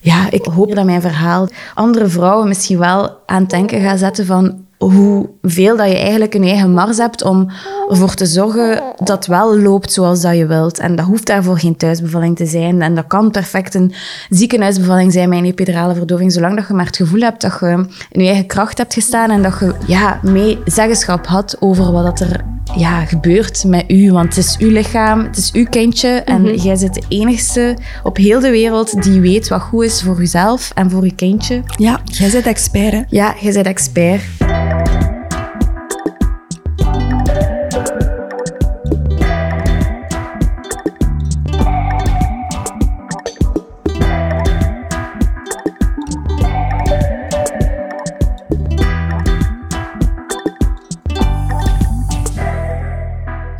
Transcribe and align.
ja, 0.00 0.30
ik 0.30 0.44
hoop 0.44 0.74
dat 0.74 0.84
mijn 0.84 1.00
verhaal 1.00 1.48
andere 1.74 2.06
vrouwen 2.08 2.48
misschien 2.48 2.78
wel 2.78 3.18
aan 3.26 3.44
denken 3.44 3.80
gaat 3.80 3.98
zetten 3.98 4.26
van 4.26 4.64
hoeveel 4.84 5.76
dat 5.76 5.88
je 5.88 5.96
eigenlijk 5.98 6.34
een 6.34 6.42
eigen 6.42 6.72
mars 6.72 6.96
hebt 6.96 7.22
om 7.24 7.50
ervoor 7.90 8.14
te 8.14 8.26
zorgen 8.26 8.82
dat 8.96 9.08
het 9.16 9.26
wel 9.26 9.58
loopt 9.58 9.92
zoals 9.92 10.20
dat 10.20 10.36
je 10.36 10.46
wilt. 10.46 10.78
En 10.78 10.96
dat 10.96 11.06
hoeft 11.06 11.26
daarvoor 11.26 11.58
geen 11.58 11.76
thuisbevalling 11.76 12.36
te 12.36 12.46
zijn. 12.46 12.82
En 12.82 12.94
dat 12.94 13.06
kan 13.06 13.30
perfect 13.30 13.74
een 13.74 13.92
ziekenhuisbevalling 14.28 15.12
zijn 15.12 15.28
met 15.28 15.38
een 15.38 15.44
epidurale 15.44 15.94
verdoving, 15.94 16.32
zolang 16.32 16.56
dat 16.56 16.68
je 16.68 16.74
maar 16.74 16.86
het 16.86 16.96
gevoel 16.96 17.20
hebt 17.20 17.40
dat 17.40 17.56
je 17.60 17.86
in 18.10 18.20
je 18.22 18.26
eigen 18.26 18.46
kracht 18.46 18.78
hebt 18.78 18.94
gestaan 18.94 19.30
en 19.30 19.42
dat 19.42 19.56
je 19.60 19.74
ja, 19.86 20.20
mee 20.22 20.58
zeggenschap 20.64 21.26
had 21.26 21.56
over 21.60 21.92
wat 21.92 22.04
dat 22.04 22.20
er 22.20 22.40
ja, 22.76 23.04
gebeurt 23.04 23.64
met 23.64 23.84
u. 23.90 24.12
Want 24.12 24.34
het 24.36 24.44
is 24.44 24.56
uw 24.58 24.70
lichaam, 24.70 25.20
het 25.24 25.36
is 25.36 25.52
uw 25.52 25.66
kindje 25.70 26.08
en 26.08 26.42
Mhm. 26.42 26.54
jij 26.54 26.76
bent 26.78 26.94
de 26.94 27.02
enigste 27.08 27.76
op 28.02 28.16
heel 28.16 28.40
de 28.40 28.50
wereld 28.50 29.02
die 29.02 29.20
weet 29.20 29.48
wat 29.48 29.60
goed 29.62 29.84
is 29.84 30.02
voor 30.02 30.18
jezelf 30.18 30.70
en 30.74 30.90
voor 30.90 31.04
je 31.04 31.14
kindje. 31.14 31.62
Ja, 31.76 32.00
jij 32.04 32.30
bent 32.30 32.46
expert, 32.46 32.92
hè? 32.92 33.00
Ja, 33.08 33.34
jij 33.40 33.52
bent 33.52 33.66
expert. 33.66 34.22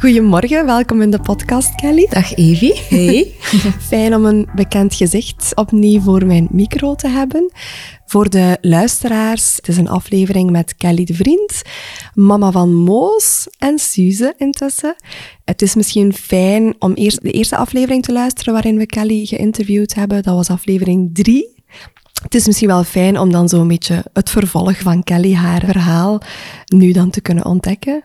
Goedemorgen, 0.00 0.66
welkom 0.66 1.02
in 1.02 1.10
de 1.10 1.20
podcast, 1.20 1.74
Kelly. 1.74 2.06
Dag 2.10 2.34
Evie. 2.34 2.80
Hey. 2.88 3.34
Fijn 3.90 4.14
om 4.14 4.24
een 4.24 4.48
bekend 4.54 4.94
gezicht 4.94 5.52
opnieuw 5.54 6.00
voor 6.00 6.26
mijn 6.26 6.48
micro 6.50 6.94
te 6.94 7.08
hebben. 7.08 7.52
Voor 8.06 8.30
de 8.30 8.58
luisteraars, 8.60 9.56
het 9.56 9.68
is 9.68 9.76
een 9.76 9.88
aflevering 9.88 10.50
met 10.50 10.76
Kelly 10.76 11.04
de 11.04 11.14
Vriend, 11.14 11.62
mama 12.14 12.50
van 12.50 12.74
Moos 12.74 13.48
en 13.58 13.78
Suze 13.78 14.34
intussen. 14.36 14.96
Het 15.44 15.62
is 15.62 15.74
misschien 15.74 16.12
fijn 16.12 16.74
om 16.78 16.92
eerst 16.92 17.22
de 17.22 17.30
eerste 17.30 17.56
aflevering 17.56 18.02
te 18.02 18.12
luisteren 18.12 18.52
waarin 18.52 18.76
we 18.76 18.86
Kelly 18.86 19.24
geïnterviewd 19.24 19.94
hebben. 19.94 20.22
Dat 20.22 20.34
was 20.34 20.50
aflevering 20.50 21.10
3. 21.12 21.58
Het 22.22 22.34
is 22.34 22.46
misschien 22.46 22.68
wel 22.68 22.84
fijn 22.84 23.18
om 23.18 23.32
dan 23.32 23.48
zo'n 23.48 23.68
beetje 23.68 24.04
het 24.12 24.30
vervolg 24.30 24.78
van 24.78 25.02
Kelly, 25.02 25.34
haar 25.34 25.62
verhaal, 25.64 26.20
nu 26.66 26.92
dan 26.92 27.10
te 27.10 27.20
kunnen 27.20 27.44
ontdekken. 27.44 28.04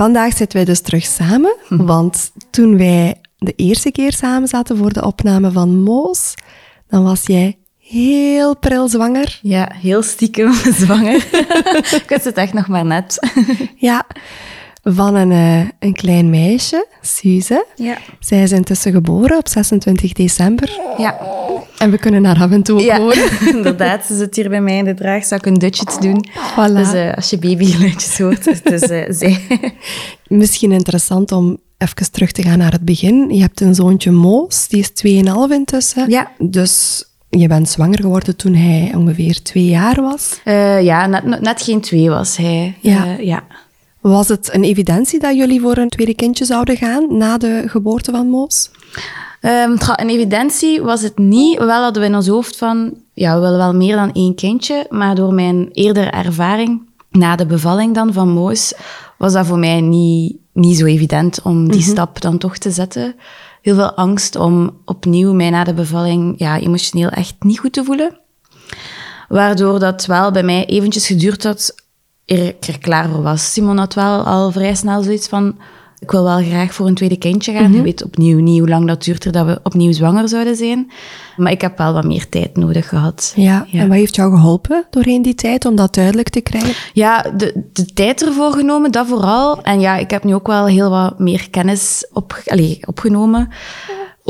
Vandaag 0.00 0.36
zitten 0.36 0.56
wij 0.56 0.66
dus 0.66 0.80
terug 0.80 1.04
samen, 1.04 1.56
want 1.68 2.32
toen 2.50 2.76
wij 2.76 3.20
de 3.38 3.52
eerste 3.56 3.90
keer 3.90 4.12
samen 4.12 4.48
zaten 4.48 4.76
voor 4.76 4.92
de 4.92 5.04
opname 5.04 5.50
van 5.50 5.82
Moos, 5.82 6.34
dan 6.88 7.04
was 7.04 7.26
jij 7.26 7.58
heel 7.78 8.56
pril 8.56 8.88
zwanger. 8.88 9.38
Ja, 9.42 9.72
heel 9.74 10.02
stiekem 10.02 10.52
zwanger. 10.82 11.14
ik 12.02 12.04
wist 12.06 12.24
het 12.24 12.36
echt 12.36 12.52
nog 12.52 12.68
maar 12.68 12.84
net. 12.84 13.18
Ja, 13.76 14.06
van 14.82 15.14
een, 15.14 15.32
eh, 15.32 15.68
een 15.78 15.94
klein 15.94 16.30
meisje, 16.30 16.86
Suze. 17.00 17.66
Ja. 17.74 17.98
Zij 18.20 18.42
is 18.42 18.52
intussen 18.52 18.92
geboren 18.92 19.36
op 19.36 19.48
26 19.48 20.12
december. 20.12 20.80
Ja, 20.96 21.18
En 21.80 21.90
we 21.90 21.98
kunnen 21.98 22.24
haar 22.24 22.42
af 22.42 22.50
en 22.50 22.62
toe 22.62 22.78
ook 22.78 22.84
ja. 22.84 22.98
horen. 22.98 23.30
inderdaad. 23.56 24.04
Ze 24.04 24.16
zit 24.16 24.36
hier 24.36 24.48
bij 24.48 24.60
mij 24.60 24.76
in 24.76 24.84
de 24.84 24.94
draagzak 24.94 25.46
een 25.46 25.54
dutje 25.54 25.84
te 25.84 26.00
doen. 26.00 26.26
Voilà. 26.28 26.74
Dus 26.74 26.92
eh, 26.92 27.14
als 27.14 27.30
je 27.30 27.38
babygeluidjes 27.38 28.18
hoort, 28.18 28.44
het 28.44 28.70
is 28.70 28.82
eh, 28.82 29.04
zij. 29.20 29.40
Misschien 30.26 30.72
interessant 30.72 31.32
om 31.32 31.58
even 31.78 32.12
terug 32.12 32.32
te 32.32 32.42
gaan 32.42 32.58
naar 32.58 32.72
het 32.72 32.84
begin. 32.84 33.34
Je 33.34 33.40
hebt 33.40 33.60
een 33.60 33.74
zoontje 33.74 34.10
Moos, 34.10 34.68
die 34.68 34.80
is 34.80 35.24
2,5 35.24 35.54
intussen. 35.54 36.10
Ja. 36.10 36.30
Dus 36.38 37.04
je 37.28 37.48
bent 37.48 37.68
zwanger 37.68 38.00
geworden 38.00 38.36
toen 38.36 38.54
hij 38.54 38.92
ongeveer 38.94 39.42
twee 39.42 39.66
jaar 39.66 40.00
was. 40.00 40.40
Eh, 40.44 40.82
ja, 40.82 41.06
net, 41.06 41.40
net 41.40 41.62
geen 41.62 41.80
twee 41.80 42.10
was 42.10 42.36
hij. 42.36 42.76
Ja. 42.80 43.16
Ja. 43.20 43.44
Was 44.00 44.28
het 44.28 44.54
een 44.54 44.64
evidentie 44.64 45.20
dat 45.20 45.36
jullie 45.36 45.60
voor 45.60 45.76
een 45.76 45.88
tweede 45.88 46.14
kindje 46.14 46.44
zouden 46.44 46.76
gaan 46.76 47.16
na 47.16 47.38
de 47.38 47.62
geboorte 47.66 48.10
van 48.10 48.28
Moos? 48.28 48.70
Tra- 49.40 50.00
een 50.00 50.08
evidentie 50.08 50.82
was 50.82 51.02
het 51.02 51.18
niet. 51.18 51.58
Wel 51.58 51.82
hadden 51.82 52.02
we 52.02 52.08
in 52.08 52.14
ons 52.14 52.28
hoofd 52.28 52.56
van, 52.56 52.94
ja, 53.12 53.34
we 53.34 53.40
willen 53.40 53.58
wel 53.58 53.74
meer 53.74 53.96
dan 53.96 54.12
één 54.12 54.34
kindje. 54.34 54.86
Maar 54.88 55.14
door 55.14 55.34
mijn 55.34 55.68
eerdere 55.72 56.10
ervaring, 56.10 56.88
na 57.10 57.36
de 57.36 57.46
bevalling 57.46 57.94
dan 57.94 58.12
van 58.12 58.28
Moos, 58.28 58.74
was 59.18 59.32
dat 59.32 59.46
voor 59.46 59.58
mij 59.58 59.80
niet, 59.80 60.36
niet 60.52 60.78
zo 60.78 60.84
evident 60.84 61.42
om 61.42 61.70
die 61.70 61.82
stap 61.82 62.20
dan 62.20 62.38
toch 62.38 62.56
te 62.56 62.70
zetten. 62.70 63.14
Heel 63.62 63.74
veel 63.74 63.92
angst 63.92 64.36
om 64.36 64.76
opnieuw 64.84 65.32
mij 65.32 65.50
na 65.50 65.64
de 65.64 65.74
bevalling 65.74 66.34
ja, 66.38 66.58
emotioneel 66.58 67.08
echt 67.08 67.34
niet 67.38 67.58
goed 67.58 67.72
te 67.72 67.84
voelen. 67.84 68.18
Waardoor 69.28 69.78
dat 69.78 70.06
wel 70.06 70.30
bij 70.30 70.42
mij 70.42 70.66
eventjes 70.66 71.06
geduurd 71.06 71.44
had 71.44 71.74
eer 72.26 72.46
ik 72.46 72.66
er 72.66 72.78
klaar 72.78 73.08
voor 73.08 73.22
was. 73.22 73.52
Simon 73.52 73.78
had 73.78 73.94
wel 73.94 74.22
al 74.22 74.50
vrij 74.50 74.74
snel 74.74 75.02
zoiets 75.02 75.28
van... 75.28 75.58
Ik 76.00 76.10
wil 76.10 76.24
wel 76.24 76.42
graag 76.42 76.74
voor 76.74 76.86
een 76.86 76.94
tweede 76.94 77.18
kindje 77.18 77.52
gaan. 77.52 77.72
Je 77.72 77.82
weet 77.82 78.04
opnieuw 78.04 78.38
niet 78.38 78.58
hoe 78.58 78.68
lang 78.68 78.86
dat 78.86 79.04
duurt 79.04 79.24
er 79.24 79.32
dat 79.32 79.46
we 79.46 79.60
opnieuw 79.62 79.92
zwanger 79.92 80.28
zouden 80.28 80.56
zijn. 80.56 80.90
Maar 81.36 81.52
ik 81.52 81.60
heb 81.60 81.78
wel 81.78 81.92
wat 81.92 82.04
meer 82.04 82.28
tijd 82.28 82.56
nodig 82.56 82.88
gehad. 82.88 83.32
Ja. 83.36 83.66
En 83.72 83.88
wat 83.88 83.96
heeft 83.96 84.16
jou 84.16 84.30
geholpen 84.34 84.84
doorheen 84.90 85.22
die 85.22 85.34
tijd 85.34 85.64
om 85.64 85.76
dat 85.76 85.94
duidelijk 85.94 86.28
te 86.28 86.40
krijgen? 86.40 86.74
Ja, 86.92 87.22
de, 87.36 87.64
de 87.72 87.84
tijd 87.84 88.26
ervoor 88.26 88.52
genomen, 88.52 88.90
dat 88.90 89.06
vooral. 89.06 89.62
En 89.62 89.80
ja, 89.80 89.96
ik 89.96 90.10
heb 90.10 90.24
nu 90.24 90.34
ook 90.34 90.46
wel 90.46 90.66
heel 90.66 90.90
wat 90.90 91.18
meer 91.18 91.50
kennis 91.50 92.08
op, 92.12 92.42
allee, 92.46 92.78
opgenomen 92.86 93.48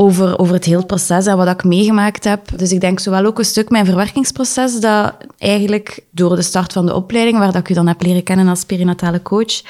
over, 0.01 0.39
over 0.39 0.53
het 0.53 0.65
hele 0.65 0.85
proces 0.85 1.25
en 1.25 1.37
wat 1.37 1.47
ik 1.47 1.63
meegemaakt 1.63 2.23
heb. 2.23 2.57
Dus 2.57 2.71
ik 2.71 2.81
denk 2.81 2.99
zowel 2.99 3.25
ook 3.25 3.39
een 3.39 3.45
stuk 3.45 3.69
mijn 3.69 3.85
verwerkingsproces, 3.85 4.79
dat 4.79 5.13
eigenlijk 5.37 6.03
door 6.11 6.35
de 6.35 6.41
start 6.41 6.73
van 6.73 6.85
de 6.85 6.95
opleiding, 6.95 7.37
waar 7.37 7.51
dat 7.51 7.61
ik 7.61 7.69
u 7.69 7.73
dan 7.73 7.87
heb 7.87 8.01
leren 8.01 8.23
kennen 8.23 8.47
als 8.47 8.65
perinatale 8.65 9.21
coach, 9.21 9.61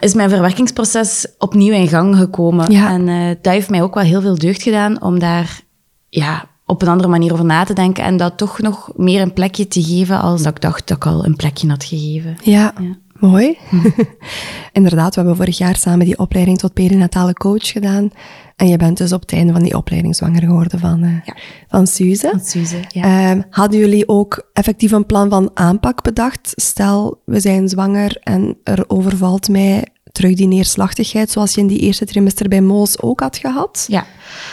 is 0.00 0.14
mijn 0.14 0.28
verwerkingsproces 0.28 1.26
opnieuw 1.38 1.72
in 1.72 1.88
gang 1.88 2.16
gekomen. 2.16 2.72
Ja. 2.72 2.90
En 2.90 3.08
eh, 3.08 3.36
dat 3.42 3.52
heeft 3.52 3.70
mij 3.70 3.82
ook 3.82 3.94
wel 3.94 4.04
heel 4.04 4.20
veel 4.20 4.38
deugd 4.38 4.62
gedaan 4.62 5.02
om 5.02 5.18
daar 5.18 5.60
ja, 6.08 6.44
op 6.66 6.82
een 6.82 6.88
andere 6.88 7.08
manier 7.08 7.32
over 7.32 7.44
na 7.44 7.64
te 7.64 7.72
denken 7.72 8.04
en 8.04 8.16
dat 8.16 8.36
toch 8.36 8.60
nog 8.60 8.90
meer 8.96 9.20
een 9.20 9.32
plekje 9.32 9.68
te 9.68 9.82
geven 9.82 10.20
als 10.20 10.42
dat 10.42 10.54
ik 10.54 10.60
dacht 10.60 10.88
dat 10.88 10.96
ik 10.96 11.06
al 11.06 11.24
een 11.24 11.36
plekje 11.36 11.68
had 11.68 11.84
gegeven. 11.84 12.36
Ja, 12.42 12.74
Ja. 12.78 13.02
Mooi. 13.30 13.58
Inderdaad, 14.72 15.14
we 15.14 15.20
hebben 15.20 15.36
vorig 15.36 15.58
jaar 15.58 15.76
samen 15.76 16.06
die 16.06 16.18
opleiding 16.18 16.58
tot 16.58 16.72
perinatale 16.72 17.32
coach 17.32 17.66
gedaan. 17.66 18.10
En 18.56 18.68
je 18.68 18.76
bent 18.76 18.96
dus 18.98 19.12
op 19.12 19.20
het 19.20 19.32
einde 19.32 19.52
van 19.52 19.62
die 19.62 19.76
opleiding 19.76 20.16
zwanger 20.16 20.42
geworden 20.42 20.78
van, 20.78 21.02
eh 21.02 21.10
Ja. 21.24 21.36
van 21.68 21.86
Suze. 21.86 22.28
Van 22.30 22.40
Suze, 22.40 22.76
ja. 22.88 23.02
Ehm, 23.30 23.40
hadden 23.50 23.78
jullie 23.78 24.08
ook 24.08 24.48
effectief 24.52 24.90
een 24.90 25.06
plan 25.06 25.30
van 25.30 25.50
aanpak 25.54 26.02
bedacht? 26.02 26.52
Stel, 26.54 27.20
we 27.24 27.40
zijn 27.40 27.68
zwanger 27.68 28.16
en 28.22 28.56
er 28.64 28.84
overvalt 28.86 29.48
mij 29.48 29.84
terug 30.12 30.34
die 30.34 30.46
neerslachtigheid, 30.46 31.30
zoals 31.30 31.54
je 31.54 31.60
in 31.60 31.66
die 31.66 31.78
eerste 31.78 32.04
trimester 32.04 32.48
bij 32.48 32.60
Moos 32.60 33.00
ook 33.02 33.20
had 33.20 33.36
gehad? 33.36 33.84
Ja, 33.88 34.06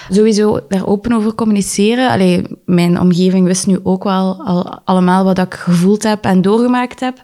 sowieso 0.10 0.60
daar 0.70 0.88
open 0.88 1.14
over 1.14 1.36
communiceren. 1.36 2.10
Allee, 2.10 2.44
mijn 2.66 3.00
omgeving 3.00 3.46
wist 3.46 3.68
nu 3.68 3.80
ook 3.84 4.04
wel 4.04 4.44
al, 4.46 4.80
allemaal 4.86 5.24
wat 5.24 5.38
ik 5.38 5.54
gevoeld 5.54 6.04
heb 6.04 6.24
en 6.24 6.42
doorgemaakt 6.42 7.00
heb. 7.00 7.24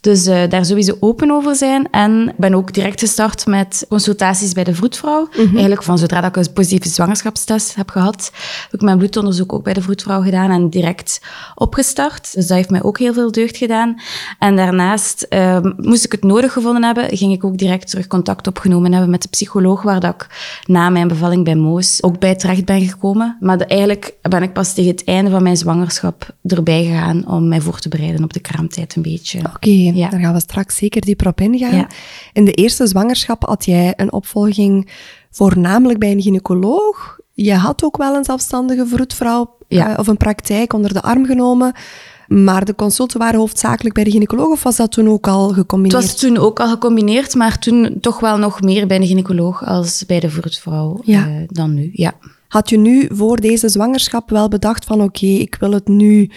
Dus 0.00 0.26
eh, 0.26 0.48
daar 0.48 0.64
sowieso 0.64 0.96
open 1.00 1.30
over 1.30 1.54
zijn. 1.56 1.90
En 1.90 2.32
ben 2.36 2.54
ook 2.54 2.72
direct 2.72 3.00
gestart 3.00 3.46
met 3.46 3.86
consultaties 3.88 4.52
bij 4.52 4.64
de 4.64 4.74
vroedvrouw. 4.74 5.28
Eigenlijk 5.50 5.82
van 5.82 5.98
zodra 5.98 6.20
dat 6.20 6.36
ik 6.36 6.46
een 6.46 6.52
positieve 6.52 6.88
zwangerschapstest 6.88 7.74
heb 7.74 7.88
gehad, 7.90 8.30
heb 8.62 8.74
ik 8.74 8.80
mijn 8.80 8.98
bloedonderzoek 8.98 9.52
ook 9.52 9.64
bij 9.64 9.72
de 9.72 9.82
vroedvrouw 9.82 10.22
gedaan 10.22 10.50
en 10.50 10.68
direct 10.70 11.20
opgestart. 11.54 12.34
Dus 12.34 12.46
dat 12.46 12.56
heeft 12.56 12.70
mij 12.70 12.82
ook 12.82 12.98
heel 12.98 13.12
veel 13.12 13.32
deugd 13.32 13.56
gedaan. 13.56 14.00
En 14.38 14.56
daarnaast, 14.56 15.22
eh, 15.22 15.58
moest 15.76 16.04
ik 16.04 16.12
het 16.12 16.22
nodig 16.24 16.52
gevonden 16.52 16.84
hebben, 16.84 17.16
ging 17.16 17.32
ik 17.32 17.44
ook 17.44 17.58
direct 17.58 17.90
terug 17.90 18.06
contact 18.06 18.46
opgenomen 18.46 18.92
hebben 18.92 19.10
met 19.10 19.22
de 19.22 19.28
psycholoog, 19.28 19.82
waar 19.82 20.00
dat 20.00 20.14
ik 20.14 20.26
na 20.66 20.88
mijn 20.90 21.08
bevalling 21.08 21.44
bij 21.44 21.54
Moos 21.56 22.02
ook 22.02 22.18
bij 22.18 22.34
terecht 22.36 22.64
ben 22.64 22.88
gekomen. 22.88 23.36
Maar 23.40 23.58
de- 23.58 23.66
eigenlijk 23.66 24.14
ben 24.22 24.42
ik 24.42 24.52
pas 24.52 24.74
tegen 24.74 24.90
het 24.90 25.04
einde 25.04 25.30
van 25.30 25.42
mijn 25.42 25.56
zwangerschap 25.56 26.34
erbij 26.46 26.84
gegaan 26.84 27.28
om 27.28 27.48
mij 27.48 27.60
voor 27.60 27.78
te 27.78 27.88
bereiden 27.88 28.24
op 28.24 28.32
de 28.32 28.40
kraamtijd 28.40 28.96
een 28.96 29.02
beetje. 29.02 29.38
Oké, 29.54 29.89
Ja. 29.94 30.08
daar 30.08 30.20
gaan 30.20 30.32
we 30.34 30.40
straks 30.40 30.76
zeker 30.76 31.00
dieper 31.00 31.26
op 31.26 31.40
ingaan. 31.40 31.76
Ja. 31.76 31.86
In 32.32 32.44
de 32.44 32.52
eerste 32.52 32.86
zwangerschap 32.86 33.46
had 33.46 33.64
jij 33.64 33.92
een 33.96 34.12
opvolging 34.12 34.90
voornamelijk 35.30 35.98
bij 35.98 36.10
een 36.10 36.22
gynaecoloog. 36.22 37.18
Je 37.32 37.54
had 37.54 37.84
ook 37.84 37.96
wel 37.96 38.14
een 38.14 38.24
zelfstandige 38.24 38.86
vroedvrouw 38.86 39.56
Ja. 39.68 39.92
eh, 39.92 39.98
of 39.98 40.06
een 40.06 40.16
praktijk 40.16 40.72
onder 40.72 40.92
de 40.92 41.02
arm 41.02 41.26
genomen. 41.26 41.72
Maar 42.28 42.64
de 42.64 42.74
consulten 42.74 43.18
waren 43.18 43.38
hoofdzakelijk 43.38 43.94
bij 43.94 44.04
de 44.04 44.10
gynaecoloog 44.10 44.48
of 44.50 44.62
was 44.62 44.76
dat 44.76 44.92
toen 44.92 45.08
ook 45.08 45.28
al 45.28 45.46
Het 45.46 45.56
gecombineerd? 45.56 46.02
was 46.02 46.16
toen 46.16 46.36
ook 46.38 46.60
al 46.60 46.68
gecombineerd, 46.68 47.34
maar 47.34 47.58
toen 47.58 47.98
toch 48.00 48.20
wel 48.20 48.38
nog 48.38 48.60
meer 48.60 48.86
bij 48.86 48.98
de 48.98 49.06
gynaecoloog 49.06 49.64
als 49.66 50.04
bij 50.06 50.20
de 50.20 50.30
vroedvrouw 50.30 51.00
eh, 51.06 51.26
dan 51.46 51.74
nu. 51.74 51.90
Ja. 51.92 52.12
Had 52.48 52.68
je 52.70 52.78
nu 52.78 53.08
voor 53.12 53.40
deze 53.40 53.68
zwangerschap 53.68 54.30
wel 54.30 54.48
bedacht 54.48 54.84
van 54.84 55.02
oké, 55.02 55.26
ik 55.26 55.56
wil 55.60 55.72
het 55.72 55.88
nu 55.88 56.30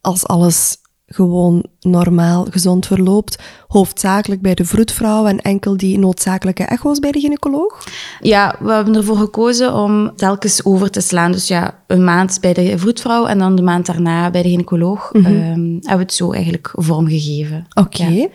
als 0.00 0.26
alles 0.26 0.76
gewoon 1.14 1.64
normaal 1.80 2.46
gezond 2.50 2.86
verloopt, 2.86 3.38
hoofdzakelijk 3.68 4.40
bij 4.40 4.54
de 4.54 4.64
vroedvrouw 4.64 5.26
en 5.26 5.40
enkel 5.40 5.76
die 5.76 5.98
noodzakelijke 5.98 6.64
echo's 6.64 6.98
bij 6.98 7.12
de 7.12 7.20
gynaecoloog? 7.20 7.84
Ja, 8.20 8.56
we 8.60 8.72
hebben 8.72 8.94
ervoor 8.94 9.16
gekozen 9.16 9.74
om 9.74 10.16
telkens 10.16 10.64
over 10.64 10.90
te 10.90 11.00
slaan. 11.00 11.32
Dus 11.32 11.48
ja, 11.48 11.78
een 11.86 12.04
maand 12.04 12.38
bij 12.40 12.52
de 12.52 12.78
vroedvrouw 12.78 13.26
en 13.26 13.38
dan 13.38 13.56
de 13.56 13.62
maand 13.62 13.86
daarna 13.86 14.30
bij 14.30 14.42
de 14.42 14.48
gynaecoloog. 14.48 15.12
Mm 15.12 15.78
hebben 15.80 16.06
we 16.06 16.12
het 16.12 16.14
zo 16.14 16.32
eigenlijk 16.32 16.70
vormgegeven. 16.72 17.66
Oké. 17.74 18.28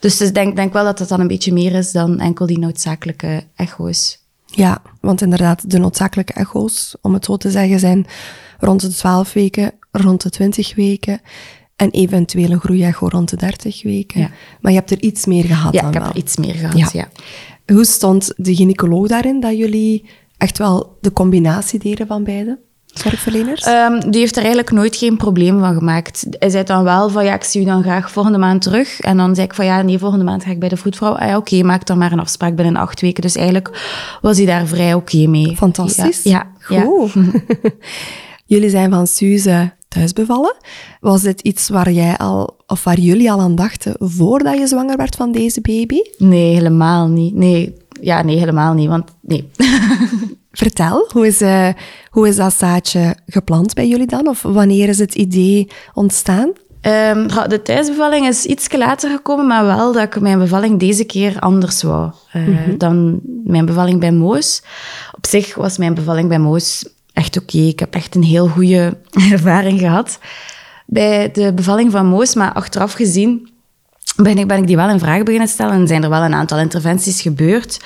Dus 0.00 0.20
ik 0.20 0.34
denk, 0.34 0.56
denk 0.56 0.72
wel 0.72 0.84
dat 0.84 0.98
het 0.98 1.08
dan 1.08 1.20
een 1.20 1.26
beetje 1.26 1.52
meer 1.52 1.74
is 1.74 1.92
dan 1.92 2.20
enkel 2.20 2.46
die 2.46 2.58
noodzakelijke 2.58 3.44
echo's. 3.54 4.18
Ja, 4.46 4.82
want 5.00 5.22
inderdaad, 5.22 5.70
de 5.70 5.78
noodzakelijke 5.78 6.32
echo's, 6.32 6.96
om 7.00 7.14
het 7.14 7.24
zo 7.24 7.36
te 7.36 7.50
zeggen, 7.50 7.78
zijn 7.78 8.06
rond 8.58 8.80
de 8.80 8.88
12 8.88 9.32
weken, 9.32 9.72
rond 9.90 10.22
de 10.22 10.30
20 10.30 10.74
weken. 10.74 11.20
En 11.76 11.90
eventueel 11.90 12.50
een 12.50 12.60
groeiecho 12.60 13.08
rond 13.08 13.30
de 13.30 13.36
30 13.36 13.82
weken. 13.82 14.20
Ja. 14.20 14.30
Maar 14.60 14.72
je 14.72 14.78
hebt 14.78 14.90
er 14.90 15.00
iets 15.00 15.26
meer 15.26 15.44
gehad 15.44 15.72
ja, 15.72 15.80
dan 15.80 15.88
ik 15.88 15.94
heb 15.94 16.08
er 16.08 16.16
iets 16.16 16.36
meer 16.36 16.54
gehad, 16.54 16.92
ja. 16.92 17.08
Hoe 17.66 17.84
stond 17.84 18.32
de 18.36 18.54
gynaecoloog 18.54 19.08
daarin, 19.08 19.40
dat 19.40 19.56
jullie 19.56 20.04
echt 20.36 20.58
wel 20.58 20.96
de 21.00 21.12
combinatie 21.12 21.78
deden 21.78 22.06
van 22.06 22.24
beide? 22.24 22.58
Zorgverleners? 22.86 23.66
Um, 23.66 24.10
die 24.10 24.20
heeft 24.20 24.36
er 24.36 24.42
eigenlijk 24.42 24.70
nooit 24.70 24.96
geen 24.96 25.16
probleem 25.16 25.58
van 25.58 25.74
gemaakt. 25.74 26.26
Hij 26.30 26.50
zei 26.50 26.64
dan 26.64 26.84
wel 26.84 27.10
van 27.10 27.24
ja, 27.24 27.34
ik 27.34 27.44
zie 27.44 27.62
u 27.62 27.64
dan 27.64 27.82
graag 27.82 28.10
volgende 28.10 28.38
maand 28.38 28.62
terug. 28.62 29.00
En 29.00 29.16
dan 29.16 29.34
zei 29.34 29.46
ik 29.46 29.54
van 29.54 29.64
ja, 29.64 29.82
nee, 29.82 29.98
volgende 29.98 30.24
maand 30.24 30.44
ga 30.44 30.50
ik 30.50 30.58
bij 30.58 30.68
de 30.68 30.76
vroedvrouw. 30.76 31.12
Ah, 31.12 31.28
ja, 31.28 31.36
oké, 31.36 31.62
maak 31.62 31.86
dan 31.86 31.98
maar 31.98 32.12
een 32.12 32.20
afspraak 32.20 32.56
binnen 32.56 32.76
acht 32.76 33.00
weken. 33.00 33.22
Dus 33.22 33.36
eigenlijk 33.36 33.82
was 34.20 34.36
hij 34.36 34.46
daar 34.46 34.66
vrij 34.66 34.94
oké 34.94 35.26
mee. 35.26 35.56
Fantastisch. 35.56 36.22
Ja. 36.22 36.52
ja 36.68 36.82
Goed. 36.82 37.12
Jullie 38.46 38.70
zijn 38.70 38.90
van 38.90 39.06
Suze 39.06 39.72
thuis 39.96 40.12
bevallen. 40.12 40.54
Was 41.00 41.22
dit 41.22 41.40
iets 41.40 41.68
waar 41.68 41.90
jij 41.90 42.16
al, 42.16 42.56
of 42.66 42.84
waar 42.84 42.98
jullie 42.98 43.32
al 43.32 43.40
aan 43.40 43.54
dachten 43.54 43.94
voordat 43.98 44.58
je 44.58 44.66
zwanger 44.66 44.96
werd 44.96 45.16
van 45.16 45.32
deze 45.32 45.60
baby? 45.60 46.00
Nee, 46.18 46.54
helemaal 46.54 47.06
niet. 47.06 47.34
Nee, 47.34 47.74
ja, 48.00 48.22
nee, 48.22 48.38
helemaal 48.38 48.74
niet. 48.74 48.88
Want 48.88 49.10
nee. 49.20 49.48
Vertel, 50.52 51.08
hoe 51.12 51.26
is, 51.26 51.42
uh, 51.42 51.68
hoe 52.10 52.28
is 52.28 52.36
dat 52.36 52.54
zaadje 52.54 53.16
geplant 53.26 53.74
bij 53.74 53.88
jullie 53.88 54.06
dan? 54.06 54.28
Of 54.28 54.42
wanneer 54.42 54.88
is 54.88 54.98
het 54.98 55.14
idee 55.14 55.68
ontstaan? 55.94 56.52
Um, 56.82 57.26
de 57.48 57.60
thuisbevalling 57.62 58.26
is 58.26 58.44
iets 58.44 58.72
later 58.72 59.10
gekomen, 59.10 59.46
maar 59.46 59.64
wel 59.64 59.92
dat 59.92 60.02
ik 60.02 60.20
mijn 60.20 60.38
bevalling 60.38 60.78
deze 60.78 61.04
keer 61.04 61.38
anders 61.38 61.82
wou 61.82 62.10
uh, 62.36 62.46
mm 62.46 62.56
-hmm. 62.56 62.78
dan 62.78 63.20
mijn 63.44 63.66
bevalling 63.66 64.00
bij 64.00 64.12
Moos. 64.12 64.62
Op 65.12 65.26
zich 65.26 65.54
was 65.54 65.78
mijn 65.78 65.94
bevalling 65.94 66.28
bij 66.28 66.38
Moos 66.38 66.84
echt 67.16 67.36
oké. 67.36 67.56
Okay. 67.56 67.68
Ik 67.68 67.78
heb 67.78 67.94
echt 67.94 68.14
een 68.14 68.22
heel 68.22 68.48
goede 68.48 68.96
ervaring 69.32 69.78
gehad 69.78 70.18
bij 70.86 71.30
de 71.32 71.52
bevalling 71.52 71.90
van 71.92 72.06
Moos, 72.06 72.34
maar 72.34 72.52
achteraf 72.52 72.92
gezien 72.92 73.48
ben 74.16 74.38
ik, 74.38 74.46
ben 74.46 74.58
ik 74.58 74.66
die 74.66 74.76
wel 74.76 74.88
in 74.88 74.98
vraag 74.98 75.22
beginnen 75.22 75.48
stellen 75.48 75.72
en 75.72 75.86
zijn 75.86 76.02
er 76.02 76.10
wel 76.10 76.22
een 76.22 76.34
aantal 76.34 76.58
interventies 76.58 77.20
gebeurd. 77.20 77.80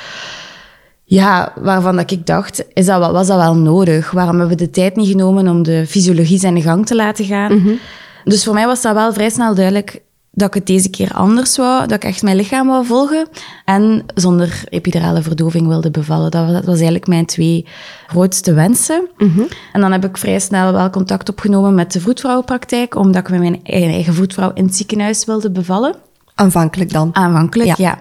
Ja, 1.04 1.52
waarvan 1.56 1.96
dat 1.96 2.10
ik 2.10 2.26
dacht, 2.26 2.64
is 2.72 2.86
dat, 2.86 3.12
was 3.12 3.26
dat 3.26 3.36
wel 3.36 3.56
nodig? 3.56 4.10
Waarom 4.10 4.38
hebben 4.38 4.56
we 4.56 4.64
de 4.64 4.70
tijd 4.70 4.96
niet 4.96 5.08
genomen 5.08 5.48
om 5.48 5.62
de 5.62 5.86
fysiologie 5.86 6.38
zijn 6.38 6.62
gang 6.62 6.86
te 6.86 6.94
laten 6.94 7.24
gaan? 7.24 7.52
Mm 7.52 7.62
-hmm. 7.62 7.78
Dus 8.24 8.44
voor 8.44 8.54
mij 8.54 8.66
was 8.66 8.82
dat 8.82 8.94
wel 8.94 9.12
vrij 9.12 9.30
snel 9.30 9.54
duidelijk 9.54 10.02
dat 10.30 10.48
ik 10.48 10.54
het 10.54 10.66
deze 10.66 10.90
keer 10.90 11.12
anders 11.12 11.56
wou, 11.56 11.80
dat 11.86 11.92
ik 11.92 12.04
echt 12.04 12.22
mijn 12.22 12.36
lichaam 12.36 12.66
wou 12.66 12.86
volgen 12.86 13.28
en 13.64 14.04
zonder 14.14 14.62
epidurale 14.68 15.22
verdoving 15.22 15.66
wilde 15.66 15.90
bevallen. 15.90 16.30
Dat 16.30 16.44
was, 16.44 16.52
dat 16.52 16.64
was 16.64 16.74
eigenlijk 16.74 17.06
mijn 17.06 17.26
twee 17.26 17.66
grootste 18.06 18.52
wensen. 18.52 19.08
Mm 19.16 19.32
-hmm. 19.34 19.46
En 19.72 19.80
dan 19.80 19.92
heb 19.92 20.04
ik 20.04 20.16
vrij 20.16 20.38
snel 20.38 20.72
wel 20.72 20.90
contact 20.90 21.28
opgenomen 21.28 21.74
met 21.74 21.92
de 21.92 22.00
vroedvrouwenpraktijk, 22.00 22.94
omdat 22.94 23.22
ik 23.22 23.30
met 23.30 23.40
mijn 23.40 23.60
eigen 23.64 24.14
vroedvrouw 24.14 24.50
in 24.54 24.64
het 24.64 24.76
ziekenhuis 24.76 25.24
wilde 25.24 25.50
bevallen. 25.50 25.94
Aanvankelijk 26.34 26.92
dan? 26.92 27.10
Aanvankelijk, 27.12 27.68
ja. 27.68 27.74
ja. 27.78 27.98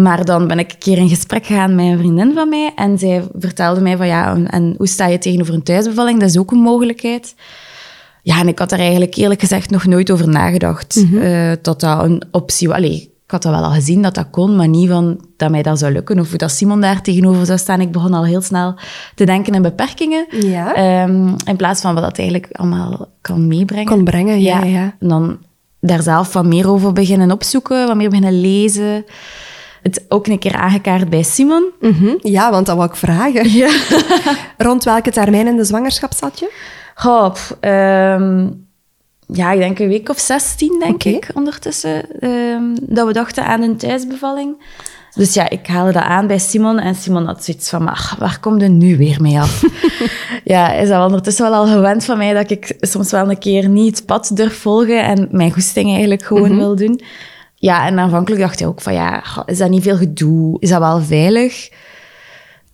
Maar 0.00 0.24
dan 0.24 0.46
ben 0.46 0.58
ik 0.58 0.72
een 0.72 0.78
keer 0.78 0.98
in 0.98 1.08
gesprek 1.08 1.46
gegaan 1.46 1.74
met 1.74 1.84
een 1.84 1.98
vriendin 1.98 2.32
van 2.34 2.48
mij 2.48 2.72
en 2.76 2.98
zij 2.98 3.24
vertelde 3.38 3.80
mij 3.80 3.96
van 3.96 4.06
ja, 4.06 4.36
en 4.46 4.74
hoe 4.76 4.86
sta 4.86 5.06
je 5.06 5.18
tegenover 5.18 5.54
een 5.54 5.62
thuisbevalling? 5.62 6.20
Dat 6.20 6.28
is 6.28 6.38
ook 6.38 6.50
een 6.50 6.58
mogelijkheid. 6.58 7.34
Ja, 8.24 8.38
en 8.38 8.48
ik 8.48 8.58
had 8.58 8.72
er 8.72 8.78
eigenlijk 8.78 9.14
eerlijk 9.14 9.40
gezegd 9.40 9.70
nog 9.70 9.86
nooit 9.86 10.10
over 10.10 10.28
nagedacht 10.28 10.96
mm 10.96 11.08
-hmm. 11.08 11.22
uh, 11.22 11.52
dat 11.62 11.80
dat 11.80 12.04
een 12.04 12.22
optie 12.30 12.68
was. 12.68 12.78
Ik 12.78 13.30
had 13.30 13.42
dat 13.42 13.52
wel 13.52 13.64
al 13.64 13.70
gezien 13.70 14.02
dat 14.02 14.14
dat 14.14 14.30
kon, 14.30 14.56
maar 14.56 14.68
niet 14.68 14.88
van 14.88 15.24
dat 15.36 15.50
mij 15.50 15.62
dat 15.62 15.78
zou 15.78 15.92
lukken 15.92 16.20
of 16.20 16.28
dat 16.28 16.50
Simon 16.50 16.80
daar 16.80 17.02
tegenover 17.02 17.46
zou 17.46 17.58
staan. 17.58 17.80
Ik 17.80 17.92
begon 17.92 18.14
al 18.14 18.24
heel 18.24 18.40
snel 18.40 18.74
te 19.14 19.24
denken 19.24 19.54
in 19.54 19.62
beperkingen. 19.62 20.26
Ja. 20.30 21.02
Um, 21.02 21.34
in 21.44 21.56
plaats 21.56 21.80
van 21.80 21.94
wat 21.94 22.02
dat 22.02 22.18
eigenlijk 22.18 22.48
allemaal 22.52 23.08
kan 23.20 23.46
meebrengen. 23.46 23.86
Kon 23.86 24.04
brengen, 24.04 24.40
ja. 24.40 24.58
ja. 24.58 24.64
ja. 24.64 24.94
En 25.00 25.08
dan 25.08 25.38
daar 25.80 26.02
zelf 26.02 26.32
wat 26.32 26.44
meer 26.44 26.70
over 26.70 26.92
beginnen 26.92 27.30
opzoeken, 27.30 27.86
wat 27.86 27.96
meer 27.96 28.08
beginnen 28.08 28.40
lezen. 28.40 29.04
Het 29.82 30.04
ook 30.08 30.26
een 30.26 30.38
keer 30.38 30.54
aangekaart 30.54 31.10
bij 31.10 31.22
Simon. 31.22 31.64
Mm 31.80 31.92
-hmm. 31.92 32.18
Ja, 32.20 32.50
want 32.50 32.66
dat 32.66 32.76
wou 32.76 32.88
ik 32.88 32.96
vragen. 32.96 33.52
Ja. 33.52 33.70
Rond 34.66 34.84
welke 34.84 35.10
termijn 35.10 35.46
in 35.46 35.56
de 35.56 35.64
zwangerschap 35.64 36.12
zat 36.14 36.38
je? 36.38 36.52
Hop, 36.94 37.38
um, 37.60 38.66
ja, 39.26 39.52
ik 39.52 39.58
denk 39.58 39.78
een 39.78 39.88
week 39.88 40.08
of 40.08 40.18
16, 40.18 40.78
denk 40.78 40.94
okay. 40.94 41.12
ik, 41.12 41.30
ondertussen. 41.34 42.24
Um, 42.28 42.76
dat 42.80 43.06
we 43.06 43.12
dachten 43.12 43.44
aan 43.44 43.62
een 43.62 43.76
thuisbevalling. 43.76 44.56
Dus 45.14 45.34
ja, 45.34 45.50
ik 45.50 45.66
haalde 45.66 45.92
dat 45.92 46.02
aan 46.02 46.26
bij 46.26 46.38
Simon. 46.38 46.78
En 46.78 46.94
Simon 46.94 47.26
had 47.26 47.44
zoiets 47.44 47.70
van, 47.70 47.82
maar 47.84 48.14
waar 48.18 48.40
komt 48.40 48.62
er 48.62 48.70
nu 48.70 48.96
weer 48.96 49.20
mee 49.20 49.40
af? 49.40 49.64
ja, 50.44 50.72
is 50.72 50.90
al 50.90 51.04
ondertussen 51.04 51.50
wel 51.50 51.60
al 51.60 51.66
gewend 51.66 52.04
van 52.04 52.18
mij 52.18 52.32
dat 52.32 52.50
ik 52.50 52.76
soms 52.80 53.10
wel 53.10 53.30
een 53.30 53.38
keer 53.38 53.68
niet 53.68 53.96
het 53.96 54.06
pad 54.06 54.30
durf 54.34 54.58
volgen 54.58 55.04
en 55.04 55.28
mijn 55.30 55.52
goesting 55.52 55.90
eigenlijk 55.90 56.22
gewoon 56.22 56.42
mm 56.42 56.48
-hmm. 56.48 56.58
wil 56.58 56.76
doen. 56.76 57.00
Ja, 57.54 57.86
en 57.86 57.98
aanvankelijk 57.98 58.42
dacht 58.42 58.58
hij 58.58 58.68
ook 58.68 58.80
van, 58.80 58.94
ja, 58.94 59.22
is 59.46 59.58
dat 59.58 59.70
niet 59.70 59.82
veel 59.82 59.96
gedoe? 59.96 60.56
Is 60.60 60.68
dat 60.68 60.78
wel 60.78 61.00
veilig? 61.00 61.70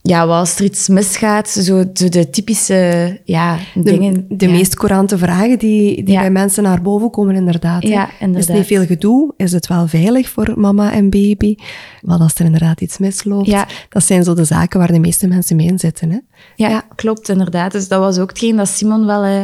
Ja, 0.02 0.24
als 0.24 0.56
er 0.56 0.64
iets 0.64 0.88
misgaat, 0.88 1.48
zo 1.48 1.92
de, 1.92 2.08
de 2.08 2.30
typische 2.30 3.20
ja, 3.24 3.58
de, 3.74 3.82
dingen. 3.82 4.24
De 4.28 4.46
ja. 4.46 4.50
meest 4.52 4.74
courante 4.74 5.18
vragen 5.18 5.58
die, 5.58 6.04
die 6.04 6.14
Ja. 6.14 6.20
bij 6.20 6.30
mensen 6.30 6.62
naar 6.62 6.82
boven 6.82 7.10
komen, 7.10 7.34
inderdaad. 7.34 7.82
Ja, 7.82 8.08
Is 8.20 8.46
het 8.46 8.56
niet 8.56 8.66
veel 8.66 8.84
gedoe? 8.86 9.34
Is 9.36 9.52
het 9.52 9.66
wel 9.66 9.86
veilig 9.88 10.28
voor 10.28 10.52
mama 10.56 10.92
en 10.92 11.10
baby? 11.10 11.54
Wat 12.00 12.20
als 12.20 12.34
er 12.34 12.44
inderdaad 12.44 12.80
iets 12.80 12.98
misloopt? 12.98 13.46
Ja. 13.46 13.66
Dat 13.88 14.04
zijn 14.04 14.24
zo 14.24 14.34
de 14.34 14.44
zaken 14.44 14.78
waar 14.78 14.92
de 14.92 14.98
meeste 14.98 15.26
mensen 15.28 15.56
mee 15.56 15.66
in 15.66 15.78
zitten. 15.78 16.10
Hè? 16.10 16.18
Ja, 16.56 16.82
klopt, 16.94 17.28
inderdaad. 17.28 17.72
Dus 17.72 17.88
dat 17.88 18.00
was 18.00 18.18
ook 18.18 18.28
hetgeen 18.28 18.56
dat 18.56 18.68
Simon 18.68 19.06
wel, 19.06 19.24
eh, 19.24 19.40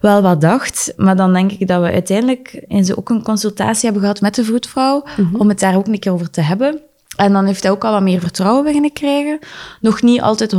wel 0.00 0.22
wat 0.22 0.40
dacht. 0.40 0.92
Maar 0.96 1.16
dan 1.16 1.32
denk 1.32 1.52
ik 1.52 1.68
dat 1.68 1.80
we 1.80 1.92
uiteindelijk 1.92 2.64
ook 2.94 3.08
een 3.10 3.22
consultatie 3.22 3.84
hebben 3.84 4.00
gehad 4.02 4.20
met 4.20 4.34
de 4.34 4.44
vroedvrouw, 4.44 5.04
om 5.32 5.48
het 5.48 5.60
daar 5.60 5.76
ook 5.76 5.86
een 5.86 5.98
keer 5.98 6.12
over 6.12 6.30
te 6.30 6.40
hebben. 6.40 6.80
En 7.18 7.32
dan 7.32 7.46
heeft 7.46 7.62
hij 7.62 7.72
ook 7.72 7.84
al 7.84 7.92
wat 7.92 8.02
meer 8.02 8.20
vertrouwen 8.20 8.64
beginnen 8.64 8.92
krijgen. 8.92 9.38
Nog 9.80 10.02
niet 10.02 10.20
altijd 10.20 10.54
100%. 10.54 10.58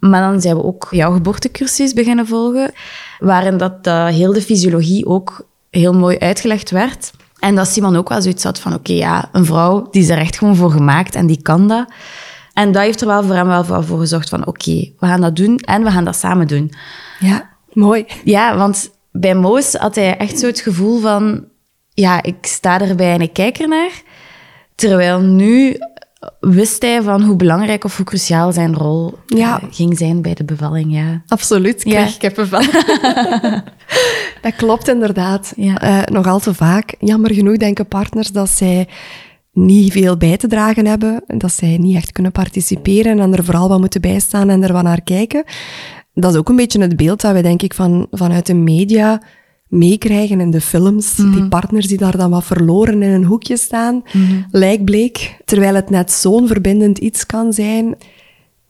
Maar 0.00 0.20
dan 0.20 0.40
zijn 0.40 0.56
we 0.56 0.62
ook 0.62 0.88
jouw 0.90 1.12
geboortecursus 1.12 1.92
beginnen 1.92 2.26
volgen, 2.26 2.72
waarin 3.18 3.56
dat 3.56 3.74
eh, 3.82 4.06
heel 4.06 4.32
de 4.32 4.42
fysiologie 4.42 5.06
ook 5.06 5.46
heel 5.70 5.92
mooi 5.92 6.18
uitgelegd 6.18 6.70
werd. 6.70 7.10
En 7.38 7.54
dat 7.54 7.68
Simon 7.68 7.96
ook 7.96 8.08
wel 8.08 8.22
zoiets 8.22 8.44
had 8.44 8.58
van, 8.58 8.74
oké, 8.74 8.92
ja, 8.92 9.28
een 9.32 9.44
vrouw, 9.44 9.88
die 9.90 10.02
is 10.02 10.08
er 10.08 10.18
echt 10.18 10.38
gewoon 10.38 10.56
voor 10.56 10.70
gemaakt 10.70 11.14
en 11.14 11.26
die 11.26 11.42
kan 11.42 11.68
dat. 11.68 11.92
En 12.52 12.72
dat 12.72 12.82
heeft 12.82 13.00
er 13.00 13.06
wel 13.06 13.22
voor 13.22 13.34
hem 13.34 13.46
wel 13.46 13.82
voor 13.82 13.98
gezorgd 13.98 14.28
van, 14.28 14.46
oké, 14.46 14.92
we 14.98 15.06
gaan 15.06 15.20
dat 15.20 15.36
doen 15.36 15.56
en 15.56 15.84
we 15.84 15.90
gaan 15.90 16.04
dat 16.04 16.16
samen 16.16 16.46
doen. 16.46 16.72
Ja, 17.18 17.50
mooi. 17.72 18.06
Ja, 18.24 18.56
want 18.56 18.90
bij 19.10 19.34
Moos 19.34 19.74
had 19.74 19.94
hij 19.94 20.16
echt 20.16 20.38
zo 20.38 20.46
het 20.46 20.60
gevoel 20.60 21.00
van... 21.00 21.44
Ja, 21.94 22.22
ik 22.22 22.36
sta 22.40 22.80
erbij 22.80 23.12
en 23.12 23.20
ik 23.20 23.32
kijk 23.32 23.58
ernaar. 23.58 24.02
Terwijl 24.88 25.20
nu 25.20 25.76
wist 26.40 26.82
hij 26.82 27.02
van 27.02 27.22
hoe 27.22 27.36
belangrijk 27.36 27.84
of 27.84 27.96
hoe 27.96 28.06
cruciaal 28.06 28.52
zijn 28.52 28.74
rol 28.74 29.14
Ja. 29.26 29.60
eh, 29.60 29.66
ging 29.70 29.98
zijn 29.98 30.22
bij 30.22 30.34
de 30.34 30.44
bevalling. 30.44 30.92
Ja. 30.94 31.22
Absoluut, 31.26 31.80
ik 31.80 31.86
Ja. 31.86 31.92
krijg 31.92 32.16
kippenvel. 32.16 32.60
dat 34.42 34.56
klopt 34.56 34.88
inderdaad. 34.88 35.52
Ja. 35.56 35.78
Eh, 35.80 36.02
nog 36.14 36.26
al 36.26 36.38
te 36.38 36.54
vaak, 36.54 36.94
jammer 36.98 37.34
genoeg, 37.34 37.56
denken 37.56 37.86
partners 37.88 38.28
dat 38.28 38.48
zij 38.50 38.88
niet 39.52 39.92
veel 39.92 40.16
bij 40.16 40.36
te 40.36 40.46
dragen 40.46 40.86
hebben, 40.86 41.22
dat 41.26 41.52
zij 41.52 41.76
niet 41.80 41.96
echt 41.96 42.12
kunnen 42.12 42.32
participeren 42.32 43.18
en 43.20 43.32
er 43.36 43.44
vooral 43.44 43.68
wat 43.68 43.80
moeten 43.80 44.00
bijstaan 44.00 44.48
en 44.50 44.62
er 44.62 44.72
wat 44.72 44.82
naar 44.82 45.02
kijken. 45.02 45.44
Dat 46.14 46.32
is 46.32 46.38
ook 46.38 46.48
een 46.48 46.56
beetje 46.56 46.80
het 46.80 46.96
beeld 46.96 47.20
dat 47.20 47.32
wij, 47.32 47.42
denk 47.42 47.62
ik, 47.62 47.74
van, 47.74 48.06
vanuit 48.10 48.46
de 48.46 48.54
media 48.54 49.22
meekrijgen 49.72 50.40
in 50.40 50.50
de 50.50 50.60
films. 50.60 51.14
Die 51.14 51.48
partners 51.48 51.86
die 51.86 51.98
daar 51.98 52.16
dan 52.16 52.30
wat 52.30 52.44
verloren 52.44 53.02
in 53.02 53.10
een 53.10 53.24
hoekje 53.24 53.56
staan, 53.56 54.02
lijkbleek. 54.50 55.36
Terwijl 55.44 55.74
het 55.74 55.90
net 55.90 56.12
zo'n 56.12 56.46
verbindend 56.46 56.98
iets 56.98 57.26
kan 57.26 57.52
zijn. 57.52 57.94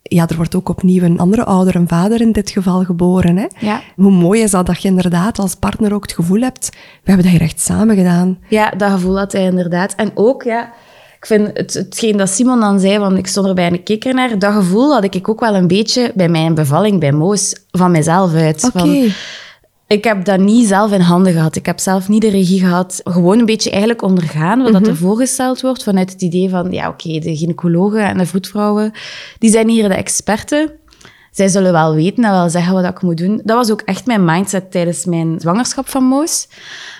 Ja, 0.03 0.29
er 0.29 0.37
wordt 0.37 0.55
ook 0.55 0.69
opnieuw 0.69 1.03
een 1.03 1.19
andere 1.19 1.45
ouder, 1.45 1.75
een 1.77 1.89
vader 1.89 2.21
in 2.21 2.33
dit 2.33 2.51
geval 2.51 2.85
geboren. 2.85 3.37
Hè? 3.37 3.47
Ja. 3.59 3.81
Hoe 3.97 4.11
mooi 4.11 4.43
is 4.43 4.51
dat 4.51 4.67
dat 4.67 4.83
je 4.83 4.89
inderdaad 4.89 5.39
als 5.39 5.55
partner 5.55 5.95
ook 5.95 6.03
het 6.03 6.13
gevoel 6.13 6.41
hebt, 6.41 6.69
we 6.73 6.79
hebben 7.11 7.25
dat 7.25 7.33
hier 7.35 7.43
echt 7.43 7.61
samen 7.61 7.97
gedaan. 7.97 8.39
ja, 8.49 8.71
dat 8.71 8.91
gevoel 8.91 9.19
had 9.19 9.33
hij 9.33 9.45
inderdaad. 9.45 9.95
En 9.95 10.11
ook, 10.15 10.43
ja, 10.43 10.73
ik 11.17 11.27
vind 11.27 11.51
het, 11.55 11.75
hetgeen 11.75 12.17
dat 12.17 12.29
Simon 12.29 12.61
dan 12.61 12.81
zei, 12.81 12.99
van 12.99 13.17
ik 13.17 13.27
stond 13.27 13.47
erbij 13.47 13.67
en 13.67 13.75
ik 13.75 13.85
keek 13.85 14.05
ernaar, 14.05 14.39
dat 14.39 14.53
gevoel 14.53 14.93
had 14.93 15.15
ik 15.15 15.29
ook 15.29 15.41
wel 15.41 15.55
een 15.55 15.67
beetje 15.67 16.13
bij 16.15 16.29
mijn 16.29 16.55
bevalling 16.55 17.01
bij 17.01 17.13
Moos 17.13 17.57
van 17.71 17.91
mezelf 17.91 18.35
uit. 18.35 18.65
Oké. 18.65 18.79
Van, 18.79 19.09
Ik 19.87 20.05
heb 20.05 20.25
dat 20.25 20.41
niet 20.41 20.67
zelf 20.67 20.93
in 20.93 21.01
handen 21.01 21.33
gehad. 21.33 21.57
Ik 21.57 21.67
heb 21.67 21.79
zelf 21.79 22.09
niet 22.09 22.21
de 22.21 22.31
regie 22.31 22.61
gehad. 22.61 23.01
Gewoon 23.05 23.39
een 23.39 23.45
beetje 23.47 23.71
eigenlijk 23.71 24.03
ondergaan 24.03 24.63
wat 24.63 24.73
dat 24.73 24.87
er 24.87 24.97
voorgesteld 24.97 25.61
wordt 25.61 25.83
vanuit 25.83 26.13
het 26.13 26.23
idee 26.23 26.49
van, 26.49 26.71
ja 26.71 26.89
oké, 26.89 27.19
de 27.19 27.37
gynaecologen 27.37 28.05
en 28.05 28.19
de 28.19 28.27
voetvrouwen, 28.27 28.93
die 29.39 29.51
zijn 29.51 29.69
hier 29.69 29.89
de 29.89 29.95
experten. 29.95 30.73
Zij 31.31 31.49
zullen 31.49 31.73
wel 31.73 31.95
weten 31.95 32.25
en 32.25 32.31
wel 32.31 32.49
zeggen 32.49 32.75
wat 32.75 32.85
ik 32.85 33.03
moet 33.03 33.17
doen. 33.17 33.41
Dat 33.45 33.57
was 33.57 33.71
ook 33.71 33.81
echt 33.81 34.07
mijn 34.07 34.25
mindset 34.25 34.71
tijdens 34.71 35.05
mijn 35.05 35.41
zwangerschap 35.41 35.89
van 35.89 36.05
Moos. 36.05 36.49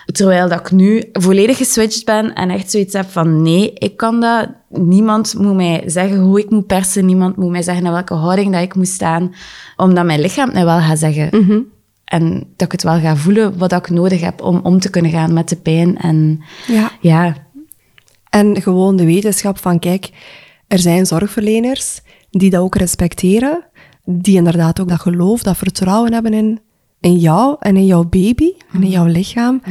Terwijl 0.05 0.49
dat 0.49 0.59
ik 0.59 0.71
nu 0.71 1.03
volledig 1.11 1.57
geswitcht 1.57 2.05
ben 2.05 2.33
en 2.33 2.49
echt 2.49 2.71
zoiets 2.71 2.93
heb 2.93 3.09
van 3.09 3.41
nee, 3.41 3.73
ik 3.73 3.97
kan 3.97 4.19
dat. 4.19 4.49
Niemand 4.69 5.35
moet 5.37 5.55
mij 5.55 5.83
zeggen 5.85 6.19
hoe 6.19 6.39
ik 6.39 6.49
moet 6.49 6.67
persen. 6.67 7.05
Niemand 7.05 7.35
moet 7.35 7.51
mij 7.51 7.61
zeggen 7.61 7.85
in 7.85 7.91
welke 7.91 8.13
houding 8.13 8.51
dat 8.53 8.61
ik 8.61 8.75
moet 8.75 8.87
staan. 8.87 9.33
Omdat 9.75 10.05
mijn 10.05 10.21
lichaam 10.21 10.45
het 10.45 10.53
mij 10.53 10.65
wel 10.65 10.79
gaat 10.79 10.99
zeggen. 10.99 11.29
En 12.13 12.43
dat 12.55 12.65
ik 12.65 12.71
het 12.71 12.83
wel 12.83 12.99
ga 12.99 13.15
voelen 13.15 13.57
wat 13.57 13.71
ik 13.71 13.89
nodig 13.89 14.21
heb 14.21 14.41
om 14.41 14.59
om 14.63 14.79
te 14.79 14.89
kunnen 14.89 15.11
gaan 15.11 15.33
met 15.33 15.49
de 15.49 15.55
pijn. 15.55 15.97
En 15.97 16.43
Ja. 16.67 16.91
ja, 17.01 17.35
En 18.29 18.61
gewoon 18.61 18.95
de 18.95 19.05
wetenschap 19.05 19.57
van, 19.57 19.79
kijk, 19.79 20.09
er 20.67 20.79
zijn 20.79 21.05
zorgverleners 21.05 22.01
die 22.29 22.49
dat 22.49 22.61
ook 22.61 22.75
respecteren, 22.75 23.65
die 24.05 24.35
inderdaad 24.35 24.79
ook 24.79 24.89
dat 24.89 24.99
geloof, 24.99 25.43
dat 25.43 25.57
vertrouwen 25.57 26.13
hebben 26.13 26.33
in, 26.33 26.59
in 26.99 27.17
jou 27.17 27.55
en 27.59 27.75
in 27.75 27.85
jouw 27.85 28.03
baby 28.03 28.51
en 28.73 28.83
in 28.83 28.89
jouw 28.89 29.05
lichaam, 29.05 29.61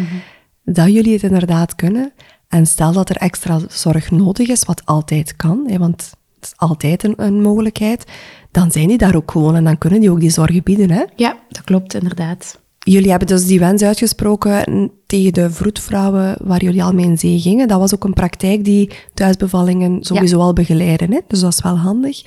dat 0.64 0.92
jullie 0.92 1.12
het 1.12 1.22
inderdaad 1.22 1.74
kunnen. 1.74 2.12
En 2.48 2.66
stel 2.66 2.92
dat 2.92 3.08
er 3.08 3.16
extra 3.16 3.58
zorg 3.68 4.10
nodig 4.10 4.48
is, 4.48 4.64
wat 4.64 4.82
altijd 4.84 5.36
kan, 5.36 5.64
hè, 5.66 5.78
want 5.78 6.12
het 6.34 6.44
is 6.44 6.52
altijd 6.56 7.04
een, 7.04 7.14
een 7.16 7.42
mogelijkheid, 7.42 8.04
dan 8.52 8.72
zijn 8.72 8.88
die 8.88 8.98
daar 8.98 9.16
ook 9.16 9.30
gewoon 9.30 9.54
en 9.56 9.64
dan 9.64 9.78
kunnen 9.78 10.00
die 10.00 10.10
ook 10.10 10.20
die 10.20 10.30
zorg 10.30 10.62
bieden. 10.62 10.90
Hè? 10.90 11.02
ja, 11.16 11.36
dat 11.48 11.64
klopt 11.64 11.94
inderdaad. 11.94 12.60
Jullie 12.78 13.10
hebben 13.10 13.28
dus 13.28 13.46
die 13.46 13.58
wens 13.58 13.82
uitgesproken 13.82 14.90
tegen 15.06 15.32
de 15.32 15.50
vroedvrouwen 15.50 16.36
waar 16.40 16.62
jullie 16.62 16.82
al 16.82 16.92
mee 16.92 17.04
in 17.04 17.18
zee 17.18 17.40
gingen. 17.40 17.68
Dat 17.68 17.78
was 17.78 17.94
ook 17.94 18.04
een 18.04 18.12
praktijk 18.12 18.64
die 18.64 18.90
thuisbevallingen 19.14 20.04
sowieso 20.04 20.38
al 20.38 20.52
begeleiden. 20.52 21.12
Hè? 21.12 21.18
Dus 21.26 21.40
dat 21.40 21.52
is 21.52 21.62
wel 21.62 21.76
handig. 21.76 22.22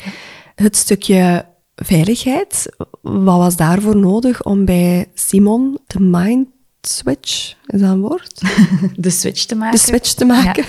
Het 0.55 0.75
stukje 0.75 1.46
veiligheid, 1.75 2.70
wat 3.01 3.38
was 3.38 3.55
daarvoor 3.55 3.98
nodig 3.98 4.44
om 4.44 4.65
bij 4.65 5.05
Simon 5.13 5.77
de 5.88 6.00
mind 6.00 6.48
switch, 6.82 7.55
is 7.65 7.79
dat 7.79 7.89
een 7.89 8.01
woord? 8.01 8.41
De 8.96 9.10
switch 9.10 9.46
te 9.46 9.55
maken. 9.55 9.77
De 9.77 9.86
switch 9.86 10.13
te 10.13 10.25
maken. 10.25 10.65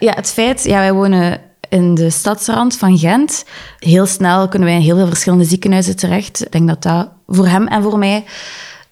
Ja, 0.00 0.12
het 0.20 0.30
feit, 0.30 0.64
ja, 0.64 0.78
wij 0.78 0.92
wonen 0.92 1.40
in 1.70 1.94
de 1.94 2.10
stadsrand 2.10 2.76
van 2.76 2.98
Gent. 2.98 3.44
Heel 3.78 4.06
snel 4.06 4.48
kunnen 4.48 4.68
wij 4.68 4.76
in 4.76 4.82
heel 4.82 4.96
veel 4.96 5.06
verschillende 5.06 5.44
ziekenhuizen 5.44 5.96
terecht. 5.96 6.44
Ik 6.44 6.52
denk 6.52 6.68
dat 6.68 6.82
dat 6.82 7.08
voor 7.26 7.46
hem 7.46 7.66
en 7.66 7.82
voor 7.82 7.98
mij 7.98 8.24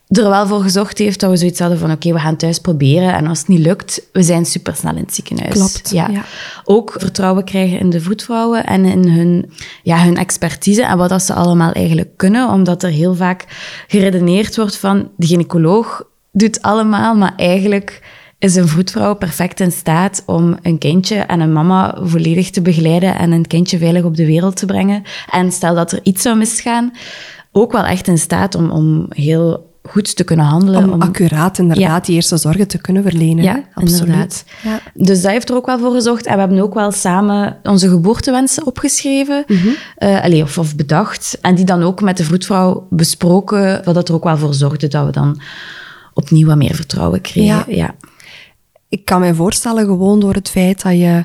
er 0.08 0.28
wel 0.28 0.46
voor 0.46 0.62
gezorgd 0.62 0.98
heeft 0.98 1.20
dat 1.20 1.30
we 1.30 1.36
zoiets 1.36 1.60
hadden 1.60 1.78
van 1.78 1.90
oké, 1.90 2.12
we 2.12 2.18
gaan 2.18 2.36
thuis 2.36 2.58
proberen. 2.58 3.14
En 3.14 3.26
als 3.26 3.38
het 3.38 3.48
niet 3.48 3.58
lukt, 3.58 4.02
we 4.12 4.22
zijn 4.22 4.46
supersnel 4.46 4.96
in 4.96 5.02
het 5.02 5.14
ziekenhuis. 5.14 5.54
Klopt, 5.54 5.90
Ja. 5.90 6.08
ja. 6.08 6.24
Ook 6.64 6.94
vertrouwen 6.98 7.44
krijgen 7.44 7.78
in 7.78 7.90
de 7.90 8.00
voetvrouwen 8.00 8.66
en 8.66 8.84
in 8.84 9.08
hun, 9.08 9.52
ja, 9.82 10.04
hun 10.04 10.16
expertise 10.16 10.84
en 10.84 10.98
wat 10.98 11.08
dat 11.08 11.22
ze 11.22 11.32
allemaal 11.34 11.72
eigenlijk 11.72 12.16
kunnen. 12.16 12.48
Omdat 12.48 12.82
er 12.82 12.90
heel 12.90 13.14
vaak 13.14 13.44
geredeneerd 13.88 14.56
wordt 14.56 14.76
van 14.76 15.10
de 15.16 15.26
gynaecoloog 15.26 16.02
doet 16.32 16.62
allemaal, 16.62 17.14
maar 17.14 17.32
eigenlijk 17.36 18.02
is 18.38 18.54
een 18.54 18.68
voetvrouw 18.68 19.14
perfect 19.14 19.60
in 19.60 19.72
staat 19.72 20.22
om 20.26 20.56
een 20.62 20.78
kindje 20.78 21.16
en 21.16 21.40
een 21.40 21.52
mama 21.52 21.98
volledig 22.02 22.50
te 22.50 22.62
begeleiden 22.62 23.18
en 23.18 23.32
een 23.32 23.46
kindje 23.46 23.78
veilig 23.78 24.02
op 24.02 24.16
de 24.16 24.26
wereld 24.26 24.56
te 24.56 24.66
brengen. 24.66 25.02
En 25.30 25.52
stel 25.52 25.74
dat 25.74 25.92
er 25.92 26.00
iets 26.02 26.22
zou 26.22 26.36
misgaan, 26.36 26.92
ook 27.52 27.72
wel 27.72 27.84
echt 27.84 28.08
in 28.08 28.18
staat 28.18 28.54
om, 28.54 28.70
om 28.70 29.06
heel 29.08 29.66
goed 29.82 30.16
te 30.16 30.24
kunnen 30.24 30.46
handelen. 30.46 30.92
Om 30.92 31.02
accuraat 31.02 31.58
inderdaad 31.58 32.06
die 32.06 32.14
eerste 32.14 32.36
zorgen 32.36 32.68
te 32.68 32.78
kunnen 32.78 33.02
verlenen. 33.02 33.44
Ja? 33.44 33.62
Absoluut. 33.74 34.44
Ja. 34.62 34.80
Dus 34.94 35.22
dat 35.22 35.30
heeft 35.30 35.48
er 35.48 35.56
ook 35.56 35.66
wel 35.66 35.78
voor 35.78 35.92
gezorgd. 35.92 36.26
En 36.26 36.34
we 36.34 36.40
hebben 36.40 36.60
ook 36.60 36.74
wel 36.74 36.92
samen 36.92 37.56
onze 37.62 37.88
geboortewensen 37.88 38.66
opgeschreven. 38.66 39.44
Allee, 39.98 40.42
of, 40.42 40.58
of 40.58 40.76
bedacht. 40.76 41.38
En 41.40 41.54
die 41.54 41.64
dan 41.64 41.82
ook 41.82 42.00
met 42.00 42.16
de 42.16 42.24
vroedvrouw 42.24 42.86
besproken. 42.90 43.80
Wat 43.84 43.94
dat 43.94 44.08
er 44.08 44.14
ook 44.14 44.24
wel 44.24 44.36
voor 44.36 44.54
zorgde 44.54 44.88
dat 44.88 45.06
we 45.06 45.12
dan 45.12 45.40
opnieuw 46.14 46.46
wat 46.46 46.56
meer 46.56 46.74
vertrouwen 46.74 47.20
kregen. 47.20 47.46
Ja. 47.46 47.64
Ja. 47.66 47.94
Ik 48.88 49.04
kan 49.04 49.20
mij 49.20 49.34
voorstellen, 49.34 49.84
gewoon 49.84 50.20
door 50.20 50.34
het 50.34 50.50
feit 50.50 50.82
dat 50.82 50.92
je 50.92 51.24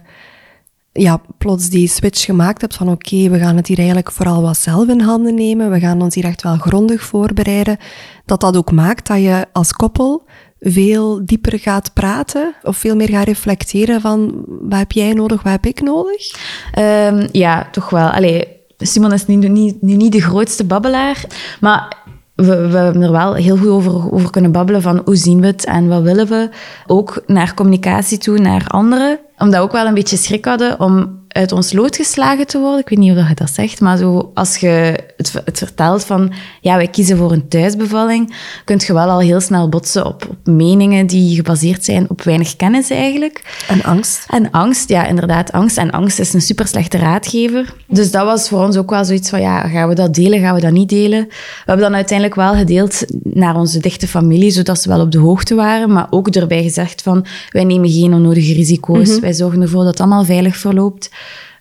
ja, 0.93 1.21
plots 1.37 1.69
die 1.69 1.87
switch 1.87 2.25
gemaakt 2.25 2.61
hebt 2.61 2.75
van 2.75 2.89
oké, 2.89 3.29
we 3.29 3.39
gaan 3.39 3.55
het 3.55 3.67
hier 3.67 3.77
eigenlijk 3.77 4.11
vooral 4.11 4.41
wat 4.41 4.57
zelf 4.57 4.87
in 4.87 4.99
handen 4.99 5.35
nemen, 5.35 5.71
we 5.71 5.79
gaan 5.79 6.01
ons 6.01 6.15
hier 6.15 6.25
echt 6.25 6.43
wel 6.43 6.57
grondig 6.57 7.03
voorbereiden, 7.03 7.77
dat 8.25 8.39
dat 8.41 8.57
ook 8.57 8.71
maakt 8.71 9.07
dat 9.07 9.21
je 9.21 9.45
als 9.51 9.71
koppel 9.71 10.25
veel 10.59 11.25
dieper 11.25 11.59
gaat 11.59 11.93
praten 11.93 12.53
of 12.61 12.77
veel 12.77 12.95
meer 12.95 13.09
gaat 13.09 13.25
reflecteren 13.25 14.01
van 14.01 14.43
wat 14.47 14.79
heb 14.79 14.91
jij 14.91 15.13
nodig, 15.13 15.43
wat 15.43 15.51
heb 15.51 15.65
ik 15.65 15.81
nodig? 15.81 16.35
Ehm, 16.71 17.27
ja, 17.31 17.67
toch 17.71 17.89
wel. 17.89 18.09
Allee, 18.09 18.47
Simon 18.77 19.13
is 19.13 19.25
nu 19.25 19.35
niet, 19.35 19.81
niet 19.81 20.11
de 20.11 20.21
grootste 20.21 20.63
babbelaar, 20.63 21.25
maar 21.59 21.97
we, 22.35 22.51
hebben 22.53 23.01
er 23.01 23.11
wel 23.11 23.33
heel 23.33 23.57
goed 23.57 23.67
over, 23.67 24.11
over 24.11 24.29
kunnen 24.29 24.51
babbelen 24.51 24.81
van 24.81 25.01
hoe 25.05 25.15
zien 25.15 25.41
we 25.41 25.47
het 25.47 25.65
en 25.65 25.87
wat 25.87 26.01
willen 26.01 26.27
we. 26.27 26.49
Ook 26.87 27.23
naar 27.27 27.53
communicatie 27.53 28.17
toe, 28.17 28.39
naar 28.39 28.67
anderen. 28.67 29.19
Omdat 29.37 29.55
we 29.55 29.65
ook 29.65 29.71
wel 29.71 29.85
een 29.85 29.93
beetje 29.93 30.17
schrik 30.17 30.45
hadden 30.45 30.79
om 30.79 31.22
uit 31.33 31.51
ons 31.51 31.73
lood 31.73 31.95
geslagen 31.95 32.47
te 32.47 32.59
worden. 32.59 32.79
Ik 32.79 32.89
weet 32.89 32.99
niet 32.99 33.17
of 33.17 33.27
je 33.27 33.33
dat 33.35 33.49
zegt, 33.49 33.81
maar 33.81 33.97
zo, 33.97 34.31
als 34.33 34.57
je 34.57 34.99
het, 35.17 35.33
het 35.45 35.57
vertelt 35.57 36.03
van 36.03 36.31
ja, 36.61 36.75
wij 36.75 36.87
kiezen 36.87 37.17
voor 37.17 37.31
een 37.31 37.47
thuisbevalling, 37.47 38.35
kun 38.65 38.81
je 38.85 38.93
wel 38.93 39.09
al 39.09 39.19
heel 39.19 39.39
snel 39.39 39.69
botsen 39.69 40.05
op, 40.05 40.25
op 40.29 40.53
meningen 40.53 41.07
die 41.07 41.35
gebaseerd 41.35 41.85
zijn 41.85 42.09
op 42.09 42.21
weinig 42.21 42.55
kennis 42.55 42.89
eigenlijk. 42.89 43.63
En 43.67 43.83
angst. 43.83 44.25
En 44.29 44.51
angst, 44.51 44.89
ja, 44.89 45.05
inderdaad, 45.05 45.51
angst. 45.51 45.77
En 45.77 45.91
angst 45.91 46.19
is 46.19 46.33
een 46.33 46.41
super 46.41 46.67
slechte 46.67 46.97
raadgever. 46.97 47.73
Dus 47.87 48.11
dat 48.11 48.25
was 48.25 48.49
voor 48.49 48.63
ons 48.63 48.77
ook 48.77 48.89
wel 48.89 49.05
zoiets 49.05 49.29
van, 49.29 49.41
ja, 49.41 49.67
gaan 49.67 49.89
we 49.89 49.95
dat 49.95 50.13
delen, 50.13 50.39
gaan 50.39 50.55
we 50.55 50.61
dat 50.61 50.71
niet 50.71 50.89
delen? 50.89 51.25
We 51.27 51.35
hebben 51.65 51.85
dan 51.85 51.95
uiteindelijk 51.95 52.35
wel 52.35 52.55
gedeeld 52.55 53.05
naar 53.23 53.55
onze 53.55 53.79
dichte 53.79 54.07
familie, 54.07 54.51
zodat 54.51 54.81
ze 54.81 54.89
wel 54.89 55.01
op 55.01 55.11
de 55.11 55.17
hoogte 55.17 55.55
waren, 55.55 55.91
maar 55.91 56.07
ook 56.09 56.27
erbij 56.27 56.63
gezegd 56.63 57.01
van, 57.01 57.25
wij 57.49 57.63
nemen 57.63 57.89
geen 57.89 58.13
onnodige 58.13 58.53
risico's, 58.53 59.19
wij 59.19 59.33
zorgen 59.33 59.61
ervoor 59.61 59.83
dat 59.83 59.91
het 59.91 59.99
allemaal 59.99 60.25
veilig 60.25 60.57
verloopt. 60.57 61.09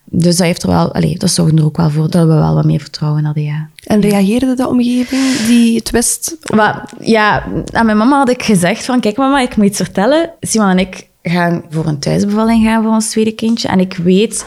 Dus 0.05 0.37
dat, 0.37 0.45
heeft 0.45 0.63
er 0.63 0.69
wel, 0.69 0.93
allez, 0.93 1.17
dat 1.17 1.29
zorgde 1.29 1.57
er 1.57 1.65
ook 1.65 1.77
wel 1.77 1.89
voor 1.89 2.09
dat 2.09 2.27
we 2.27 2.33
wel 2.33 2.55
wat 2.55 2.65
meer 2.65 2.79
vertrouwen 2.79 3.25
hadden, 3.25 3.43
ja. 3.43 3.69
En 3.83 4.01
reageerde 4.01 4.55
de 4.55 4.67
omgeving 4.67 5.45
die 5.47 5.75
het 5.75 5.89
wist? 5.89 6.37
Maar 6.55 6.89
ja, 6.99 7.43
aan 7.71 7.85
mijn 7.85 7.97
mama 7.97 8.17
had 8.17 8.29
ik 8.29 8.43
gezegd 8.43 8.85
van, 8.85 8.99
kijk 8.99 9.17
mama, 9.17 9.41
ik 9.41 9.55
moet 9.55 9.65
iets 9.65 9.77
vertellen. 9.77 10.29
Simon 10.39 10.69
en 10.69 10.79
ik 10.79 11.07
gaan 11.21 11.63
voor 11.69 11.85
een 11.85 11.99
thuisbevalling 11.99 12.65
gaan 12.65 12.83
voor 12.83 12.91
ons 12.91 13.09
tweede 13.09 13.31
kindje. 13.31 13.67
En 13.67 13.79
ik 13.79 13.95
weet 13.95 14.45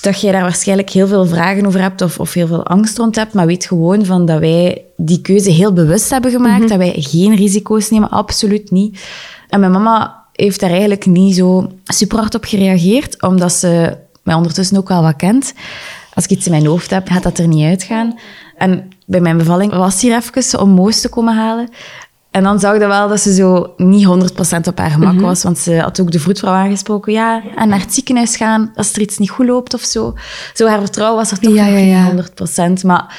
dat 0.00 0.20
jij 0.20 0.32
daar 0.32 0.42
waarschijnlijk 0.42 0.90
heel 0.90 1.06
veel 1.06 1.26
vragen 1.26 1.66
over 1.66 1.80
hebt 1.80 2.02
of, 2.02 2.20
of 2.20 2.32
heel 2.32 2.46
veel 2.46 2.66
angst 2.66 2.98
rond 2.98 3.16
hebt. 3.16 3.34
Maar 3.34 3.46
weet 3.46 3.66
gewoon 3.66 4.04
van 4.04 4.26
dat 4.26 4.38
wij 4.38 4.84
die 4.96 5.20
keuze 5.20 5.50
heel 5.50 5.72
bewust 5.72 6.10
hebben 6.10 6.30
gemaakt. 6.30 6.68
Dat 6.68 6.78
wij 6.78 6.94
geen 6.96 7.34
risico's 7.34 7.90
nemen, 7.90 8.10
absoluut 8.10 8.70
niet. 8.70 9.00
En 9.48 9.60
mijn 9.60 9.72
mama 9.72 10.24
heeft 10.32 10.60
daar 10.60 10.70
eigenlijk 10.70 11.06
niet 11.06 11.34
zo 11.34 11.70
super 11.84 12.18
hard 12.18 12.34
op 12.34 12.44
gereageerd, 12.44 13.22
omdat 13.22 13.52
ze 13.52 13.96
mij 14.26 14.34
ondertussen 14.34 14.76
ook 14.76 14.88
wel 14.88 15.02
wat 15.02 15.16
kent. 15.16 15.54
Als 16.14 16.24
ik 16.24 16.30
iets 16.30 16.46
in 16.46 16.52
mijn 16.52 16.66
hoofd 16.66 16.90
heb, 16.90 17.08
gaat 17.08 17.22
dat 17.22 17.38
er 17.38 17.48
niet 17.48 17.64
uitgaan. 17.64 18.18
En 18.56 18.88
bij 19.06 19.20
mijn 19.20 19.36
bevalling 19.36 19.72
was 19.72 20.00
hier 20.00 20.16
even 20.16 20.60
om 20.60 20.70
Moos 20.70 21.00
te 21.00 21.08
komen 21.08 21.34
halen. 21.34 21.68
En 22.30 22.42
dan 22.42 22.60
zag 22.60 22.78
je 22.78 22.86
wel 22.86 23.08
dat 23.08 23.20
ze 23.20 23.34
zo 23.34 23.72
niet 23.76 24.06
100% 24.06 24.68
op 24.68 24.78
haar 24.78 24.90
gemak 24.90 25.20
was. 25.20 25.42
Want 25.42 25.58
ze 25.58 25.80
had 25.80 26.00
ook 26.00 26.10
de 26.10 26.20
vroedvrouw 26.20 26.52
aangesproken. 26.52 27.12
Ja, 27.12 27.42
en 27.56 27.68
naar 27.68 27.80
het 27.80 27.94
ziekenhuis 27.94 28.36
gaan 28.36 28.72
als 28.74 28.92
er 28.92 29.00
iets 29.00 29.18
niet 29.18 29.30
goed 29.30 29.46
loopt 29.46 29.74
of 29.74 29.80
zo. 29.80 30.14
Zo, 30.54 30.66
haar 30.66 30.80
vertrouwen 30.80 31.18
was 31.18 31.30
er 31.30 31.38
toch 31.38 31.54
Ja, 31.54 31.68
nog 31.68 31.78
ja, 31.78 32.12
niet 32.12 32.82
100%. 32.82 32.86
Maar 32.86 33.16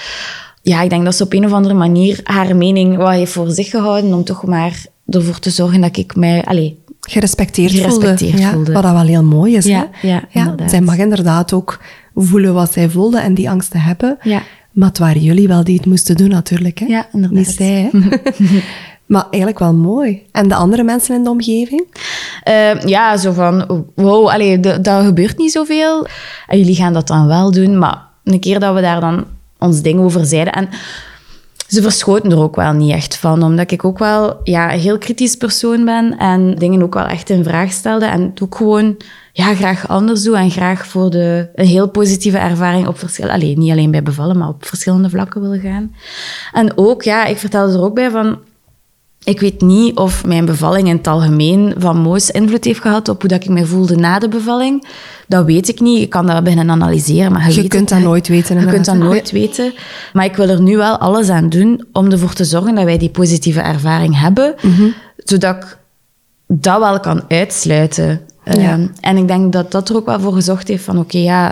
ja, 0.62 0.82
ik 0.82 0.90
denk 0.90 1.06
dat 1.06 1.16
ze 1.16 1.24
op 1.24 1.34
een 1.34 1.46
of 1.46 1.52
andere 1.52 1.74
manier 1.74 2.20
haar 2.24 2.56
mening 2.56 2.98
wat 2.98 3.10
heeft 3.10 3.32
voor 3.32 3.52
zich 3.52 3.70
gehouden. 3.70 4.14
Om 4.14 4.24
toch 4.24 4.46
maar 4.46 4.86
ervoor 5.10 5.40
te 5.40 5.50
zorgen 5.50 5.82
dat 5.82 5.98
ik 5.98 6.16
mij... 6.16 6.46
Allez, 6.46 6.72
gerespecteerd, 7.08 7.72
Gerespecteerd 7.72 8.20
voelde. 8.32 8.38
Ja, 8.46 8.52
voelde. 8.52 8.72
Wat 8.74 8.84
dat 8.84 8.92
wel 8.94 9.02
heel 9.06 9.24
mooi 9.24 9.56
is. 9.56 9.66
Ja, 9.66 9.88
hè? 9.92 10.08
ja, 10.08 10.24
inderdaad. 10.32 10.70
zij 10.70 10.82
mag 10.82 10.98
inderdaad 10.98 11.54
ook 11.54 11.80
voelen 12.16 12.54
wat 12.54 12.74
zij 12.74 12.90
voelde 12.90 13.20
en 13.20 13.34
die 13.34 13.50
angsten 13.50 13.80
hebben. 13.82 14.18
Ja. 14.22 14.42
Maar 14.72 14.88
het 14.88 14.98
waren 14.98 15.22
jullie 15.22 15.48
wel 15.48 15.64
die 15.64 15.78
het 15.78 15.86
moesten 15.86 16.16
doen 16.16 16.30
natuurlijk. 16.30 16.80
Hè? 16.80 16.86
Ja, 16.86 17.08
inderdaad. 17.14 17.38
Niet 17.38 17.48
zij. 17.48 17.90
Hè? 17.92 18.00
maar 19.06 19.24
eigenlijk 19.30 19.60
wel 19.60 19.74
mooi. 19.74 20.22
En 20.32 20.48
de 20.48 20.56
andere 20.56 20.84
mensen 20.84 21.16
in 21.16 21.24
de 21.24 21.30
omgeving? 21.30 21.86
Eh, 22.44 22.80
ja, 22.82 23.18
zo 23.18 23.32
van, 23.32 23.84
wow, 23.96 24.28
allee, 24.28 24.60
d- 24.60 24.84
dat 24.84 25.06
gebeurt 25.06 25.38
niet 25.38 25.52
zoveel. 25.52 26.08
En 26.48 26.58
jullie 26.58 26.76
gaan 26.76 26.94
dat 26.94 27.08
dan 27.08 27.28
wel 27.28 27.52
doen. 27.52 27.78
Maar 27.78 27.98
een 28.24 28.40
keer 28.40 28.60
dat 28.60 28.74
we 28.76 28.82
daar 28.82 29.00
dan 29.00 29.26
ons 29.60 29.82
ding 29.82 30.00
over 30.00 30.26
zeiden... 30.26 30.54
En 30.54 30.70
ze 31.68 31.82
verschoten 31.82 32.32
er 32.32 32.40
ook 32.40 32.56
wel 32.56 32.74
niet 32.74 32.92
echt 32.92 33.18
van. 33.18 33.44
Omdat 33.44 33.72
ik 33.72 33.86
ook 33.86 34.00
wel 34.00 34.40
ja, 34.44 34.74
een 34.74 34.80
heel 34.80 34.98
kritisch 34.98 35.36
persoon 35.36 35.86
ben. 35.86 36.18
En 36.18 36.56
dingen 36.56 36.84
ook 36.84 36.94
wel 36.94 37.06
echt 37.06 37.30
in 37.30 37.44
vraag 37.44 37.72
stelde. 37.72 38.06
En 38.06 38.22
het 38.22 38.42
ook 38.42 38.56
gewoon 38.56 38.98
ja, 39.34 39.56
graag 39.56 39.88
anders 39.88 40.24
doe. 40.24 40.38
En 40.38 40.52
graag 40.52 40.88
voor 40.88 41.10
de, 41.10 41.50
een 41.56 41.66
heel 41.66 41.90
positieve 41.90 42.38
ervaring 42.38 42.88
op 42.88 43.00
verschillende... 43.00 43.46
Niet 43.46 43.72
alleen 43.72 43.92
bij 43.92 44.04
bevallen, 44.04 44.38
maar 44.38 44.48
op 44.48 44.66
verschillende 44.66 45.10
vlakken 45.10 45.42
wil 45.42 45.60
gaan. 45.60 45.96
En 46.54 46.78
ook, 46.78 47.04
ja, 47.04 47.26
ik 47.26 47.38
vertelde 47.38 47.74
er 47.74 47.84
ook 47.84 47.96
bij 47.96 48.10
van 48.10 48.38
Ik 49.28 49.40
weet 49.40 49.62
niet 49.62 49.98
of 49.98 50.26
mijn 50.26 50.46
bevalling 50.46 50.88
in 50.88 50.96
het 50.98 51.08
algemeen 51.08 51.74
van 51.78 51.98
Moos 51.98 52.32
invloed 52.32 52.64
heeft 52.64 52.82
gehad 52.82 53.10
op 53.10 53.20
hoe 53.22 53.30
dat 53.30 53.44
ik 53.44 53.50
me 53.50 53.66
voelde 53.66 53.96
na 53.96 54.20
de 54.20 54.28
bevalling. 54.28 54.88
Dat 55.28 55.46
weet 55.46 55.68
ik 55.68 55.80
niet. 55.80 56.02
Ik 56.02 56.10
kan 56.10 56.26
dat 56.26 56.44
beginnen 56.44 56.70
analyseren, 56.70 57.32
maar 57.32 57.48
je, 57.48 57.54
Je 57.56 57.62
weet 57.62 57.70
kunt 57.70 57.90
dat 57.90 58.00
nooit 58.00 58.28
weten, 58.28 58.60
Je 58.60 58.66
kunt 58.66 58.86
dat 58.86 58.96
nooit 58.96 59.32
weten. 59.32 59.74
Maar 60.14 60.26
ik 60.26 60.36
wil 60.36 60.50
er 60.50 60.62
nu 60.62 60.78
wel 60.78 60.98
alles 60.98 61.30
aan 61.30 61.50
doen 61.50 61.86
om 61.92 62.12
ervoor 62.12 62.34
te 62.34 62.44
zorgen 62.46 62.76
dat 62.76 62.84
wij 62.84 62.98
die 62.98 63.10
positieve 63.10 63.60
ervaring 63.62 64.20
hebben, 64.20 64.56
Mhm. 64.62 64.88
zodat 65.18 65.56
ik 65.56 65.78
dat 66.48 66.80
wel 66.80 67.00
kan 67.00 67.24
uitsluiten. 67.28 68.22
Ja. 68.44 68.54
Ehm, 68.54 68.88
en 69.02 69.18
ik 69.18 69.28
denk 69.28 69.54
dat 69.54 69.72
dat 69.72 69.90
er 69.90 69.96
ook 69.96 70.06
wel 70.06 70.20
voor 70.20 70.34
gezorgd 70.34 70.68
heeft 70.68 70.84
van 70.84 70.98
oké, 70.98 71.18
ja, 71.18 71.50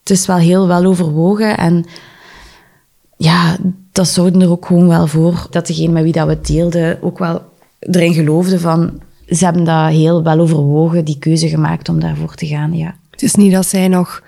het 0.00 0.10
is 0.10 0.26
wel 0.26 0.36
heel 0.36 0.66
wel 0.66 0.84
overwogen 0.84 1.56
en 1.56 1.84
ja, 3.16 3.56
dat 3.94 4.08
zorgde 4.08 4.40
er 4.40 4.50
ook 4.50 4.66
gewoon 4.66 4.88
wel 4.88 5.06
voor 5.06 5.46
dat 5.50 5.66
degene 5.66 5.92
met 5.92 6.02
wie 6.02 6.12
dat 6.12 6.26
we 6.26 6.32
het 6.32 6.46
deelden 6.46 6.98
ook 7.02 7.18
wel 7.18 7.42
erin 7.80 8.14
geloofde 8.14 8.60
van 8.60 9.00
ze 9.28 9.44
hebben 9.44 9.64
dat 9.64 9.88
heel 9.90 10.22
wel 10.22 10.38
overwogen, 10.38 11.04
die 11.04 11.18
keuze 11.18 11.48
gemaakt 11.48 11.88
om 11.88 12.00
daarvoor 12.00 12.34
te 12.34 12.46
gaan, 12.46 12.76
ja. 12.76 12.94
Het 13.10 13.22
is 13.22 13.34
niet 13.34 13.52
dat 13.52 13.66
zij 13.66 13.88
nog 13.88 14.22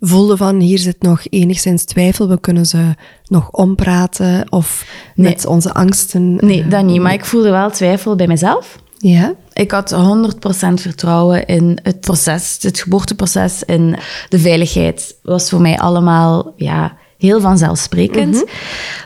voelden 0.00 0.36
van 0.36 0.60
hier 0.60 0.78
zit 0.78 1.02
nog 1.02 1.20
enigszins 1.30 1.84
twijfel, 1.84 2.28
we 2.28 2.40
kunnen 2.40 2.66
ze 2.66 2.94
nog 3.24 3.50
ompraten 3.50 4.46
of 4.52 4.86
Nee. 5.14 5.32
met 5.32 5.46
onze 5.46 5.74
angsten. 5.74 6.34
Nee, 6.34 6.62
eh, 6.62 6.70
dat 6.70 6.84
niet, 6.84 7.00
maar 7.00 7.12
ik 7.12 7.24
voelde 7.24 7.50
wel 7.50 7.70
twijfel 7.70 8.16
bij 8.16 8.26
mezelf. 8.26 8.78
Ja, 8.98 9.34
Ik 9.52 9.70
had 9.70 9.90
100% 9.90 10.80
vertrouwen 10.80 11.46
in 11.46 11.78
het 11.82 12.00
proces, 12.00 12.58
het 12.60 12.78
geboorteproces, 12.80 13.62
in 13.64 13.96
de 14.28 14.38
veiligheid. 14.38 15.16
was 15.22 15.50
voor 15.50 15.60
mij 15.60 15.78
allemaal 15.78 16.52
ja, 16.56 16.96
heel 17.20 17.40
vanzelfsprekend. 17.40 18.44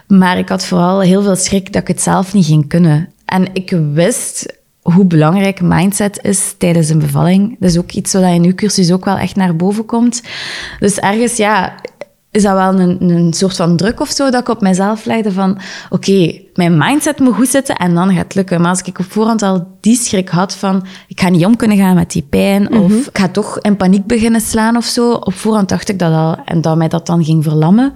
Maar 0.07 0.39
ik 0.39 0.49
had 0.49 0.65
vooral 0.65 1.01
heel 1.01 1.23
veel 1.23 1.37
schrik 1.37 1.73
dat 1.73 1.83
ik 1.83 1.89
het 1.89 2.03
zelf 2.03 2.35
niet 2.35 2.47
ging 2.47 2.69
kunnen. 2.69 3.09
En 3.25 3.47
ik 3.53 3.79
wist 3.93 4.63
hoe 4.83 5.05
belangrijk 5.05 5.61
mindset 5.61 6.19
is 6.23 6.55
tijdens 6.59 6.89
een 6.89 6.99
bevalling. 6.99 7.57
Dat 7.59 7.71
is 7.71 7.79
ook 7.79 7.93
iets 7.93 8.13
wat 8.13 8.23
in 8.23 8.45
uw 8.45 8.55
cursus 8.55 8.93
ook 8.93 9.05
wel 9.05 9.17
echt 9.17 9.37
naar 9.37 9.57
boven 9.57 9.85
komt. 9.85 10.23
Dus 10.79 10.99
ergens, 10.99 11.37
ja, 11.37 11.75
is 12.31 12.43
dat 12.43 12.53
wel 12.53 12.81
een, 12.81 13.11
een 13.11 13.33
soort 13.33 13.57
van 13.57 13.77
druk 13.77 14.01
of 14.01 14.11
zo 14.11 14.31
dat 14.31 14.41
ik 14.41 14.49
op 14.49 14.61
mezelf 14.61 15.05
legde 15.05 15.33
van 15.33 15.59
oké, 15.91 16.41
mijn 16.55 16.79
mindset 16.79 17.19
moet 17.19 17.35
goed 17.35 17.49
zitten 17.49 17.77
en 17.77 17.95
dan 17.95 18.09
gaat 18.15 18.25
het 18.25 18.35
lukken. 18.35 18.61
Maar 18.61 18.71
als 18.71 18.81
ik 18.83 18.99
op 18.99 19.05
voorhand 19.13 19.43
al 19.43 19.67
die 19.81 19.97
schrik 19.97 20.29
had 20.29 20.57
van 20.57 20.85
ik 21.09 21.21
ga 21.21 21.29
niet 21.29 21.45
om 21.45 21.57
kunnen 21.57 21.77
gaan 21.77 21.95
met 21.95 22.11
die 22.11 22.27
pijn 22.31 22.73
of 22.77 22.93
ik 22.93 23.19
ga 23.19 23.29
toch 23.29 23.59
in 23.61 23.77
paniek 23.77 24.07
beginnen 24.07 24.41
slaan 24.41 24.77
of 24.77 24.85
zo, 24.85 25.13
op 25.13 25.35
voorhand 25.35 25.69
dacht 25.69 25.89
ik 25.89 25.99
dat 25.99 26.13
al 26.13 26.37
en 26.45 26.61
dat 26.61 26.77
mij 26.77 26.89
dat 26.89 27.07
dan 27.07 27.25
ging 27.25 27.43
verlammen. 27.45 27.93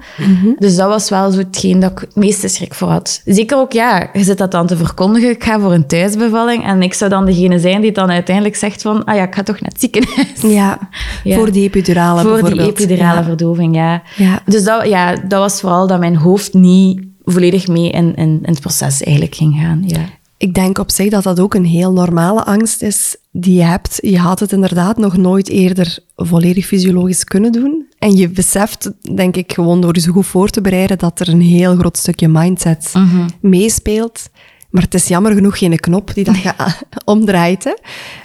Dus 0.59 0.77
dat 0.77 0.89
was 0.89 1.09
wel 1.11 1.31
zo 1.31 1.39
hetgeen 1.39 1.81
dat 1.81 1.91
ik 1.91 1.99
het 1.99 2.17
meeste 2.17 2.49
schrik 2.49 2.75
voor 2.75 2.89
had. 2.89 3.23
Zeker 3.25 3.57
ook, 3.59 3.73
ja, 3.73 4.09
je 4.13 4.23
zit 4.25 4.39
dat 4.39 4.51
dan 4.51 4.67
te 4.67 4.77
verkondigen, 4.77 5.31
ik 5.31 5.45
ga 5.45 5.61
voor 5.61 5.73
een 5.73 5.87
thuisbevalling 5.87 6.65
en 6.65 6.83
ik 6.83 6.95
zou 6.95 7.11
dan 7.11 7.25
degene 7.27 7.59
zijn 7.59 7.81
die 7.81 7.93
dan 7.93 8.11
uiteindelijk 8.11 8.57
zegt 8.57 8.83
van 8.83 9.05
ah 9.05 9.17
ja, 9.17 9.23
ik 9.23 9.35
ga 9.35 9.43
toch 9.43 9.61
naar 9.61 9.71
het 9.71 9.81
ziekenhuis. 9.81 10.41
ja. 10.43 10.79
Ja. 11.25 11.37
voor 11.37 11.53
die 11.53 11.63
epidurale 11.65 12.23
Voor 12.23 12.51
die 12.51 12.63
epidurale 12.63 13.19
Ja. 13.19 13.25
verdoving, 13.25 13.75
ja. 13.77 14.03
Ja. 14.17 14.41
Dus 14.45 14.65
dat, 14.65 14.89
ja, 14.89 15.15
dat 15.15 15.39
was 15.41 15.61
vooral 15.61 15.87
dat 15.87 15.99
mijn 15.99 16.17
hoofd 16.17 16.55
niet 16.55 17.07
volledig 17.33 17.69
mee 17.69 17.91
in, 17.91 18.15
in, 18.15 18.29
in 18.43 18.43
het 18.43 18.61
proces 18.61 19.03
eigenlijk 19.03 19.35
ging 19.35 19.55
gaan. 19.55 19.83
Ja. 19.87 20.09
Ik 20.37 20.55
denk 20.55 20.79
op 20.79 20.91
zich 20.91 21.11
dat 21.11 21.23
dat 21.23 21.41
ook 21.41 21.55
een 21.55 21.65
heel 21.65 21.93
normale 21.93 22.45
angst 22.45 22.83
is 22.83 23.17
die 23.33 23.55
je 23.55 23.63
hebt. 23.63 23.99
Je 24.01 24.19
had 24.19 24.41
het 24.41 24.53
inderdaad 24.53 24.97
nog 24.97 25.17
nooit 25.17 25.49
eerder 25.49 25.99
volledig 26.17 26.67
fysiologisch 26.67 27.25
kunnen 27.25 27.53
doen. 27.53 27.87
En 27.99 28.17
je 28.17 28.29
beseft, 28.29 28.91
denk 29.15 29.37
ik, 29.37 29.53
gewoon 29.53 29.81
door 29.81 29.95
je 29.95 30.01
zo 30.01 30.13
goed 30.13 30.27
voor 30.27 30.49
te 30.49 30.61
bereiden, 30.61 30.99
dat 30.99 31.21
er 31.21 31.29
een 31.29 31.41
heel 31.41 31.77
groot 31.77 31.97
stukje 31.97 32.29
mindset 32.29 32.93
meespeelt. 33.41 34.31
Maar 34.71 34.83
het 34.83 34.95
is 34.95 35.09
jammer 35.09 35.33
genoeg 35.33 35.59
geen 35.59 35.81
knop 35.81 36.15
die 36.15 36.25
dat 36.25 36.43
je 36.43 36.61
a- 36.61 36.79
omdraait. 37.05 37.65
Hè? 37.65 37.75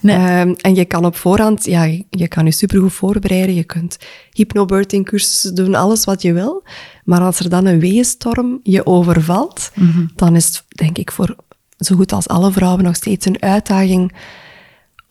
Nee. 0.01 0.15
Ehm, 0.15 0.53
en 0.61 0.75
je 0.75 0.85
kan 0.85 1.05
op 1.05 1.15
voorhand, 1.15 1.65
ja, 1.65 1.83
je 2.09 2.27
kan 2.27 2.45
je 2.45 2.51
supergoed 2.51 2.93
voorbereiden. 2.93 3.55
Je 3.55 3.63
kunt 3.63 3.97
hypnobirthing 4.31 5.05
cursussen 5.05 5.55
doen, 5.55 5.75
alles 5.75 6.05
wat 6.05 6.21
je 6.21 6.33
wil. 6.33 6.63
Maar 7.03 7.21
als 7.21 7.39
er 7.39 7.49
dan 7.49 7.65
een 7.65 7.79
weeënstorm 7.79 8.59
je 8.63 8.85
overvalt, 8.85 9.71
dan 10.15 10.35
is 10.35 10.45
het, 10.45 10.63
denk 10.67 10.97
ik, 10.97 11.11
voor 11.11 11.35
zo 11.77 11.95
goed 11.95 12.11
als 12.13 12.27
alle 12.27 12.51
vrouwen 12.51 12.83
nog 12.83 12.95
steeds 12.95 13.25
een 13.25 13.41
uitdaging 13.41 14.13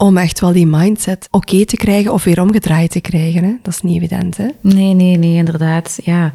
om 0.03 0.17
echt 0.17 0.41
wel 0.41 0.53
die 0.53 0.67
mindset 0.67 1.29
oké 1.31 1.65
te 1.65 1.77
krijgen 1.77 2.13
of 2.13 2.25
weer 2.25 2.41
omgedraaid 2.41 2.91
te 2.91 3.01
krijgen. 3.01 3.45
Hè? 3.45 3.55
Dat 3.63 3.75
is 3.75 3.81
niet 3.81 3.97
evident, 3.97 4.37
hè? 4.37 4.49
Nee, 4.61 4.95
nee, 4.95 5.17
nee, 5.17 5.35
inderdaad. 5.35 5.99
Ja. 6.03 6.35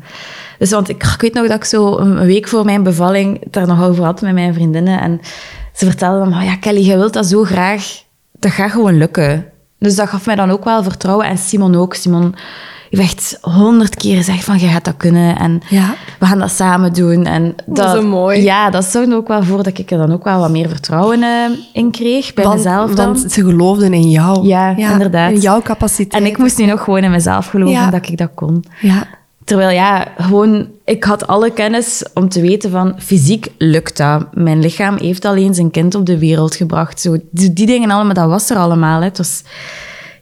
Dus 0.58 0.72
want 0.72 0.90
ik, 0.90 1.04
ik 1.04 1.22
weet 1.22 1.34
nog 1.34 1.48
dat 1.48 1.56
ik 1.56 1.64
zo 1.64 1.98
een 1.98 2.26
week 2.26 2.48
voor 2.48 2.66
mijn 2.66 2.84
bevalling 2.84 3.42
daar 3.52 3.68
nog 3.68 3.84
over 3.84 4.04
had 4.04 4.22
met 4.22 4.34
mijn 4.34 4.54
vriendinnen. 4.54 5.02
En 5.02 5.20
ze 5.74 5.86
vertelden 5.86 6.30
me, 6.30 6.44
ja 6.44 6.56
Kelly, 6.56 6.86
je 6.86 6.98
wilt 6.98 7.14
dat 7.14 7.26
zo 7.26 7.44
graag. 7.44 8.04
Dat 8.40 8.52
gaat 8.52 8.72
gewoon 8.72 8.98
lukken. 8.98 9.46
Dus 9.80 9.96
dat 9.96 10.10
gaf 10.10 10.26
mij 10.26 10.36
dan 10.36 10.52
ook 10.52 10.64
wel 10.64 10.84
vertrouwen. 10.84 11.26
En 11.26 11.38
Simon 11.38 11.76
ook. 11.76 11.94
Simon 11.94 12.36
heeft 12.90 13.02
echt 13.12 13.38
honderd 13.42 13.96
keer 13.96 14.16
gezegd 14.16 14.44
van, 14.44 14.60
je 14.60 14.68
gaat 14.68 14.86
dat 14.86 14.98
kunnen. 14.98 15.38
En 15.38 15.62
Ja. 15.70 15.96
we 16.20 16.26
gaan 16.26 16.40
dat 16.40 16.52
samen 16.52 16.94
doen. 16.94 17.26
En 17.26 17.56
dat, 17.66 17.86
is 17.86 18.02
zo 18.02 18.08
mooi. 18.08 18.42
Ja, 18.42 18.70
dat 18.70 18.86
zorgde 18.86 19.16
ook 19.16 19.28
wel 19.28 19.44
voor 19.44 19.64
dat 19.64 19.78
ik 19.78 19.92
er 19.92 19.98
dan 19.98 20.12
ook 20.14 20.24
wel 20.24 20.40
wat 20.40 20.50
meer 20.52 20.70
vertrouwen 20.70 21.24
eh, 21.24 21.30
in 21.74 21.92
kreeg. 21.92 22.34
Bij 22.34 22.44
want, 22.44 22.56
mezelf 22.58 22.94
dan. 22.94 23.06
want 23.06 23.32
ze 23.32 23.44
geloofden 23.44 23.94
in 23.94 24.10
jou. 24.10 24.48
Ja, 24.48 24.78
inderdaad. 24.78 25.32
In 25.32 25.40
jouw 25.40 25.62
capaciteit. 25.62 26.24
En 26.24 26.30
ik 26.30 26.38
moest 26.38 26.58
nu 26.58 26.66
nog 26.66 26.84
gewoon 26.84 27.04
in 27.04 27.12
mezelf 27.12 27.48
geloven 27.48 27.74
Ja. 27.74 27.90
dat 27.90 28.08
ik 28.08 28.18
dat 28.18 28.30
kon. 28.34 28.64
Ja, 28.82 29.08
Terwijl 29.48 29.70
ja, 29.70 30.06
gewoon, 30.18 30.68
ik 30.86 31.04
had 31.04 31.28
alle 31.28 31.52
kennis 31.52 32.04
om 32.14 32.30
te 32.30 32.42
weten 32.42 32.72
van 32.72 32.94
fysiek 32.98 33.48
lukt 33.58 33.98
dat. 33.98 34.26
Mijn 34.34 34.60
lichaam 34.60 34.98
heeft 34.98 35.26
alleen 35.26 35.54
zijn 35.54 35.72
kind 35.72 35.96
op 35.96 36.06
de 36.06 36.18
wereld 36.18 36.56
gebracht. 36.56 37.00
Zo, 37.02 37.18
die, 37.32 37.54
die 37.54 37.66
dingen 37.66 37.92
allemaal, 37.92 38.14
dat 38.14 38.28
was 38.30 38.50
er 38.50 38.58
allemaal. 38.58 39.00
Hè. 39.00 39.06
Het 39.06 39.18
was 39.18 39.44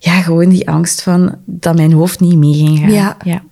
ja, 0.05 0.21
gewoon 0.21 0.49
die 0.49 0.69
angst 0.69 1.01
van 1.01 1.35
dat 1.45 1.75
mijn 1.75 1.91
hoofd 1.91 2.19
niet 2.19 2.37
mee 2.37 2.53
ging 2.53 2.79
gaan. 2.79 2.91
Ja. 2.91 3.17
ja. 3.23 3.43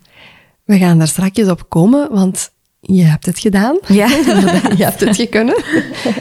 we 0.64 0.78
gaan 0.78 0.98
daar 0.98 1.08
straks 1.08 1.48
op 1.48 1.68
komen, 1.68 2.08
want 2.10 2.50
je 2.80 3.02
hebt 3.02 3.26
het 3.26 3.38
gedaan. 3.38 3.78
Ja, 3.86 4.06
je 4.78 4.84
hebt 4.84 5.00
het 5.00 5.28
kunnen. 5.28 5.62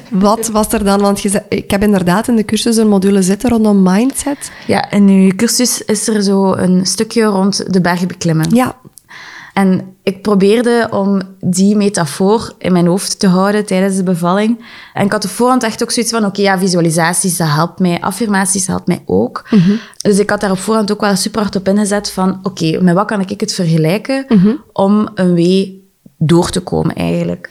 Wat 0.10 0.48
was 0.48 0.74
er 0.74 0.84
dan? 0.84 1.02
Want 1.02 1.22
je 1.22 1.44
ik 1.50 1.72
heb 1.72 1.84
inderdaad 1.84 2.28
in 2.28 2.36
de 2.36 2.46
cursus 2.46 2.78
een 2.78 2.88
module 2.88 3.22
zitten 3.22 3.50
rondom 3.50 3.84
mindset. 3.84 4.52
ja, 4.68 4.92
in 4.92 5.08
uw 5.08 5.32
cursus 5.36 5.82
is 5.82 6.08
er 6.08 6.24
zo 6.24 6.54
een 6.54 6.86
stukje 6.86 7.24
rond 7.24 7.74
de 7.74 7.82
berg 7.82 8.06
beklimmen. 8.06 8.56
Ja, 8.56 8.76
En 9.54 9.96
ik 10.04 10.22
probeerde 10.22 10.88
om 10.92 11.22
die 11.40 11.76
metafoor 11.76 12.54
in 12.58 12.72
mijn 12.72 12.88
hoofd 12.88 13.20
te 13.20 13.28
houden 13.28 13.66
tijdens 13.66 13.96
de 13.96 14.04
bevalling. 14.04 14.66
En 14.94 15.06
ik 15.06 15.12
had 15.12 15.24
op 15.24 15.30
voorhand 15.30 15.64
echt 15.64 15.84
ook 15.84 15.92
zoiets 15.92 16.12
van, 16.12 16.26
oké, 16.26 16.42
ja, 16.42 16.60
visualisaties, 16.60 17.38
dat 17.38 17.48
helpt 17.48 17.80
mij. 17.80 18.02
Affirmaties 18.02 18.68
helpt 18.68 18.88
mij 18.88 19.02
ook. 19.06 19.50
Dus 20.02 20.20
ik 20.20 20.30
had 20.30 20.42
daar 20.42 20.52
op 20.52 20.60
voorhand 20.60 20.92
ook 20.92 21.02
wel 21.02 21.16
super 21.16 21.42
hard 21.42 21.56
op 21.56 21.68
ingezet 21.68 22.12
van, 22.12 22.40
oké, 22.44 22.82
met 22.82 22.96
wat 22.96 23.08
kan 23.08 23.22
ik 23.22 23.40
het 23.40 23.54
vergelijken 23.54 24.26
om 24.74 25.10
een 25.16 25.34
wee 25.34 25.92
door 26.18 26.50
te 26.50 26.60
komen 26.60 26.96
eigenlijk. 26.96 27.50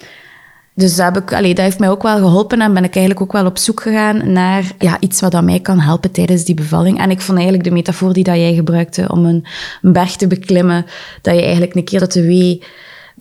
Dus 0.74 0.96
dat, 0.96 1.14
heb 1.14 1.22
ik, 1.22 1.32
allee, 1.32 1.54
dat 1.54 1.64
heeft 1.64 1.78
mij 1.78 1.90
ook 1.90 2.02
wel 2.02 2.16
geholpen 2.16 2.60
en 2.60 2.74
ben 2.74 2.84
ik 2.84 2.94
eigenlijk 2.94 3.20
ook 3.20 3.32
wel 3.32 3.46
op 3.46 3.58
zoek 3.58 3.80
gegaan 3.80 4.32
naar 4.32 4.72
ja, 4.78 4.96
iets 5.00 5.20
wat 5.20 5.32
dat 5.32 5.44
mij 5.44 5.60
kan 5.60 5.80
helpen 5.80 6.10
tijdens 6.10 6.44
die 6.44 6.54
bevalling. 6.54 6.98
En 6.98 7.10
ik 7.10 7.20
vond 7.20 7.38
eigenlijk 7.38 7.68
de 7.68 7.74
metafoor 7.74 8.12
die 8.12 8.24
dat 8.24 8.36
jij 8.36 8.54
gebruikte 8.54 9.08
om 9.08 9.24
een, 9.24 9.44
een 9.82 9.92
berg 9.92 10.16
te 10.16 10.26
beklimmen, 10.26 10.86
dat 11.22 11.34
je 11.34 11.42
eigenlijk 11.42 11.74
een 11.74 11.84
keer 11.84 12.00
dat 12.00 12.12
de 12.12 12.26
wee 12.26 12.62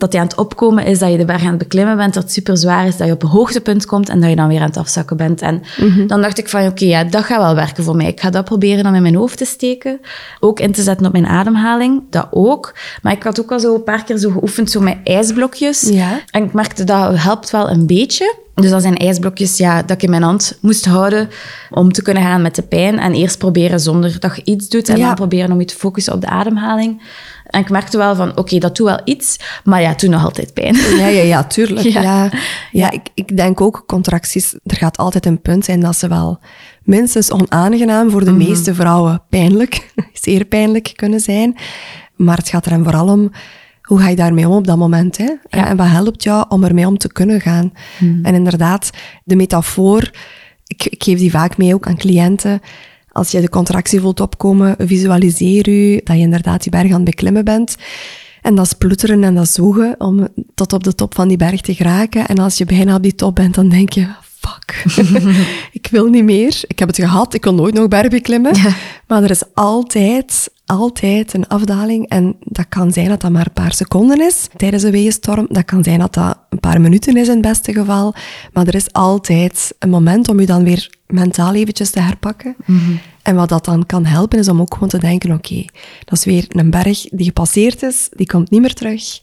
dat 0.01 0.11
die 0.11 0.19
aan 0.19 0.27
het 0.27 0.37
opkomen 0.37 0.85
is, 0.85 0.99
dat 0.99 1.11
je 1.11 1.17
de 1.17 1.25
berg 1.25 1.41
aan 1.41 1.49
het 1.49 1.57
beklimmen 1.57 1.97
bent, 1.97 2.13
dat 2.13 2.23
het 2.23 2.31
super 2.31 2.57
zwaar 2.57 2.87
is, 2.87 2.97
dat 2.97 3.07
je 3.07 3.13
op 3.13 3.23
een 3.23 3.29
hoogtepunt 3.29 3.85
komt 3.85 4.09
en 4.09 4.19
dat 4.19 4.29
je 4.29 4.35
dan 4.35 4.47
weer 4.47 4.59
aan 4.59 4.67
het 4.67 4.77
afzakken 4.77 5.17
bent. 5.17 5.41
En 5.41 5.61
dan 6.07 6.21
dacht 6.21 6.37
ik 6.37 6.49
van, 6.49 6.65
oké, 6.65 6.85
ja, 6.85 7.03
dat 7.03 7.23
gaat 7.23 7.41
wel 7.41 7.55
werken 7.55 7.83
voor 7.83 7.95
mij. 7.95 8.07
Ik 8.07 8.19
ga 8.19 8.29
dat 8.29 8.45
proberen 8.45 8.83
dan 8.83 8.95
in 8.95 9.01
mijn 9.01 9.15
hoofd 9.15 9.37
te 9.37 9.45
steken. 9.45 9.99
Ook 10.39 10.59
in 10.59 10.71
te 10.71 10.81
zetten 10.81 11.05
op 11.05 11.11
mijn 11.11 11.27
ademhaling, 11.27 12.03
dat 12.09 12.27
ook. 12.31 12.75
Maar 13.01 13.13
ik 13.13 13.23
had 13.23 13.41
ook 13.41 13.51
al 13.51 13.59
zo 13.59 13.75
een 13.75 13.83
paar 13.83 14.03
keer 14.03 14.17
zo 14.17 14.29
geoefend, 14.29 14.71
zo 14.71 14.81
met 14.81 14.97
ijsblokjes. 15.03 15.81
Ja. 15.81 16.21
En 16.29 16.43
ik 16.43 16.53
merkte 16.53 16.83
dat 16.83 17.17
helpt 17.17 17.49
wel 17.49 17.69
een 17.69 17.85
beetje. 17.85 18.35
Dus 18.55 18.69
dat 18.69 18.81
zijn 18.81 18.97
ijsblokjes 18.97 19.57
ja, 19.57 19.81
dat 19.81 19.91
ik 19.91 20.03
in 20.03 20.09
mijn 20.09 20.23
hand 20.23 20.57
moest 20.61 20.85
houden 20.85 21.29
om 21.69 21.91
te 21.91 22.01
kunnen 22.01 22.23
gaan 22.23 22.41
met 22.41 22.55
de 22.55 22.61
pijn. 22.61 22.99
En 22.99 23.13
eerst 23.13 23.37
proberen 23.37 23.79
zonder 23.79 24.19
dat 24.19 24.35
je 24.35 24.41
iets 24.43 24.69
doet. 24.69 24.89
En 24.89 24.97
Ja. 24.97 25.05
dan 25.05 25.15
proberen 25.15 25.51
om 25.51 25.59
je 25.59 25.65
te 25.65 25.75
focussen 25.75 26.13
op 26.13 26.21
de 26.21 26.27
ademhaling. 26.27 27.01
En 27.45 27.61
ik 27.61 27.69
merkte 27.69 27.97
wel 27.97 28.15
van, 28.15 28.37
oké, 28.37 28.57
dat 28.57 28.75
doet 28.77 28.87
wel 28.87 29.01
iets. 29.03 29.39
Maar 29.63 29.81
ja, 29.81 29.93
doet 29.93 30.09
nog 30.09 30.23
altijd 30.23 30.53
pijn. 30.53 30.75
ja, 30.75 31.07
ja, 31.07 31.21
ja 31.23 31.43
tuurlijk. 31.43 31.87
Ja. 31.93 32.01
Ja. 32.01 32.29
Ja, 32.71 32.91
Ik, 32.91 33.07
ik 33.13 33.37
denk 33.37 33.61
ook 33.61 33.83
contracties, 33.87 34.53
er 34.65 34.75
gaat 34.77 34.97
altijd 34.97 35.25
een 35.25 35.41
punt 35.41 35.65
zijn 35.65 35.79
dat 35.79 35.95
ze 35.97 36.07
wel 36.07 36.39
minstens 36.83 37.31
onaangenaam 37.31 38.09
voor 38.11 38.25
de 38.25 38.31
meeste 38.31 38.73
vrouwen 38.75 39.21
pijnlijk, 39.29 39.93
zeer 40.23 40.45
pijnlijk 40.45 40.91
kunnen 40.95 41.19
zijn. 41.19 41.55
Maar 42.15 42.37
het 42.37 42.49
gaat 42.49 42.65
er 42.65 42.71
hem 42.71 42.83
vooral 42.83 43.07
om, 43.07 43.31
hoe 43.91 43.99
ga 43.99 44.09
je 44.09 44.15
daarmee 44.15 44.47
om 44.47 44.55
op 44.55 44.67
dat 44.67 44.77
moment? 44.77 45.17
Hè? 45.17 45.25
En, 45.49 45.65
en 45.65 45.77
wat 45.77 45.87
helpt 45.87 46.23
jou 46.23 46.45
om 46.49 46.63
ermee 46.63 46.87
om 46.87 46.97
te 46.97 47.11
kunnen 47.11 47.41
gaan? 47.41 47.73
En 48.23 48.35
inderdaad, 48.35 48.89
de 49.23 49.35
metafoor, 49.35 50.11
ik, 50.67 50.85
ik 50.85 51.03
geef 51.03 51.17
die 51.17 51.31
vaak 51.31 51.57
mee 51.57 51.73
ook 51.73 51.87
aan 51.87 51.97
cliënten. 51.97 52.59
Als 53.11 53.31
je 53.31 53.41
de 53.41 53.49
contractie 53.49 53.99
voelt 53.99 54.19
opkomen, 54.19 54.75
visualiseer 54.79 55.69
u 55.69 56.01
dat 56.03 56.15
je 56.15 56.21
inderdaad 56.21 56.61
die 56.63 56.71
berg 56.71 56.85
aan 56.85 56.91
het 56.91 57.03
beklimmen 57.03 57.45
bent. 57.45 57.75
En 58.41 58.55
dat 58.55 58.65
is 58.65 58.73
ploeteren 58.73 59.23
en 59.23 59.35
dat 59.35 59.43
is 59.43 59.53
zoegen 59.53 59.95
om 59.97 60.27
tot 60.55 60.73
op 60.73 60.83
de 60.83 60.95
top 60.95 61.15
van 61.15 61.27
die 61.27 61.37
berg 61.37 61.61
te 61.61 61.75
geraken. 61.75 62.27
En 62.27 62.37
als 62.37 62.57
je 62.57 62.65
bijna 62.65 62.95
op 62.95 63.03
die 63.03 63.15
top 63.15 63.35
bent, 63.35 63.55
dan 63.55 63.69
denk 63.69 63.93
je, 63.93 64.07
fuck, 64.39 64.83
ik 65.79 65.87
wil 65.91 66.05
niet 66.05 66.23
meer. 66.23 66.61
Ik 66.67 66.79
heb 66.79 66.87
het 66.87 66.97
gehad, 66.97 67.33
ik 67.33 67.43
wil 67.43 67.53
nooit 67.53 67.73
nog 67.73 67.87
bergen 67.87 68.21
klimmen. 68.21 68.55
Maar 69.07 69.23
er 69.23 69.29
is 69.29 69.43
altijd, 69.53 70.51
altijd 70.71 71.33
een 71.33 71.47
afdaling. 71.47 72.07
En 72.07 72.35
dat 72.39 72.65
kan 72.69 72.91
zijn 72.91 73.07
dat 73.07 73.21
dat 73.21 73.31
maar 73.31 73.45
een 73.45 73.53
paar 73.53 73.73
seconden 73.73 74.21
is 74.21 74.47
tijdens 74.55 74.83
een 74.83 74.91
weeënstorm. 74.91 75.47
Dat 75.49 75.65
kan 75.65 75.83
zijn 75.83 75.99
dat 75.99 76.13
dat 76.13 76.37
een 76.49 76.59
paar 76.59 76.81
minuten 76.81 77.17
is 77.17 77.27
in 77.27 77.33
het 77.33 77.41
beste 77.41 77.73
geval. 77.73 78.13
Maar 78.53 78.67
er 78.67 78.75
is 78.75 78.93
altijd 78.93 79.75
een 79.79 79.89
moment 79.89 80.29
om 80.29 80.39
je 80.39 80.45
dan 80.45 80.63
weer 80.63 80.89
mentaal 81.07 81.53
eventjes 81.53 81.89
te 81.89 81.99
herpakken. 81.99 82.55
En 83.21 83.35
wat 83.35 83.49
dat 83.49 83.65
dan 83.65 83.85
kan 83.85 84.05
helpen, 84.05 84.39
is 84.39 84.49
om 84.49 84.61
ook 84.61 84.73
gewoon 84.73 84.89
te 84.89 84.97
denken, 84.97 85.31
oké, 85.31 85.65
dat 86.05 86.17
is 86.17 86.25
weer 86.25 86.45
een 86.47 86.69
berg 86.69 87.07
die 87.09 87.25
gepasseerd 87.25 87.83
is, 87.83 88.09
die 88.11 88.25
komt 88.25 88.49
niet 88.49 88.61
meer 88.61 88.73
terug. 88.73 89.19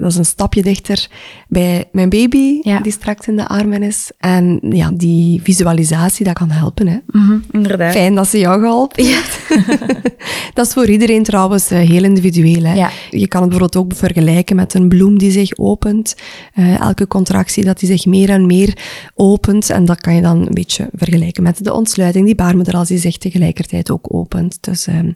Dat 0.00 0.10
is 0.10 0.16
een 0.16 0.24
stapje 0.24 0.62
dichter 0.62 1.08
bij 1.48 1.88
mijn 1.92 2.08
baby, 2.08 2.58
Ja. 2.62 2.80
die 2.80 2.92
straks 2.92 3.26
in 3.26 3.36
de 3.36 3.48
armen 3.48 3.82
is. 3.82 4.10
En 4.18 4.58
ja, 4.62 4.90
die 4.94 5.40
visualisatie, 5.42 6.24
dat 6.24 6.34
kan 6.34 6.50
helpen. 6.50 6.86
Hè. 6.86 6.98
inderdaad. 7.50 7.92
Fijn 7.92 8.14
dat 8.14 8.28
ze 8.28 8.38
jou 8.38 8.60
geholpen 8.60 9.04
heeft. 9.04 9.38
dat 10.54 10.66
is 10.66 10.72
voor 10.72 10.88
iedereen 10.88 11.22
trouwens 11.22 11.70
eh, 11.70 11.78
heel 11.78 12.04
individueel. 12.04 12.62
Hè. 12.64 12.74
Ja. 12.74 12.90
Je 13.10 13.28
kan 13.28 13.40
het 13.40 13.50
bijvoorbeeld 13.50 13.84
ook 13.84 13.98
vergelijken 13.98 14.56
met 14.56 14.74
een 14.74 14.88
bloem 14.88 15.18
die 15.18 15.30
zich 15.30 15.56
opent. 15.58 16.14
Eh, 16.54 16.80
elke 16.80 17.06
contractie 17.06 17.64
dat 17.64 17.78
die 17.78 17.88
zich 17.88 18.06
meer 18.06 18.28
en 18.30 18.46
meer 18.46 18.76
opent. 19.14 19.70
En 19.70 19.84
dat 19.84 20.00
kan 20.00 20.14
je 20.14 20.22
dan 20.22 20.46
een 20.46 20.54
beetje 20.54 20.88
vergelijken 20.94 21.42
met 21.42 21.64
de 21.64 21.72
ontsluiting 21.72 22.26
die 22.26 22.34
baarmoeder 22.34 22.74
als 22.74 22.88
die 22.88 22.98
zich 22.98 23.18
tegelijkertijd 23.18 23.90
ook 23.90 24.14
opent. 24.14 24.58
Dus 24.60 24.86
ehm 24.86 25.10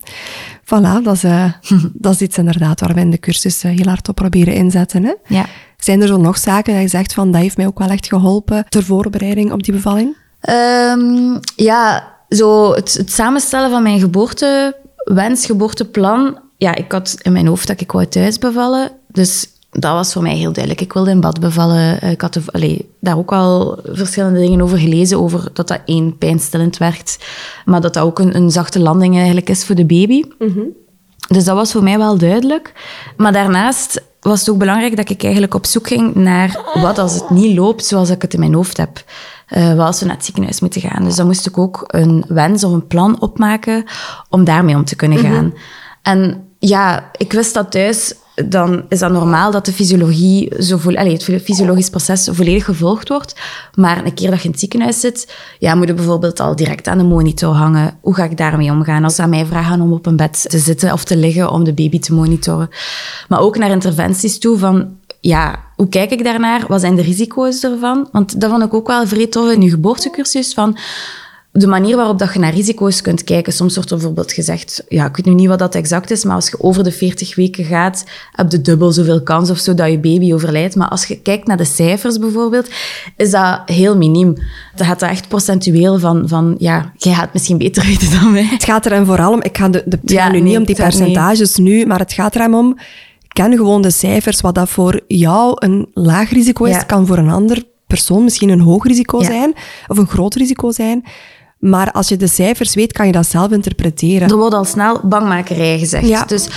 voilà, 0.64 1.03
dat 1.03 1.14
is, 1.14 1.25
eh, 1.25 1.53
dat 1.94 2.14
is 2.14 2.20
iets 2.20 2.38
inderdaad 2.38 2.81
waar 2.81 2.94
we 2.94 3.01
in 3.01 3.11
de 3.11 3.18
cursus 3.18 3.62
heel 3.62 3.87
hard 3.87 4.09
op 4.09 4.14
proberen 4.14 4.55
inzetten. 4.75 5.05
Hè. 5.05 5.13
Ja. 5.27 5.47
Zijn 5.77 6.01
er 6.01 6.07
zo 6.09 6.17
nog 6.17 6.39
zaken 6.39 6.73
dat 6.73 6.83
je 6.83 6.89
zegt 6.89 7.13
van 7.15 7.31
dat 7.31 7.41
heeft 7.41 7.57
mij 7.57 7.67
ook 7.67 7.79
wel 7.79 7.89
echt 7.89 8.07
geholpen 8.09 8.65
ter 8.69 8.83
voorbereiding 8.83 9.53
op 9.53 9.63
die 9.63 9.75
bevalling? 9.75 10.17
Ehm, 10.41 11.39
ja, 11.57 12.13
zo 12.29 12.75
het, 12.75 12.93
het 12.95 13.13
samenstellen 13.13 13.71
van 13.71 13.83
mijn 13.83 14.01
geboortewens, 14.01 15.47
geboorteplan. 15.47 16.39
Ja, 16.57 16.75
ik 16.75 16.93
had 16.93 17.17
in 17.23 17.33
mijn 17.33 17.47
hoofd 17.47 17.67
dat 17.67 17.81
ik 17.81 17.93
wou 17.93 18.07
thuis 18.07 18.39
bevallen. 18.39 18.91
Dus 19.09 19.49
dat 19.71 19.93
was 19.93 20.13
voor 20.13 20.23
mij 20.23 20.35
heel 20.37 20.53
duidelijk. 20.53 20.81
Ik 20.85 20.93
wilde 20.93 21.11
in 21.11 21.21
bad 21.21 21.41
bevallen. 21.41 22.01
Eh, 22.01 22.11
Ik 22.11 22.21
had 22.21 22.39
allee, 22.53 22.91
daar 23.01 23.19
ook 23.19 23.33
al 23.33 23.79
verschillende 23.85 24.39
dingen 24.41 24.61
over 24.61 24.79
gelezen. 24.79 25.21
Over 25.21 25.51
dat 25.53 25.69
dat 25.69 25.81
één 25.85 26.19
pijnstillend 26.19 26.77
werkt. 26.79 27.19
Maar 27.65 27.81
dat 27.81 27.95
dat 27.95 28.03
ook 28.03 28.19
een, 28.19 28.37
een 28.37 28.51
zachte 28.51 28.81
landing 28.81 29.17
eigenlijk 29.17 29.49
is 29.51 29.65
voor 29.65 29.75
de 29.75 29.85
baby. 29.87 30.23
Dus 31.29 31.45
dat 31.45 31.57
was 31.57 31.73
voor 31.73 31.83
mij 31.83 31.99
wel 31.99 32.19
duidelijk. 32.19 32.73
Maar 33.17 33.33
daarnaast 33.33 34.03
was 34.25 34.41
het 34.41 34.51
ook 34.51 34.59
belangrijk 34.59 34.97
dat 34.97 35.11
ik 35.11 35.23
eigenlijk 35.23 35.55
op 35.55 35.67
zoek 35.67 35.87
ging 35.87 36.15
naar 36.15 36.61
wat 36.75 36.99
als 36.99 37.15
het 37.15 37.31
niet 37.31 37.57
loopt 37.57 37.85
zoals 37.85 38.11
ik 38.11 38.23
het 38.23 38.35
in 38.35 38.41
mijn 38.41 38.55
hoofd 38.55 38.77
heb. 38.77 39.05
Eh, 39.47 39.75
wat 39.75 39.87
als 39.87 40.01
we 40.01 40.07
naar 40.07 40.15
het 40.15 40.25
ziekenhuis 40.25 40.61
moeten 40.61 40.81
gaan. 40.81 41.05
Dus 41.05 41.17
dan 41.17 41.27
moest 41.27 41.47
ik 41.47 41.59
ook 41.59 41.85
een 41.87 42.25
wens 42.29 42.65
of 42.65 42.73
een 42.73 42.87
plan 42.87 43.21
opmaken 43.21 43.85
om 44.31 44.45
daarmee 44.45 44.75
om 44.75 44.85
te 44.85 44.97
kunnen 44.97 45.19
gaan. 45.19 45.55
En 46.03 46.49
ja, 46.59 47.11
ik 47.17 47.33
wist 47.33 47.55
dat 47.55 47.71
thuis, 47.71 48.15
dan 48.35 48.85
is 48.88 48.99
dat 48.99 49.11
normaal 49.11 49.51
dat 49.51 49.66
de 49.66 49.73
fysiologie 49.73 50.62
zo 50.62 50.77
vo- 50.77 50.90
het 50.90 51.25
fysiologisch 51.25 51.90
proces 51.90 52.29
volledig 52.33 52.64
gevolgd 52.64 53.09
wordt. 53.09 53.35
Maar 53.75 54.05
een 54.05 54.14
keer 54.14 54.31
dat 54.31 54.38
je 54.38 54.44
in 54.44 54.51
het 54.51 54.61
ziekenhuis 54.61 55.01
zit, 55.01 55.35
ja, 55.59 55.75
moet 55.75 55.88
je 55.88 55.94
bijvoorbeeld 55.94 56.40
al 56.40 56.57
direct 56.57 56.87
aan 56.87 56.99
de 56.99 57.05
monitor 57.05 57.55
hangen. 57.55 57.99
Hoe 58.01 58.14
ga 58.14 58.25
ik 58.25 58.37
daarmee 58.37 58.70
omgaan? 58.70 59.05
Als 59.05 59.14
ze 59.14 59.23
aan 59.23 59.29
mij 59.29 59.47
vragen 59.47 59.81
om 59.81 59.92
op 59.92 60.07
een 60.07 60.16
bed 60.16 60.47
te 60.49 60.59
zitten 60.59 60.92
of 60.92 61.05
te 61.05 61.16
liggen 61.16 61.51
om 61.51 61.64
de 61.64 61.73
baby 61.73 61.99
te 61.99 62.14
monitoren. 62.14 62.68
Maar 63.29 63.40
ook 63.40 63.59
naar 63.59 63.70
interventies 63.70 64.38
toe 64.38 64.59
van, 64.59 64.88
ja, 65.20 65.59
hoe 65.77 65.88
kijk 65.88 66.11
ik 66.11 66.25
daarnaar? 66.25 66.64
Wat 66.68 66.81
zijn 66.81 66.97
de 66.97 67.03
risico's 67.03 67.62
ervan? 67.62 68.09
Want 68.12 68.40
dat 68.40 68.51
vond 68.51 68.62
ik 68.62 68.75
ook 68.75 68.87
wel 68.87 69.07
vrij 69.07 69.27
tof 69.27 69.51
in 69.53 69.62
je 69.62 69.70
geboortecursus, 69.70 70.55
van 70.55 70.77
de 71.57 71.67
manier 71.67 71.97
waarop 71.97 72.19
dat 72.19 72.33
je 72.33 72.38
naar 72.38 72.55
risico's 72.55 73.01
kunt 73.01 73.25
kijken. 73.25 73.53
Soms 73.53 73.75
wordt 73.75 73.90
er 73.90 73.97
bijvoorbeeld 73.97 74.33
gezegd, 74.33 74.85
ja, 74.88 75.07
ik 75.07 75.17
weet 75.17 75.25
nu 75.27 75.35
niet 75.35 75.49
wat 75.49 75.59
dat 75.59 75.75
exact 75.75 76.11
is, 76.11 76.25
maar 76.25 76.35
als 76.35 76.49
je 76.49 76.57
over 76.61 76.85
de 76.85 76.93
40 76.93 77.35
weken 77.35 77.64
gaat, 77.64 78.05
heb 78.33 78.53
je 78.53 78.61
dubbel 78.61 78.93
zoveel 78.93 79.23
kans 79.23 79.51
of 79.51 79.59
zo 79.59 79.75
dat 79.75 79.90
je 79.90 79.99
baby 79.99 80.33
overlijdt. 80.33 80.77
Maar 80.77 80.88
als 80.88 81.05
je 81.05 81.21
kijkt 81.21 81.47
naar 81.47 81.57
de 81.57 81.64
cijfers 81.64 82.19
bijvoorbeeld, 82.19 82.69
is 83.17 83.31
dat 83.31 83.61
heel 83.67 83.97
miniem. 83.97 84.35
Dat 84.75 84.87
gaat 84.87 85.01
dat 85.01 85.11
echt 85.11 85.29
procentueel 85.29 85.99
van, 85.99 86.29
van 86.29 86.55
ja, 86.59 86.93
jij 86.97 87.12
gaat 87.12 87.23
het 87.25 87.33
misschien 87.33 87.59
beter 87.59 87.85
weten 87.90 88.11
dan 88.11 88.33
mij. 88.33 88.45
Het 88.45 88.64
gaat 88.64 88.85
er 88.87 88.93
hem 88.93 89.05
vooral 89.07 89.33
om, 89.33 89.43
ik 89.43 89.57
ga 89.57 89.69
de, 89.69 89.83
de, 89.87 89.99
Ja, 90.05 90.27
nu 90.27 90.33
nee, 90.33 90.43
niet 90.43 90.59
om 90.59 90.64
die 90.64 90.77
percentages 90.77 91.57
nu, 91.57 91.87
maar 91.87 91.99
het 91.99 92.12
gaat 92.12 92.35
er 92.35 92.40
hem 92.40 92.55
om, 92.55 92.79
ken 93.29 93.53
gewoon 93.57 93.83
de 93.83 93.90
cijfers, 93.90 94.40
wat 94.40 94.55
dat 94.55 94.69
voor 94.69 95.01
jou 95.07 95.53
een 95.59 95.88
laag 95.93 96.31
risico 96.31 96.64
is, 96.64 96.75
Ja. 96.75 96.83
kan 96.83 97.07
voor 97.07 97.19
een 97.19 97.31
ander 97.31 97.62
persoon 97.87 98.25
misschien 98.25 98.49
een 98.49 98.61
hoog 98.61 98.87
risico 98.87 99.19
Ja. 99.21 99.25
zijn, 99.27 99.55
of 99.87 99.99
een 99.99 100.07
groot 100.07 100.35
risico 100.35 100.71
zijn. 100.71 101.05
Maar 101.64 101.92
als 101.92 102.09
je 102.09 102.16
de 102.16 102.27
cijfers 102.27 102.74
weet, 102.74 102.92
kan 102.92 103.07
je 103.07 103.12
dat 103.12 103.27
zelf 103.27 103.50
interpreteren. 103.50 104.29
Er 104.29 104.37
wordt 104.37 104.55
al 104.55 104.64
snel 104.64 105.00
bangmakerij 105.03 105.79
gezegd. 105.79 106.07
Ja. 106.07 106.24
Dus 106.24 106.48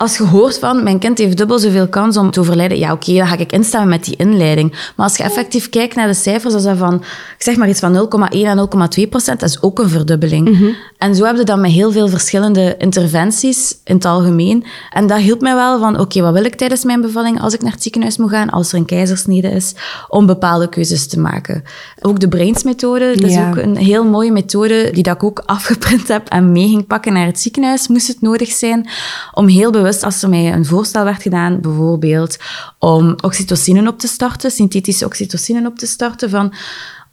als 0.00 0.16
je 0.16 0.22
hoort 0.22 0.58
van, 0.58 0.82
mijn 0.82 0.98
kind 0.98 1.18
heeft 1.18 1.36
dubbel 1.36 1.58
zoveel 1.58 1.88
kans 1.88 2.16
om 2.16 2.30
te 2.30 2.40
overlijden, 2.40 2.78
ja 2.78 2.92
oké, 2.92 3.14
dan 3.14 3.26
ga 3.26 3.36
ik 3.38 3.52
instemmen 3.52 3.88
met 3.88 4.04
die 4.04 4.16
inleiding. 4.16 4.70
Maar 4.96 5.06
als 5.06 5.16
je 5.16 5.22
effectief 5.22 5.68
kijkt 5.70 5.94
naar 5.94 6.06
de 6.06 6.14
cijfers, 6.14 6.54
is 6.54 6.62
dat 6.62 6.76
van, 6.76 6.94
ik 6.94 7.42
zeg 7.42 7.56
maar 7.56 7.68
iets 7.68 7.80
van 7.80 8.08
0,1 8.32 8.38
en 8.42 8.68
0,2 9.02 9.08
procent, 9.08 9.40
dat 9.40 9.48
is 9.48 9.62
ook 9.62 9.78
een 9.78 9.88
verdubbeling. 9.88 10.76
En 10.98 11.14
zo 11.14 11.24
heb 11.24 11.36
je 11.36 11.44
dan 11.44 11.60
met 11.60 11.70
heel 11.70 11.92
veel 11.92 12.08
verschillende 12.08 12.74
interventies 12.78 13.76
in 13.84 13.94
het 13.94 14.04
algemeen. 14.04 14.64
En 14.92 15.06
dat 15.06 15.18
hielp 15.18 15.40
mij 15.40 15.54
wel 15.54 15.78
van, 15.78 16.00
oké, 16.00 16.20
wat 16.20 16.32
wil 16.32 16.44
ik 16.44 16.54
tijdens 16.54 16.84
mijn 16.84 17.00
bevalling 17.00 17.40
als 17.40 17.54
ik 17.54 17.62
naar 17.62 17.72
het 17.72 17.82
ziekenhuis 17.82 18.16
moet 18.16 18.30
gaan, 18.30 18.50
als 18.50 18.72
er 18.72 18.78
een 18.78 18.84
keizersnede 18.84 19.48
is, 19.48 19.74
om 20.08 20.26
bepaalde 20.26 20.68
keuzes 20.68 21.06
te 21.08 21.20
maken. 21.20 21.62
Ook 22.00 22.20
de 22.20 22.28
Brains-methode, 22.28 23.14
dat 23.14 23.28
is 23.30 23.34
Ja. 23.34 23.48
ook 23.48 23.56
een 23.56 23.76
heel 23.76 24.04
mooie 24.04 24.32
methode 24.32 24.90
die 24.92 25.02
dat 25.02 25.14
ik 25.14 25.22
ook 25.24 25.42
afgeprint 25.46 26.08
heb 26.08 26.28
en 26.28 26.52
mee 26.52 26.68
ging 26.68 26.86
pakken 26.86 27.12
naar 27.12 27.26
het 27.26 27.40
ziekenhuis, 27.40 27.88
moest 27.88 28.08
het 28.08 28.20
nodig 28.20 28.48
zijn, 28.50 28.88
om 29.32 29.46
heel 29.46 29.70
bewust, 29.70 29.86
als 30.02 30.22
er 30.22 30.28
mij 30.28 30.52
een 30.52 30.66
voorstel 30.66 31.04
werd 31.04 31.22
gedaan, 31.22 31.60
bijvoorbeeld 31.60 32.36
om 32.78 33.16
oxytocine 33.20 33.88
op 33.88 33.98
te 33.98 34.06
starten, 34.06 34.50
synthetische 34.50 35.04
oxytocine 35.04 35.68
op 35.68 35.78
te 35.78 35.86
starten, 35.86 36.30
van 36.30 36.52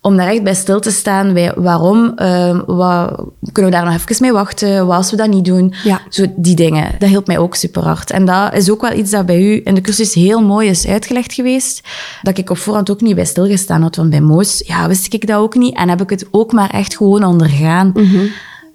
om 0.01 0.17
daar 0.17 0.27
echt 0.27 0.43
bij 0.43 0.53
stil 0.53 0.79
te 0.79 0.91
staan, 0.91 1.33
bij 1.33 1.53
waarom, 1.55 2.11
ehm, 2.15 2.61
wat, 2.65 3.25
kunnen 3.51 3.71
we 3.71 3.77
daar 3.77 3.85
nog 3.85 3.93
even 3.93 4.15
mee 4.19 4.31
wachten, 4.31 4.87
wat 4.87 4.95
als 4.97 5.11
we 5.11 5.17
dat 5.17 5.29
niet 5.29 5.45
doen, 5.45 5.73
Ja. 5.83 6.01
zo 6.09 6.25
die 6.35 6.55
dingen. 6.55 6.91
Dat 6.99 7.09
hielp 7.09 7.27
mij 7.27 7.37
ook 7.37 7.55
super 7.55 7.83
hard. 7.83 8.11
En 8.11 8.25
dat 8.25 8.53
is 8.53 8.69
ook 8.71 8.81
wel 8.81 8.93
iets 8.93 9.11
dat 9.11 9.25
bij 9.25 9.41
u 9.41 9.61
in 9.63 9.73
de 9.75 9.81
cursus 9.81 10.13
heel 10.13 10.41
mooi 10.41 10.69
is 10.69 10.87
uitgelegd 10.87 11.33
geweest, 11.33 11.81
dat 12.21 12.37
ik 12.37 12.49
op 12.49 12.57
voorhand 12.57 12.89
ook 12.91 13.01
niet 13.01 13.15
bij 13.15 13.25
stilgestaan 13.25 13.81
had, 13.81 13.95
want 13.95 14.09
bij 14.09 14.21
Moos, 14.21 14.63
ja, 14.65 14.87
wist 14.87 15.13
ik 15.13 15.27
dat 15.27 15.37
ook 15.37 15.55
niet 15.55 15.75
en 15.75 15.89
heb 15.89 16.01
ik 16.01 16.09
het 16.09 16.27
ook 16.31 16.51
maar 16.51 16.69
echt 16.69 16.95
gewoon 16.97 17.23
ondergaan. 17.23 17.93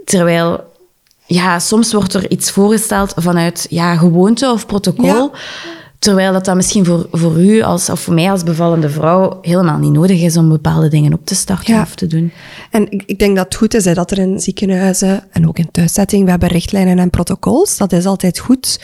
Terwijl 0.05 0.70
ja, 1.33 1.59
soms 1.59 1.93
wordt 1.93 2.15
er 2.15 2.31
iets 2.31 2.51
voorgesteld 2.51 3.13
vanuit 3.17 3.67
ja, 3.69 3.97
gewoonte 3.97 4.51
of 4.51 4.67
protocol. 4.67 5.31
Terwijl 5.99 6.33
dat, 6.33 6.45
dat 6.45 6.57
misschien 6.57 6.85
voor, 6.85 7.07
voor 7.13 7.41
u 7.41 7.63
als, 7.63 7.89
of 7.91 8.01
voor 8.01 8.15
mij 8.15 8.31
als 8.31 8.43
bevallende 8.43 8.89
vrouw 8.89 9.39
helemaal 9.43 9.79
niet 9.79 9.93
nodig 9.93 10.23
is 10.23 10.37
om 10.37 10.49
bepaalde 10.49 10.89
dingen 10.89 11.13
op 11.13 11.27
te 11.27 11.35
starten 11.35 11.75
Ja. 11.75 11.83
of 11.83 11.95
te 11.95 12.07
doen. 12.07 12.33
En 12.71 12.91
ik, 12.91 13.03
ik 13.07 13.19
denk 13.19 13.37
dat 13.37 13.45
het 13.45 13.55
goed 13.55 13.75
is 13.75 13.85
hè, 13.85 13.95
dat 13.95 14.11
er 14.11 14.19
in 14.19 14.41
ziekenhuizen 14.41 15.25
en 15.31 15.49
ook 15.49 15.59
in 15.59 15.71
thuiszetting, 15.71 16.25
we 16.25 16.31
hebben 16.31 16.49
richtlijnen 16.49 16.99
en 16.99 17.11
protocols. 17.11 17.77
Dat 17.77 17.93
is 17.93 18.07
altijd 18.07 18.39
goed 18.39 18.81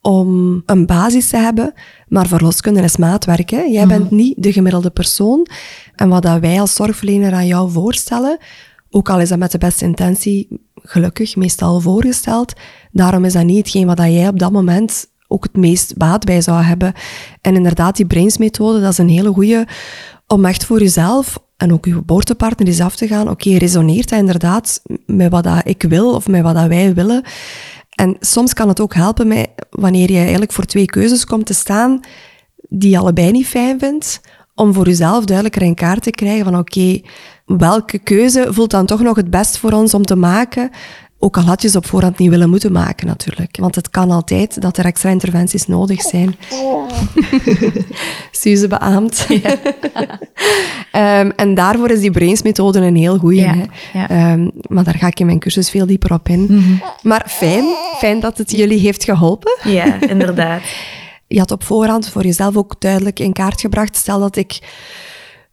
om 0.00 0.62
een 0.66 0.86
basis 0.86 1.28
te 1.28 1.36
hebben. 1.36 1.72
Maar 2.08 2.26
verloskunde 2.26 2.82
is 2.82 2.96
maatwerk. 2.96 3.50
Hè. 3.50 3.60
Jij 3.60 3.86
bent 3.86 4.10
niet 4.10 4.42
de 4.42 4.52
gemiddelde 4.52 4.90
persoon. 4.90 5.46
En 5.94 6.08
wat 6.08 6.22
dat 6.22 6.40
wij 6.40 6.60
als 6.60 6.74
zorgverlener 6.74 7.32
aan 7.32 7.46
jou 7.46 7.70
voorstellen, 7.70 8.38
ook 8.90 9.10
al 9.10 9.20
is 9.20 9.28
dat 9.28 9.38
met 9.38 9.52
de 9.52 9.58
beste 9.58 9.84
intentie 9.84 10.65
gelukkig 10.86 11.36
meestal 11.36 11.80
voorgesteld, 11.80 12.52
daarom 12.92 13.24
is 13.24 13.32
dat 13.32 13.44
niet 13.44 13.56
hetgeen 13.56 13.86
wat 13.86 13.98
jij 13.98 14.28
op 14.28 14.38
dat 14.38 14.52
moment 14.52 15.06
ook 15.28 15.42
het 15.42 15.56
meest 15.56 15.96
baat 15.96 16.24
bij 16.24 16.40
zou 16.40 16.62
hebben. 16.62 16.92
En 17.40 17.54
inderdaad, 17.54 17.96
die 17.96 18.06
Brains-methode, 18.06 18.80
dat 18.80 18.92
is 18.92 18.98
een 18.98 19.08
hele 19.08 19.32
goede 19.32 19.66
om 20.26 20.44
echt 20.44 20.64
voor 20.64 20.80
jezelf 20.80 21.38
en 21.56 21.72
ook 21.72 21.84
je 21.84 21.92
geboortepartner 21.92 22.68
eens 22.68 22.80
af 22.80 22.96
te 22.96 23.06
gaan. 23.06 23.30
Oké, 23.30 23.56
resoneert 23.56 24.08
dat 24.08 24.18
inderdaad 24.18 24.82
met 25.06 25.30
wat 25.30 25.44
dat 25.44 25.60
ik 25.64 25.82
wil 25.82 26.14
of 26.14 26.28
met 26.28 26.42
wat 26.42 26.54
dat 26.54 26.66
wij 26.66 26.94
willen? 26.94 27.22
En 27.94 28.16
soms 28.20 28.52
kan 28.52 28.68
het 28.68 28.80
ook 28.80 28.94
helpen 28.94 29.28
met, 29.28 29.48
wanneer 29.70 30.10
je 30.10 30.18
eigenlijk 30.18 30.52
voor 30.52 30.64
twee 30.64 30.84
keuzes 30.84 31.24
komt 31.24 31.46
te 31.46 31.54
staan 31.54 32.00
die 32.68 32.90
je 32.90 32.98
allebei 32.98 33.30
niet 33.30 33.46
fijn 33.46 33.78
vindt, 33.78 34.20
om 34.56 34.74
voor 34.74 34.86
jezelf 34.86 35.24
duidelijker 35.24 35.62
in 35.62 35.74
kaart 35.74 36.02
te 36.02 36.10
krijgen 36.10 36.44
van 36.44 36.58
oké, 36.58 37.00
welke 37.46 37.98
keuze 37.98 38.46
voelt 38.50 38.70
dan 38.70 38.86
toch 38.86 39.00
nog 39.00 39.16
het 39.16 39.30
best 39.30 39.58
voor 39.58 39.72
ons 39.72 39.94
om 39.94 40.04
te 40.04 40.16
maken? 40.16 40.70
Ook 41.18 41.36
al 41.36 41.42
had 41.42 41.62
je 41.62 41.68
ze 41.68 41.78
op 41.78 41.86
voorhand 41.86 42.18
niet 42.18 42.30
willen 42.30 42.50
moeten 42.50 42.72
maken 42.72 43.06
natuurlijk. 43.06 43.56
Want 43.60 43.74
het 43.74 43.90
kan 43.90 44.10
altijd 44.10 44.60
dat 44.60 44.76
er 44.76 44.84
extra 44.84 45.10
interventies 45.10 45.66
nodig 45.66 46.00
zijn. 46.00 46.36
Suze 48.30 48.68
beaamt. 48.68 49.26
Ehm, 50.92 51.30
en 51.36 51.54
daarvoor 51.54 51.90
is 51.90 52.00
die 52.00 52.10
Brains-methode 52.10 52.80
een 52.80 52.96
heel 52.96 53.18
goeie. 53.18 53.40
Ja. 53.92 54.08
Ehm, 54.08 54.48
maar 54.68 54.84
daar 54.84 54.94
ga 54.94 55.06
ik 55.06 55.20
in 55.20 55.26
mijn 55.26 55.38
cursus 55.38 55.70
veel 55.70 55.86
dieper 55.86 56.12
op 56.12 56.28
in. 56.28 56.80
Maar 57.02 57.24
fijn, 57.28 57.64
fijn 57.98 58.20
dat 58.20 58.38
het 58.38 58.50
jullie 58.50 58.78
heeft 58.78 59.04
geholpen. 59.04 59.58
Ja, 59.64 60.00
inderdaad. 60.00 60.62
Je 61.26 61.38
had 61.38 61.50
op 61.50 61.64
voorhand 61.64 62.08
voor 62.08 62.24
jezelf 62.24 62.56
ook 62.56 62.74
duidelijk 62.78 63.18
in 63.18 63.32
kaart 63.32 63.60
gebracht. 63.60 63.96
Stel 63.96 64.20
dat 64.20 64.36
ik 64.36 64.58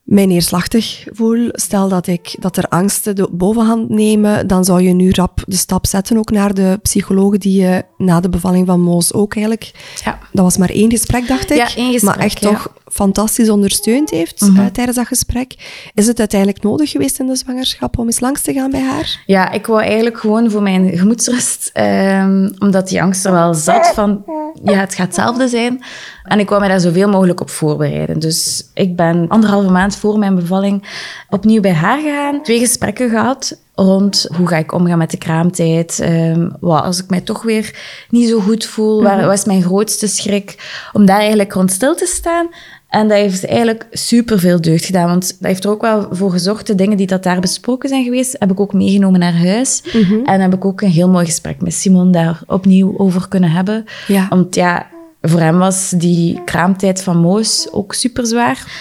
mij 0.03 0.25
neerslachtig 0.25 1.07
voel, 1.11 1.49
stel 1.51 1.89
dat, 1.89 2.07
ik, 2.07 2.35
dat 2.39 2.57
er 2.57 2.67
angsten 2.67 3.15
de 3.15 3.29
bovenhand 3.31 3.89
nemen, 3.89 4.47
dan 4.47 4.65
zou 4.65 4.81
je 4.81 4.93
nu 4.93 5.11
rap 5.11 5.43
de 5.47 5.55
stap 5.55 5.85
zetten 5.85 6.17
ook 6.17 6.31
naar 6.31 6.53
de 6.53 6.79
psycholoog 6.81 7.37
die 7.37 7.61
je 7.61 7.85
na 7.97 8.19
de 8.19 8.29
bevalling 8.29 8.67
van 8.67 8.81
Moos 8.81 9.13
ook 9.13 9.35
eigenlijk... 9.35 9.71
Ja. 10.03 10.19
Dat 10.31 10.43
was 10.43 10.57
maar 10.57 10.69
één 10.69 10.89
gesprek, 10.89 11.27
dacht 11.27 11.51
ik. 11.51 11.57
Ja, 11.57 11.75
één 11.75 11.91
gesprek, 11.91 12.15
maar 12.15 12.25
echt 12.25 12.39
ja. 12.39 12.49
toch 12.49 12.73
fantastisch 12.93 13.49
ondersteund 13.49 14.09
heeft 14.09 14.41
eh, 14.41 14.65
tijdens 14.65 14.97
dat 14.97 15.07
gesprek. 15.07 15.55
Is 15.93 16.07
het 16.07 16.19
uiteindelijk 16.19 16.63
nodig 16.63 16.89
geweest 16.91 17.19
in 17.19 17.27
de 17.27 17.35
zwangerschap 17.35 17.97
om 17.97 18.05
eens 18.05 18.19
langs 18.19 18.41
te 18.41 18.53
gaan 18.53 18.71
bij 18.71 18.81
haar? 18.81 19.23
Ja, 19.25 19.51
ik 19.51 19.65
wou 19.65 19.81
eigenlijk 19.81 20.19
gewoon 20.19 20.51
voor 20.51 20.61
mijn 20.61 20.97
gemoedsrust, 20.97 21.69
ehm, 21.73 22.49
omdat 22.59 22.87
die 22.87 23.01
angst 23.01 23.25
er 23.25 23.31
wel 23.31 23.53
zat 23.53 23.87
van, 23.87 24.23
ja, 24.63 24.79
het 24.79 24.93
gaat 24.93 25.05
hetzelfde 25.05 25.47
zijn. 25.47 25.83
En 26.23 26.39
ik 26.39 26.49
wou 26.49 26.61
me 26.61 26.67
daar 26.67 26.79
zoveel 26.79 27.09
mogelijk 27.09 27.41
op 27.41 27.49
voorbereiden. 27.49 28.19
Dus 28.19 28.63
ik 28.73 28.95
ben 28.95 29.25
anderhalve 29.27 29.69
maand 29.71 29.95
voor 29.95 30.19
mijn 30.19 30.35
bevalling 30.35 30.83
opnieuw 31.29 31.61
bij 31.61 31.73
haar 31.73 31.99
gegaan. 31.99 32.43
Twee 32.43 32.59
gesprekken 32.59 33.09
gehad 33.09 33.57
rond 33.75 34.27
hoe 34.35 34.47
ga 34.47 34.57
ik 34.57 34.71
omgaan 34.71 34.97
met 34.97 35.11
de 35.11 35.17
kraamtijd. 35.17 35.99
ehm, 35.99 36.49
wat 36.59 36.83
als 36.83 36.99
ik 37.03 37.09
mij 37.09 37.21
toch 37.21 37.41
weer 37.41 37.75
niet 38.09 38.29
zo 38.29 38.39
goed 38.39 38.65
voel, 38.65 39.03
waar, 39.03 39.25
wat 39.25 39.37
is 39.37 39.45
mijn 39.45 39.63
grootste 39.63 40.07
schrik? 40.07 40.55
Om 40.93 41.05
daar 41.05 41.19
eigenlijk 41.19 41.53
rond 41.53 41.71
stil 41.71 41.95
te 41.95 42.05
staan. 42.05 42.47
En 42.93 43.07
dat 43.07 43.17
heeft 43.17 43.45
eigenlijk 43.45 43.87
superveel 43.91 44.61
deugd 44.61 44.85
gedaan. 44.85 45.07
Want 45.07 45.27
dat 45.39 45.47
heeft 45.47 45.63
er 45.63 45.69
ook 45.69 45.81
wel 45.81 46.07
voor 46.11 46.31
gezorgd. 46.31 46.67
De 46.67 46.75
dingen 46.75 46.97
die 46.97 47.07
dat 47.07 47.23
daar 47.23 47.39
besproken 47.39 47.89
zijn 47.89 48.03
geweest, 48.03 48.35
heb 48.39 48.51
ik 48.51 48.59
ook 48.59 48.73
meegenomen 48.73 49.19
naar 49.19 49.37
huis. 49.37 49.83
En 50.25 50.41
heb 50.41 50.53
ik 50.53 50.65
ook 50.65 50.81
een 50.81 50.89
heel 50.89 51.09
mooi 51.09 51.25
gesprek 51.25 51.61
met 51.61 51.73
Simon 51.73 52.11
daar 52.11 52.41
opnieuw 52.47 52.97
over 52.97 53.27
kunnen 53.27 53.51
hebben. 53.51 53.85
Ja. 54.07 54.27
Want 54.29 54.55
ja, 54.55 54.87
voor 55.21 55.39
hem 55.39 55.57
was 55.57 55.89
die 55.89 56.41
kraamtijd 56.45 57.03
van 57.03 57.17
Moos 57.17 57.67
ook 57.71 57.93
super 57.93 58.25
zwaar. 58.27 58.71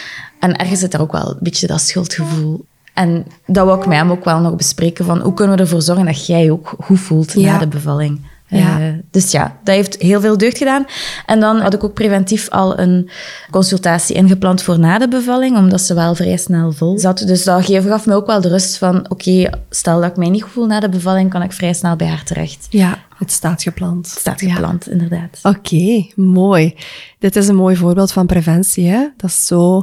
En 0.40 0.57
ergens 0.57 0.81
zit 0.81 0.94
er 0.94 1.01
ook 1.01 1.12
wel 1.12 1.29
een 1.31 1.37
beetje 1.40 1.66
dat 1.66 1.81
schuldgevoel. 1.81 2.64
En 2.94 3.27
dat 3.46 3.66
wou 3.66 3.81
ik 3.81 3.87
met 3.87 3.98
hem 3.98 4.11
ook 4.11 4.25
wel 4.25 4.40
nog 4.40 4.57
bespreken. 4.57 5.05
Van 5.05 5.20
hoe 5.20 5.35
kunnen 5.35 5.57
we 5.57 5.62
ervoor 5.62 5.83
zorgen 5.83 6.07
dat 6.07 6.27
jij 6.27 6.51
ook 6.51 6.75
goed 6.81 7.01
voelt 7.01 7.33
Ja. 7.33 7.53
na 7.53 7.59
de 7.59 7.66
bevalling. 7.66 8.20
Ja. 8.59 8.81
Eh, 8.81 8.87
dus 9.11 9.31
ja, 9.31 9.59
dat 9.65 9.75
heeft 9.75 9.97
heel 10.03 10.21
veel 10.21 10.38
deugd 10.38 10.59
gedaan. 10.59 10.85
En 11.27 11.41
dan 11.41 11.61
had 11.61 11.75
ik 11.75 11.85
ook 11.85 11.95
preventief 11.95 12.49
al 12.49 12.79
een 12.79 13.11
consultatie 13.51 14.15
ingepland 14.17 14.62
voor 14.62 14.79
na 14.79 14.99
de 14.99 15.09
bevalling, 15.09 15.57
omdat 15.57 15.81
ze 15.81 15.95
wel 15.95 16.15
vrij 16.15 16.37
snel 16.37 16.73
vol 16.73 16.99
zat. 16.99 17.19
Dus 17.19 17.45
dat 17.45 17.65
gaf 17.67 17.85
gaf 17.85 18.07
me 18.07 18.15
ook 18.15 18.27
wel 18.27 18.41
de 18.41 18.49
rust 18.49 18.79
van, 18.79 19.11
oké, 19.11 19.51
stel 19.71 20.01
dat 20.01 20.11
ik 20.11 20.17
mij 20.17 20.29
niet 20.29 20.43
goed 20.43 20.53
voel 20.53 20.67
na 20.67 20.81
de 20.81 20.88
bevalling, 20.88 21.31
kan 21.31 21.43
ik 21.43 21.53
vrij 21.53 21.73
snel 21.73 21.97
bij 21.97 22.07
haar 22.09 22.25
terecht. 22.25 22.67
Ja, 22.71 22.99
het 23.19 23.31
staat 23.33 23.62
gepland. 23.62 24.11
Het 24.11 24.19
staat 24.19 24.41
Ja. 24.41 24.53
gepland, 24.53 24.88
inderdaad. 24.91 25.38
Oké, 25.43 26.07
mooi. 26.15 26.75
Dit 27.19 27.37
is 27.37 27.49
een 27.49 27.55
mooi 27.57 27.77
voorbeeld 27.77 28.12
van 28.12 28.27
preventie. 28.27 28.87
Hè? 28.88 29.09
Dat 29.17 29.31
is 29.31 29.47
zo. 29.47 29.83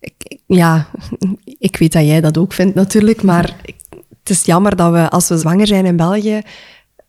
ik- 0.00 0.14
ik- 0.18 0.40
ja, 0.46 0.86
ik 1.68 1.76
weet 1.76 1.92
dat 1.92 2.04
jij 2.06 2.20
dat 2.20 2.38
ook 2.38 2.52
vindt 2.52 2.74
natuurlijk, 2.74 3.22
maar 3.22 3.56
ik- 3.64 3.76
het 4.18 4.30
is 4.36 4.44
jammer 4.44 4.76
dat 4.76 4.92
we, 4.92 5.08
als 5.10 5.28
we 5.28 5.38
zwanger 5.38 5.66
zijn 5.66 5.86
in 5.86 5.96
België, 5.96 6.40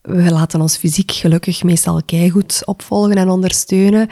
we 0.09 0.31
laten 0.31 0.61
ons 0.61 0.77
fysiek 0.77 1.11
gelukkig 1.11 1.63
meestal 1.63 2.01
keigoed 2.05 2.61
opvolgen 2.65 3.15
en 3.15 3.29
ondersteunen. 3.29 4.07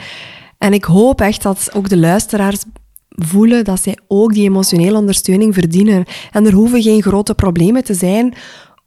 En 0.58 0.72
ik 0.72 0.84
hoop 0.84 1.20
echt 1.20 1.42
dat 1.42 1.70
ook 1.74 1.88
de 1.88 1.96
luisteraars 1.96 2.64
voelen 3.08 3.64
dat 3.64 3.82
zij 3.82 3.98
ook 4.08 4.32
die 4.32 4.44
emotionele 4.44 4.98
ondersteuning 4.98 5.54
verdienen. 5.54 6.04
En 6.30 6.46
er 6.46 6.52
hoeven 6.52 6.82
geen 6.82 7.02
grote 7.02 7.34
problemen 7.34 7.84
te 7.84 7.94
zijn 7.94 8.34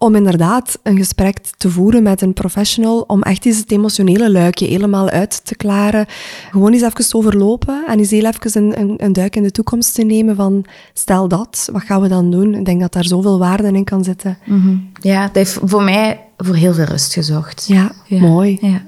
om 0.01 0.15
inderdaad 0.15 0.79
een 0.83 0.97
gesprek 0.97 1.37
te 1.57 1.69
voeren 1.69 2.03
met 2.03 2.21
een 2.21 2.33
professional, 2.33 3.03
om 3.07 3.21
echt 3.21 3.45
eens 3.45 3.57
het 3.57 3.71
emotionele 3.71 4.31
luikje 4.31 4.67
helemaal 4.67 5.09
uit 5.09 5.45
te 5.45 5.55
klaren. 5.55 6.05
Gewoon 6.51 6.73
eens 6.73 6.81
even 6.81 7.15
overlopen 7.15 7.83
en 7.87 7.99
eens 7.99 8.09
heel 8.11 8.25
even 8.25 8.61
een, 8.63 8.79
een, 8.79 8.93
een 8.97 9.13
duik 9.13 9.35
in 9.35 9.43
de 9.43 9.51
toekomst 9.51 9.95
te 9.95 10.03
nemen 10.03 10.35
van 10.35 10.65
stel 10.93 11.27
dat, 11.27 11.69
wat 11.71 11.81
gaan 11.81 12.01
we 12.01 12.07
dan 12.07 12.31
doen? 12.31 12.53
Ik 12.55 12.65
denk 12.65 12.81
dat 12.81 12.93
daar 12.93 13.05
zoveel 13.05 13.39
waarde 13.39 13.67
in 13.67 13.83
kan 13.83 14.03
zitten. 14.03 14.37
Mhm. 14.45 14.75
Ja, 15.01 15.25
dat 15.25 15.35
heeft 15.35 15.59
voor 15.63 15.83
mij 15.83 16.19
voor 16.37 16.55
heel 16.55 16.73
veel 16.73 16.85
rust 16.85 17.13
gezorgd. 17.13 17.65
Ja, 17.67 17.91
mooi. 18.07 18.57
Ja. 18.61 18.81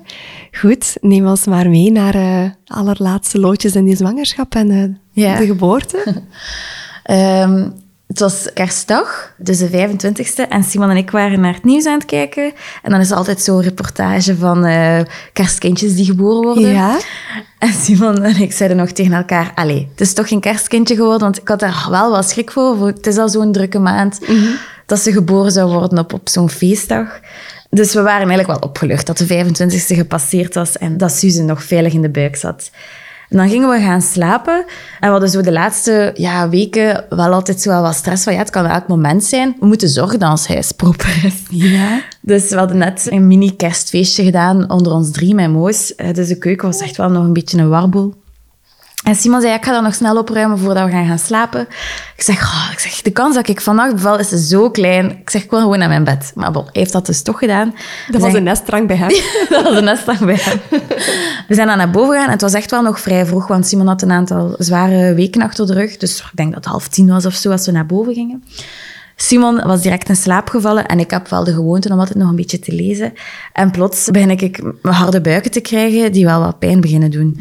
Goed, 0.51 0.97
neem 1.01 1.27
ons 1.27 1.45
maar 1.45 1.69
mee 1.69 1.91
naar 1.91 2.11
de 2.11 2.51
allerlaatste 2.65 3.39
loodjes 3.39 3.75
in 3.75 3.85
die 3.85 3.95
zwangerschap 3.95 4.55
en 4.55 4.71
eh, 4.71 5.23
Ja. 5.23 5.37
de 5.37 5.45
geboorte. 5.45 6.03
Ehm, 7.03 7.69
het 8.13 8.21
was 8.21 8.47
kerstdag, 8.53 9.33
dus 9.37 9.57
de 9.57 9.69
25e. 9.69 10.47
En 10.49 10.63
Simon 10.63 10.89
en 10.89 10.97
ik 10.97 11.11
waren 11.11 11.39
naar 11.39 11.53
het 11.53 11.63
nieuws 11.63 11.85
aan 11.85 11.93
het 11.93 12.05
kijken. 12.05 12.51
En 12.83 12.91
dan 12.91 12.99
is 12.99 13.11
er 13.11 13.17
altijd 13.17 13.41
zo'n 13.41 13.61
reportage 13.61 14.35
van 14.37 14.65
eh, 14.65 14.99
kerstkindjes 15.33 15.95
die 15.95 16.05
geboren 16.05 16.41
worden. 16.43 16.71
Ja. 16.73 16.97
En 17.59 17.73
Simon 17.73 18.23
en 18.23 18.35
ik 18.41 18.51
zeiden 18.53 18.77
nog 18.77 18.89
tegen 18.91 19.13
elkaar... 19.13 19.51
Allee, 19.55 19.87
het 19.91 20.01
is 20.01 20.13
toch 20.13 20.27
geen 20.27 20.39
kerstkindje 20.39 20.95
geworden? 20.95 21.19
Want 21.21 21.37
ik 21.41 21.47
had 21.47 21.59
daar 21.59 21.87
wel 21.89 22.11
wat 22.11 22.29
schrik 22.29 22.51
voor. 22.51 22.77
voor- 22.77 22.87
Het 22.87 23.07
is 23.07 23.17
al 23.17 23.29
zo'n 23.29 23.51
drukke 23.51 23.79
maand 23.79 24.19
dat 24.85 24.99
ze 24.99 25.11
geboren 25.11 25.51
zou 25.51 25.71
worden 25.71 25.97
op, 25.99 26.13
op 26.13 26.29
zo'n 26.29 26.49
feestdag. 26.49 27.19
Dus 27.69 27.93
we 27.93 28.01
waren 28.01 28.27
eigenlijk 28.29 28.47
wel 28.47 28.69
opgelucht 28.69 29.05
dat 29.07 29.17
de 29.17 29.25
25e 29.45 29.95
gepasseerd 29.95 30.53
was 30.55 30.77
en 30.77 30.97
dat 30.97 31.11
Suze 31.11 31.43
nog 31.43 31.63
veilig 31.63 31.93
in 31.93 32.01
de 32.01 32.09
buik 32.09 32.35
zat. 32.35 32.69
En 33.33 33.39
dan 33.39 33.49
gingen 33.49 33.69
we 33.69 33.79
gaan 33.79 34.01
slapen. 34.01 34.53
En 34.55 34.65
we 34.99 35.07
hadden 35.07 35.29
zo 35.29 35.41
de 35.41 35.51
laatste 35.51 36.11
ja, 36.15 36.49
weken 36.49 37.05
wel 37.09 37.33
altijd 37.33 37.61
zo 37.61 37.69
wel 37.69 37.81
wat 37.81 37.95
stress 37.95 38.23
van 38.23 38.33
ja, 38.33 38.39
het 38.39 38.49
kan 38.49 38.65
elk 38.65 38.87
moment 38.87 39.23
zijn. 39.23 39.55
We 39.59 39.65
moeten 39.65 39.89
zorgen 39.89 40.19
dat 40.19 40.29
ons 40.29 40.47
huis 40.47 40.71
proper 40.71 41.21
is. 41.25 41.41
Ja. 41.49 42.01
Dus 42.21 42.49
we 42.49 42.55
hadden 42.57 42.77
net 42.77 43.07
een 43.09 43.27
mini 43.27 43.55
kerstfeestje 43.55 44.23
gedaan 44.23 44.69
onder 44.69 44.93
ons 44.93 45.11
drie 45.11 45.35
met 45.35 45.51
Moos. 45.51 45.95
Eh, 45.95 46.13
Dus 46.13 46.27
de 46.27 46.37
keuken 46.37 46.67
was 46.67 46.79
echt 46.79 46.97
wel 46.97 47.09
nog 47.09 47.23
een 47.23 47.33
beetje 47.33 47.57
een 47.57 47.69
warboel. 47.69 48.13
En 49.03 49.15
Simon 49.15 49.41
zei, 49.41 49.53
ik 49.53 49.65
ga 49.65 49.71
dat 49.71 49.83
nog 49.83 49.93
snel 49.95 50.17
opruimen 50.17 50.57
voordat 50.59 50.85
we 50.85 50.91
gaan 50.91 51.05
gaan 51.07 51.19
slapen. 51.19 51.61
Ik 52.15 52.21
zeg, 52.23 52.41
"Oh," 52.41 52.69
ik 52.71 52.79
zeg, 52.79 53.01
de 53.01 53.11
kans 53.11 53.35
dat 53.35 53.47
ik 53.47 53.61
vannacht 53.61 53.93
beval 53.95 54.19
is 54.19 54.29
zo 54.29 54.69
klein. 54.71 55.11
Ik 55.19 55.29
zeg, 55.29 55.43
ik 55.43 55.49
wil 55.49 55.59
gewoon 55.59 55.79
naar 55.79 55.87
mijn 55.87 56.03
bed. 56.03 56.31
Maar 56.35 56.51
bon, 56.51 56.63
hij 56.63 56.71
heeft 56.73 56.91
dat 56.91 57.05
dus 57.05 57.21
toch 57.21 57.39
gedaan. 57.39 57.69
Dat 57.69 57.75
We 58.07 58.11
was 58.11 58.21
zijn- 58.21 58.35
een 58.35 58.43
nestdrang 58.43 58.87
bij 58.87 58.95
hem. 58.95 59.09
dat 59.49 59.63
was 59.63 59.77
een 59.77 59.83
nestdag 59.83 60.19
bij 60.19 60.39
hem. 60.39 60.59
We 61.47 61.55
zijn 61.55 61.67
dan 61.67 61.77
naar 61.77 61.91
boven 61.91 62.09
gegaan 62.11 62.25
en 62.25 62.31
het 62.31 62.41
was 62.41 62.53
echt 62.53 62.71
wel 62.71 62.81
nog 62.81 62.99
vrij 62.99 63.25
vroeg, 63.25 63.47
want 63.47 63.67
Simon 63.67 63.87
had 63.87 64.01
een 64.01 64.11
aantal 64.11 64.55
zware 64.57 65.13
weken 65.13 65.41
achter 65.41 65.67
de 65.67 65.73
rug. 65.73 65.97
Dus 65.97 66.19
ik 66.19 66.25
denk 66.33 66.53
dat 66.53 66.63
het 66.63 66.71
half 66.73 66.87
tien 66.87 67.07
was 67.07 67.25
of 67.25 67.33
zo 67.33 67.51
als 67.51 67.65
we 67.65 67.71
naar 67.71 67.85
boven 67.85 68.13
gingen. 68.13 68.43
Simon 69.15 69.61
was 69.67 69.81
direct 69.81 70.09
in 70.09 70.15
slaap 70.15 70.49
gevallen 70.49 70.85
en 70.85 70.99
ik 70.99 71.11
heb 71.11 71.27
wel 71.29 71.43
de 71.43 71.53
gewoonte 71.53 71.89
om 71.93 71.99
altijd 71.99 72.17
nog 72.17 72.29
een 72.29 72.35
beetje 72.35 72.59
te 72.59 72.71
lezen. 72.73 73.13
En 73.53 73.71
plots 73.71 74.09
begin 74.11 74.29
ik 74.29 74.61
harde 74.81 75.21
buiken 75.21 75.51
te 75.51 75.59
krijgen 75.61 76.11
die 76.11 76.25
wel 76.25 76.39
wat 76.39 76.59
pijn 76.59 76.81
beginnen 76.81 77.11
doen. 77.11 77.35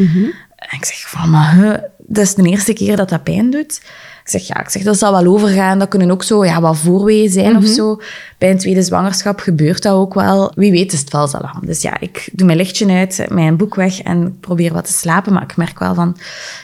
En 0.72 0.78
ik 0.78 0.84
zeg 0.84 1.08
van, 1.08 1.30
maar 1.30 1.54
huh, 1.54 1.74
dat 1.98 2.24
is 2.24 2.34
de 2.34 2.42
eerste 2.42 2.72
keer 2.72 2.96
dat 2.96 3.08
dat 3.08 3.22
pijn 3.22 3.50
doet. 3.50 3.80
Ik 4.24 4.28
zeg, 4.28 4.46
ja, 4.46 4.60
ik 4.60 4.68
zeg, 4.68 4.82
dat 4.82 4.98
zal 4.98 5.12
wel 5.12 5.34
overgaan. 5.34 5.78
Dat 5.78 5.88
kunnen 5.88 6.10
ook 6.10 6.22
zo 6.22 6.44
ja, 6.44 6.60
wat 6.60 6.76
voorweeën 6.76 7.30
zijn 7.30 7.56
of 7.56 7.64
zo. 7.64 8.00
Bij 8.38 8.50
een 8.50 8.58
tweede 8.58 8.82
zwangerschap 8.82 9.40
gebeurt 9.40 9.82
dat 9.82 9.94
ook 9.94 10.14
wel. 10.14 10.52
Wie 10.54 10.70
weet 10.70 10.92
is 10.92 11.00
het 11.00 11.14
alarm. 11.14 11.66
Dus 11.66 11.82
ja, 11.82 12.00
ik 12.00 12.28
doe 12.32 12.46
mijn 12.46 12.58
lichtje 12.58 12.88
uit, 12.88 13.26
mijn 13.28 13.56
boek 13.56 13.74
weg 13.74 14.02
en 14.02 14.36
probeer 14.40 14.72
wat 14.72 14.84
te 14.84 14.92
slapen. 14.92 15.32
Maar 15.32 15.42
ik 15.42 15.56
merk 15.56 15.78
wel 15.78 15.94
van, 15.94 16.16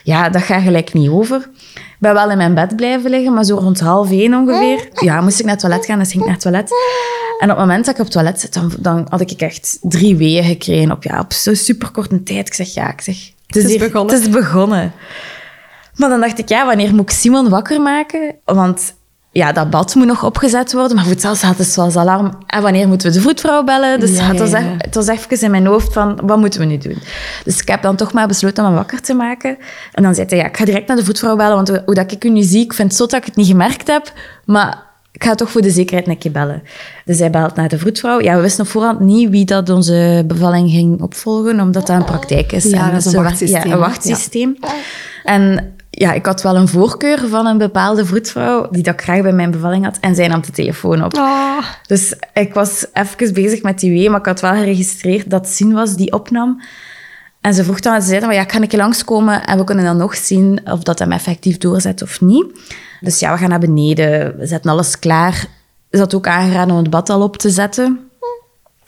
ja, 0.02 0.28
dat 0.28 0.42
gaat 0.42 0.62
gelijk 0.62 0.92
niet 0.92 1.08
over. 1.08 1.48
Ik 1.74 1.98
ben 1.98 2.14
wel 2.14 2.30
in 2.30 2.36
mijn 2.36 2.54
bed 2.54 2.76
blijven 2.76 3.10
liggen, 3.10 3.34
maar 3.34 3.44
zo 3.44 3.56
rond 3.56 3.80
half 3.80 4.10
één 4.10 4.34
ongeveer. 4.34 4.88
Ja, 4.92 5.20
moest 5.20 5.38
ik 5.38 5.44
naar 5.44 5.54
het 5.54 5.62
toilet 5.62 5.86
gaan, 5.86 5.98
dus 5.98 6.10
ging 6.10 6.20
ik 6.20 6.28
naar 6.28 6.34
het 6.34 6.44
toilet. 6.44 6.70
En 7.38 7.50
op 7.50 7.56
het 7.56 7.66
moment 7.66 7.84
dat 7.84 7.94
ik 7.94 8.00
op 8.00 8.06
het 8.06 8.14
toilet 8.14 8.40
zit, 8.40 8.54
dan, 8.54 8.72
dan 8.78 9.06
had 9.08 9.20
ik 9.20 9.30
echt 9.30 9.78
drie 9.82 10.16
weeën 10.16 10.44
gekregen 10.44 10.92
op, 10.92 11.02
ja, 11.02 11.20
op 11.20 11.32
zo'n 11.32 11.54
superkorte 11.54 12.22
tijd. 12.22 12.46
Ik 12.46 12.54
zeg, 12.54 12.74
ja, 12.74 12.92
ik 12.92 13.00
zeg... 13.00 13.36
Het 13.48 13.56
is 13.56 13.64
hier- 13.70 13.78
begonnen. 13.78 14.14
Het 14.14 14.22
is 14.26 14.30
begonnen. 14.30 14.92
Maar 15.96 16.08
dan 16.08 16.20
dacht 16.20 16.38
ik, 16.38 16.48
ja, 16.48 16.66
wanneer 16.66 16.94
moet 16.94 17.10
ik 17.10 17.16
Simon 17.16 17.48
wakker 17.48 17.80
maken? 17.80 18.34
Want 18.44 18.94
ja, 19.30 19.52
dat 19.52 19.70
bad 19.70 19.94
moet 19.94 20.06
nog 20.06 20.24
opgezet 20.24 20.72
worden, 20.72 20.94
maar 20.94 21.04
voor 21.04 21.12
hetzelfde 21.12 21.46
had 21.46 21.58
het 21.58 21.66
zoals 21.66 21.96
alarm. 21.96 22.38
En 22.46 22.62
wanneer 22.62 22.88
moeten 22.88 23.08
we 23.08 23.14
de 23.14 23.20
vroedvrouw 23.20 23.64
bellen? 23.64 24.00
Dus 24.00 24.16
Ja, 24.16 24.24
het, 24.24 24.38
was 24.38 24.52
echt, 24.52 24.64
ja. 24.64 24.74
het 24.78 24.94
was 24.94 25.06
even 25.06 25.40
in 25.40 25.50
mijn 25.50 25.66
hoofd 25.66 25.92
van, 25.92 26.20
wat 26.24 26.38
moeten 26.38 26.60
we 26.60 26.66
nu 26.66 26.78
doen? 26.78 26.98
Dus 27.44 27.60
ik 27.60 27.68
heb 27.68 27.82
dan 27.82 27.96
toch 27.96 28.12
maar 28.12 28.28
besloten 28.28 28.62
om 28.64 28.68
hem 28.68 28.78
wakker 28.78 29.00
te 29.00 29.14
maken. 29.14 29.58
En 29.92 30.02
dan 30.02 30.14
zei 30.14 30.26
hij, 30.28 30.38
ja, 30.38 30.46
ik 30.46 30.56
ga 30.56 30.64
direct 30.64 30.88
naar 30.88 30.96
de 30.96 31.02
vroedvrouw 31.04 31.36
bellen, 31.36 31.54
want 31.54 31.68
hoe, 31.68 31.82
hoe 31.84 31.94
dat 31.94 32.12
ik 32.12 32.24
u 32.24 32.28
nu 32.30 32.42
zie, 32.42 32.64
ik 32.64 32.72
vind 32.72 32.88
het 32.88 32.96
zo 32.98 33.06
dat 33.06 33.14
ik 33.20 33.24
het 33.24 33.36
niet 33.36 33.46
gemerkt 33.46 33.86
heb, 33.86 34.12
maar 34.44 34.86
ik 35.12 35.24
ga 35.24 35.34
toch 35.34 35.50
voor 35.50 35.62
de 35.62 35.70
zekerheid 35.70 36.08
een 36.08 36.18
keer 36.18 36.32
bellen. 36.32 36.62
Dus 37.04 37.18
hij 37.18 37.30
belt 37.30 37.54
naar 37.54 37.68
de 37.68 37.78
vroedvrouw. 37.78 38.20
Ja, 38.20 38.34
we 38.34 38.40
wisten 38.40 38.64
op 38.64 38.70
voorhand 38.70 39.00
niet 39.00 39.30
wie 39.30 39.44
dat 39.44 39.68
onze 39.70 40.24
bevalling 40.26 40.70
ging 40.70 41.02
opvolgen, 41.02 41.60
omdat 41.60 41.86
dat 41.86 41.96
een 41.96 42.04
praktijk 42.04 42.52
is. 42.52 42.64
Ja, 42.64 42.86
En 42.86 42.92
dat 42.92 43.06
is 43.06 43.12
een 43.12 43.22
wachtsysteem, 43.22 43.62
Ja, 43.62 43.68
hè? 43.68 43.72
een 43.74 43.78
wachtsysteem. 43.78 44.56
En 45.24 45.74
ja, 45.90 46.12
ik 46.12 46.26
had 46.26 46.42
wel 46.42 46.56
een 46.56 46.68
voorkeur 46.68 47.28
van 47.28 47.46
een 47.46 47.58
bepaalde 47.58 48.04
vroedvrouw 48.06 48.68
die 48.70 48.82
dat 48.82 48.94
ik 48.94 49.00
graag 49.00 49.22
bij 49.22 49.32
mijn 49.32 49.50
bevalling 49.50 49.84
had. 49.84 49.98
En 50.00 50.14
zij 50.14 50.28
nam 50.28 50.40
de 50.40 50.52
telefoon 50.52 51.04
op. 51.04 51.14
Ah. 51.14 51.64
Dus 51.86 52.14
ik 52.32 52.54
was 52.54 52.86
even 52.92 53.34
bezig 53.34 53.62
met 53.62 53.78
die 53.80 53.90
wee, 53.90 54.10
maar 54.10 54.20
ik 54.20 54.26
had 54.26 54.40
wel 54.40 54.54
geregistreerd 54.54 55.30
dat 55.30 55.48
Sien 55.48 55.72
was 55.72 55.96
die 55.96 56.12
opnam. 56.12 56.60
En 57.40 57.54
ze 57.54 57.64
vroeg 57.64 57.80
dan, 57.80 58.02
ze 58.02 58.08
zei 58.08 58.20
dan, 58.20 58.34
ja, 58.34 58.44
kan 58.44 58.62
ik 58.62 58.70
je 58.70 58.76
langskomen 58.76 59.44
en 59.44 59.58
we 59.58 59.64
kunnen 59.64 59.84
dan 59.84 59.96
nog 59.96 60.16
zien 60.16 60.60
of 60.64 60.82
dat 60.82 60.98
hem 60.98 61.12
effectief 61.12 61.58
doorzet 61.58 62.02
of 62.02 62.20
niet. 62.20 62.46
Dus 63.00 63.18
ja, 63.18 63.32
we 63.32 63.38
gaan 63.38 63.48
naar 63.48 63.58
beneden, 63.58 64.36
we 64.38 64.46
zetten 64.46 64.70
alles 64.70 64.98
klaar. 64.98 65.46
Ze 65.90 65.98
had 65.98 66.14
ook 66.14 66.26
aangeraden 66.26 66.74
om 66.74 66.80
het 66.80 66.90
bad 66.90 67.10
al 67.10 67.22
op 67.22 67.36
te 67.36 67.50
zetten. 67.50 68.08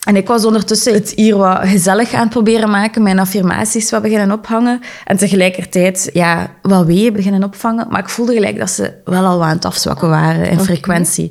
En 0.01 0.17
ik 0.17 0.27
was 0.27 0.45
ondertussen 0.45 0.93
het 0.93 1.13
hier 1.17 1.37
wat 1.37 1.59
gezellig 1.63 2.13
aan 2.13 2.21
het 2.21 2.31
proberen 2.31 2.71
maken, 2.71 3.03
mijn 3.03 3.19
affirmaties 3.19 3.91
wat 3.91 4.03
beginnen 4.03 4.39
ophangen. 4.39 4.81
En 5.05 5.17
tegelijkertijd, 5.17 6.11
ja, 6.13 6.51
wat 6.63 6.87
weeën 6.87 7.13
beginnen 7.13 7.45
opvangen. 7.45 7.87
Maar 7.91 8.01
ik 8.01 8.09
voelde 8.09 8.35
gelijk 8.35 8.59
dat 8.59 8.71
ze 8.71 8.93
wel 9.05 9.25
al 9.25 9.45
aan 9.45 9.55
het 9.55 9.65
afzwakken 9.65 10.09
waren 10.09 10.51
in 10.51 10.61
frequentie. 10.61 11.31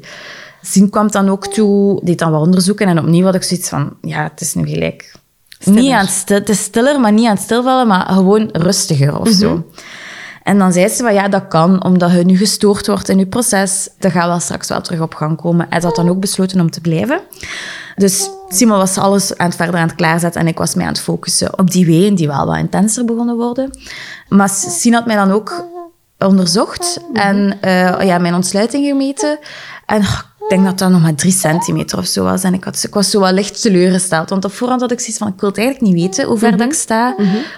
Zien 0.61 0.89
kwam 0.89 1.11
dan 1.11 1.29
ook 1.29 1.47
toe, 1.47 2.01
deed 2.03 2.19
dan 2.19 2.31
wat 2.31 2.41
onderzoeken. 2.41 2.87
En 2.87 2.99
opnieuw 2.99 3.25
had 3.25 3.35
ik 3.35 3.43
zoiets 3.43 3.69
van, 3.69 3.93
ja, 4.01 4.23
het 4.23 4.41
is 4.41 4.53
nu 4.53 4.67
gelijk... 4.67 5.17
Niet 5.63 5.91
aan 5.91 6.05
het, 6.05 6.09
stil, 6.09 6.37
het 6.37 6.49
is 6.49 6.59
stiller, 6.59 6.99
maar 6.99 7.11
niet 7.11 7.25
aan 7.25 7.33
het 7.33 7.43
stilvallen, 7.43 7.87
maar 7.87 8.05
gewoon 8.05 8.49
rustiger 8.51 9.19
of 9.19 9.29
zo. 9.29 9.65
En 10.49 10.57
dan 10.57 10.73
zei 10.73 10.87
ze 10.87 11.03
van 11.03 11.13
ja, 11.13 11.27
dat 11.27 11.47
kan, 11.47 11.83
omdat 11.83 12.11
je 12.11 12.25
nu 12.25 12.37
gestoord 12.37 12.87
wordt 12.87 13.09
in 13.09 13.17
je 13.17 13.25
proces. 13.25 13.89
Dat 13.99 14.11
gaat 14.11 14.27
wel 14.27 14.39
straks 14.39 14.67
wel 14.67 14.81
terug 14.81 15.01
op 15.01 15.13
gang 15.13 15.41
komen. 15.41 15.65
Hij 15.69 15.79
had 15.81 15.95
dan 15.95 16.09
ook 16.09 16.19
besloten 16.19 16.59
om 16.59 16.71
te 16.71 16.81
blijven. 16.81 17.21
Dus 17.95 18.29
Simon 18.47 18.77
was 18.77 18.97
alles 18.97 19.37
aan 19.37 19.47
het 19.47 19.55
verder 19.55 19.75
aan 19.75 19.87
het 19.87 19.95
klaarzetten 19.95 20.41
en 20.41 20.47
ik 20.47 20.57
was 20.57 20.75
mij 20.75 20.85
aan 20.85 20.91
het 20.91 21.01
focussen 21.01 21.59
op 21.59 21.71
die 21.71 21.85
weeën 21.85 22.15
die 22.15 22.27
wel 22.27 22.45
wat 22.45 22.57
intenser 22.57 23.05
begonnen 23.05 23.35
worden. 23.35 23.79
Maar 24.29 24.49
Sien 24.49 24.93
had 24.93 25.05
mij 25.05 25.15
dan 25.15 25.31
ook 25.31 25.65
onderzocht 26.19 26.99
en 27.13 27.57
uh, 27.61 28.01
ja, 28.01 28.17
mijn 28.17 28.35
ontsluiting 28.35 28.85
gemeten. 28.85 29.39
En 29.89 30.01
ik 30.01 30.49
denk 30.49 30.65
dat 30.65 30.77
dat 30.77 30.89
nog 30.89 31.01
maar 31.01 31.15
drie 31.15 31.31
centimeter 31.31 31.97
of 31.97 32.05
zo 32.05 32.23
was. 32.23 32.43
En 32.43 32.53
ik, 32.53 32.63
had, 32.63 32.83
ik 32.83 32.93
was 32.93 33.09
zo 33.09 33.19
wel 33.19 33.31
licht 33.31 33.61
teleurgesteld. 33.61 34.29
Want 34.29 34.45
op 34.45 34.53
voorhand 34.53 34.81
had 34.81 34.91
ik 34.91 34.99
zoiets 34.99 35.17
van, 35.17 35.27
ik 35.27 35.39
wil 35.39 35.49
het 35.49 35.57
eigenlijk 35.57 35.87
niet 35.87 36.03
weten 36.03 36.25
hoe 36.25 36.37
ver 36.37 36.57
dat 36.57 36.67
ik 36.67 36.73
sta 36.73 37.15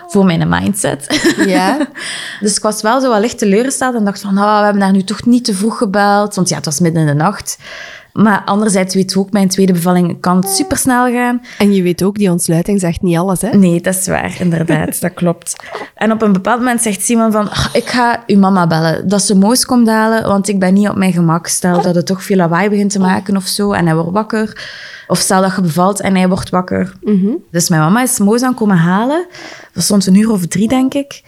voor 0.08 0.26
mijn 0.26 0.50
mindset. 0.50 1.34
Ja. 1.46 1.78
dus 2.41 2.56
ik 2.56 2.63
was 2.63 2.82
wel 2.82 3.02
zo 3.02 3.10
wel 3.10 3.20
licht 3.20 3.38
teleurgesteld 3.38 3.96
en 3.96 4.04
dacht 4.04 4.22
van, 4.22 4.38
oh, 4.38 4.58
we 4.58 4.63
hebben 4.63 4.82
daar 4.82 4.91
nu 4.91 5.04
toch 5.04 5.26
niet 5.26 5.46
te 5.46 5.54
vroeg 5.54 5.78
gebeld. 5.78 6.36
Want 6.36 6.50
ja, 6.50 6.56
het 6.56 6.65
was 6.65 6.80
midden 6.80 7.02
in 7.02 7.08
de 7.08 7.13
nacht. 7.13 7.58
Maar 8.13 8.41
anderzijds 8.45 8.95
weet 8.95 9.12
je 9.12 9.19
ook, 9.19 9.32
mijn 9.32 9.47
tweede 9.47 9.74
bevalling 9.74 10.19
kan 10.19 10.43
supersnel 10.43 11.12
gaan. 11.12 11.41
En 11.58 11.74
je 11.74 11.82
weet 11.82 12.04
ook, 12.04 12.17
die 12.17 12.32
ontsluiting 12.32 12.80
zegt 12.80 13.02
niet 13.02 13.17
alles, 13.17 13.41
hè? 13.41 13.50
Nee, 13.58 13.82
dat 13.82 13.95
is 13.95 14.08
waar, 14.08 14.36
inderdaad. 14.39 15.02
dat 15.02 15.13
klopt. 15.13 15.56
En 15.95 16.12
op 16.12 16.21
een 16.21 16.34
bepaald 16.34 16.60
moment 16.60 16.82
zegt 16.82 17.02
Simon 17.02 17.32
van, 17.32 17.50
"Ah, 17.50 17.65
ik 17.74 17.86
ga 17.89 18.24
uw 18.28 18.39
mama 18.39 18.67
bellen. 18.67 19.08
Dat 19.08 19.21
ze 19.21 19.36
Moos 19.36 19.65
komt 19.65 19.88
halen, 19.88 20.28
want 20.28 20.47
ik 20.47 20.60
ben 20.60 20.74
niet 20.74 20.89
op 20.89 20.95
mijn 20.95 21.13
gemak. 21.13 21.47
Stel 21.47 21.82
dat 21.82 21.95
het 21.95 22.06
toch 22.06 22.24
veel 22.24 22.38
lawaai 22.38 22.69
begint 22.69 22.91
te 22.91 23.00
maken 23.00 23.36
of 23.38 23.45
zo, 23.47 23.71
en 23.71 23.86
hij 23.86 23.95
wordt 23.95 24.12
wakker. 24.12 24.69
Of 25.08 25.19
stel 25.19 25.41
dat 25.41 25.56
je 25.56 25.62
bevalt 25.62 26.02
en 26.02 26.15
hij 26.15 26.28
wordt 26.28 26.50
wakker. 26.50 26.93
Dus 27.52 27.69
mijn 27.69 27.82
mama 27.82 28.02
is 28.02 28.19
Moos 28.19 28.41
aan 28.41 28.54
komen 28.54 28.78
halen. 28.78 29.26
Dat 29.74 29.84
stond 29.84 30.06
een 30.06 30.15
uur 30.15 30.32
of 30.32 30.45
drie, 30.47 30.67
denk 30.67 30.93
ik. 30.93 31.21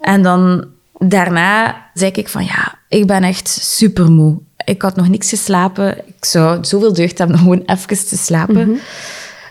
En 0.00 0.22
dan 0.22 0.64
daarna 0.98 1.76
zei 1.94 2.10
ik 2.10 2.28
van, 2.28 2.44
ja, 2.44 2.74
ik 2.88 3.06
ben 3.06 3.22
echt 3.22 3.48
super 3.48 4.10
moe. 4.10 4.38
Ik 4.64 4.82
had 4.82 4.96
nog 4.96 5.08
niks 5.08 5.28
geslapen. 5.28 5.98
Ik 5.98 6.24
zou 6.24 6.64
zoveel 6.64 6.92
deugd 6.92 7.18
hebben 7.18 7.36
om 7.36 7.42
gewoon 7.42 7.62
even 7.66 8.08
te 8.08 8.16
slapen. 8.16 8.80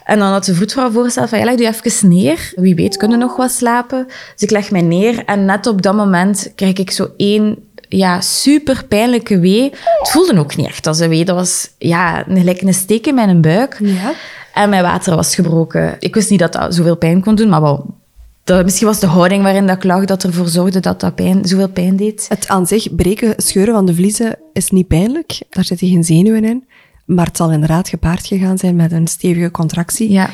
En 0.04 0.20
dan 0.20 0.32
had 0.32 0.46
de 0.46 0.56
voetvrouw 0.56 0.92
voorgesteld 0.92 1.30
van, 1.30 1.40
ja, 1.40 1.46
leg 1.46 1.60
je 1.60 1.68
even 1.68 2.10
neer. 2.10 2.54
Wie 2.56 2.76
weet 2.76 2.98
kunnen 2.98 3.20
nog 3.20 3.36
wat 3.36 3.52
slapen. 3.52 4.06
Dus 4.08 4.44
ik 4.44 4.52
leg 4.52 4.72
mij 4.72 4.82
neer 4.82 5.26
en 5.26 5.46
net 5.46 5.68
op 5.68 5.82
dat 5.82 5.96
moment 5.96 6.52
krijg 6.56 6.78
ik 6.78 6.92
zo 6.92 7.08
één 7.18 7.58
ja, 7.90 8.22
super 8.22 8.86
pijnlijke 8.88 9.40
wee. 9.40 9.72
Het 10.00 10.10
voelde 10.10 10.40
ook 10.40 10.56
niet 10.56 10.68
echt 10.68 10.88
als 10.88 11.00
een 11.00 11.10
wee. 11.10 11.26
Dat 11.26 11.36
was 11.36 11.70
ja, 11.78 12.24
gelijk 12.28 12.62
een 12.62 12.74
steek 12.74 13.08
in 13.08 13.16
mijn 13.16 13.42
buik. 13.42 13.78
Ja. 13.80 14.14
En 14.54 14.70
mijn 14.70 14.84
water 14.84 15.16
was 15.16 15.36
gebroken. 15.36 15.96
Ik 16.00 16.16
wist 16.16 16.30
niet 16.30 16.40
dat 16.40 16.54
dat 16.54 16.76
zoveel 16.76 16.98
pijn 16.98 17.22
kon 17.22 17.36
doen, 17.36 17.50
maar 17.50 17.62
wel... 17.62 18.02
Dat, 18.44 18.64
misschien 18.64 18.88
was 18.88 19.00
de 19.00 19.08
houding 19.08 19.44
waarin 19.44 19.68
dat 19.68 19.76
ik 19.76 19.84
lag 19.84 20.06
dat 20.06 20.24
ervoor 20.24 20.48
zorgde 20.48 20.80
dat 20.80 21.00
dat 21.00 21.16
pijn, 21.16 21.46
zoveel 21.46 21.70
pijn 21.70 21.96
deed. 21.96 22.26
Het 22.30 22.48
aan 22.48 22.68
zich 22.68 22.96
breken, 22.96 23.34
scheuren 23.38 23.74
van 23.74 23.86
de 23.86 23.94
vliezen 23.94 24.38
is 24.54 24.70
niet 24.70 24.88
pijnlijk. 24.88 25.42
Daar 25.50 25.64
zitten 25.64 25.88
geen 25.88 26.04
zenuwen 26.04 26.44
in. 26.46 26.68
Maar 27.06 27.26
het 27.26 27.38
zal 27.38 27.52
inderdaad 27.52 27.90
gepaard 27.90 28.28
gegaan 28.28 28.58
zijn 28.58 28.76
met 28.76 28.92
een 28.92 29.08
stevige 29.08 29.52
contractie 29.52 30.12
Ja. 30.12 30.30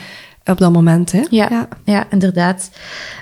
op 0.46 0.58
dat 0.58 0.72
moment. 0.72 1.12
Hè? 1.12 1.22
Ja, 1.30 1.68
ja. 1.86 2.06
inderdaad. 2.10 2.70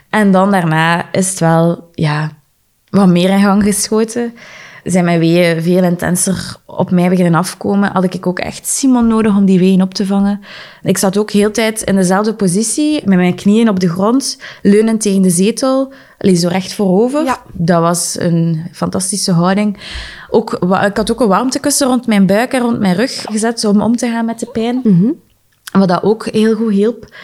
En 0.09 0.31
dan 0.31 0.51
daarna 0.51 1.11
is 1.11 1.29
het 1.29 1.39
wel 1.39 1.89
ja, 1.93 2.31
wat 2.89 3.07
meer 3.07 3.29
in 3.29 3.41
gang 3.41 3.63
geschoten. 3.63 4.33
Zijn 4.89 5.05
mijn 5.05 5.19
weeën 5.19 5.61
veel 5.61 5.83
intenser 5.83 6.55
op 6.65 6.91
mij 6.91 7.09
beginnen 7.09 7.35
afkomen. 7.35 7.91
Had 7.91 8.13
ik 8.13 8.27
ook 8.27 8.39
echt 8.39 8.67
Simon 8.67 9.07
nodig 9.07 9.35
om 9.35 9.45
die 9.45 9.59
weeën 9.59 9.81
op 9.81 9.93
te 9.93 10.05
vangen. 10.05 10.39
Ik 10.81 10.97
zat 10.97 11.17
ook 11.17 11.31
heel 11.31 11.51
tijd 11.51 11.81
in 11.81 11.95
dezelfde 11.95 12.33
positie, 12.33 13.01
met 13.05 13.17
mijn 13.17 13.35
knieën 13.35 13.69
op 13.69 13.79
de 13.79 13.89
grond, 13.89 14.37
leunend 14.61 15.01
tegen 15.01 15.21
de 15.21 15.29
zetel, 15.29 15.93
zo 16.19 16.47
recht 16.47 16.73
voorover. 16.73 17.23
Ja. 17.23 17.41
Dat 17.53 17.81
was 17.81 18.15
een 18.19 18.65
fantastische 18.71 19.31
houding. 19.31 19.77
Ook, 20.29 20.53
ik 20.85 20.97
had 20.97 21.11
ook 21.11 21.21
een 21.21 21.27
warmtekussen 21.27 21.87
rond 21.87 22.07
mijn 22.07 22.25
buik 22.25 22.53
en 22.53 22.61
rond 22.61 22.79
mijn 22.79 22.95
rug 22.95 23.25
gezet, 23.29 23.65
om 23.65 23.81
om 23.81 23.95
te 23.95 24.07
gaan 24.07 24.25
met 24.25 24.39
de 24.39 24.45
pijn. 24.45 24.81
Wat 25.71 25.87
dat 25.87 26.03
ook 26.03 26.25
heel 26.25 26.55
goed 26.55 26.71
hielp. 26.71 27.15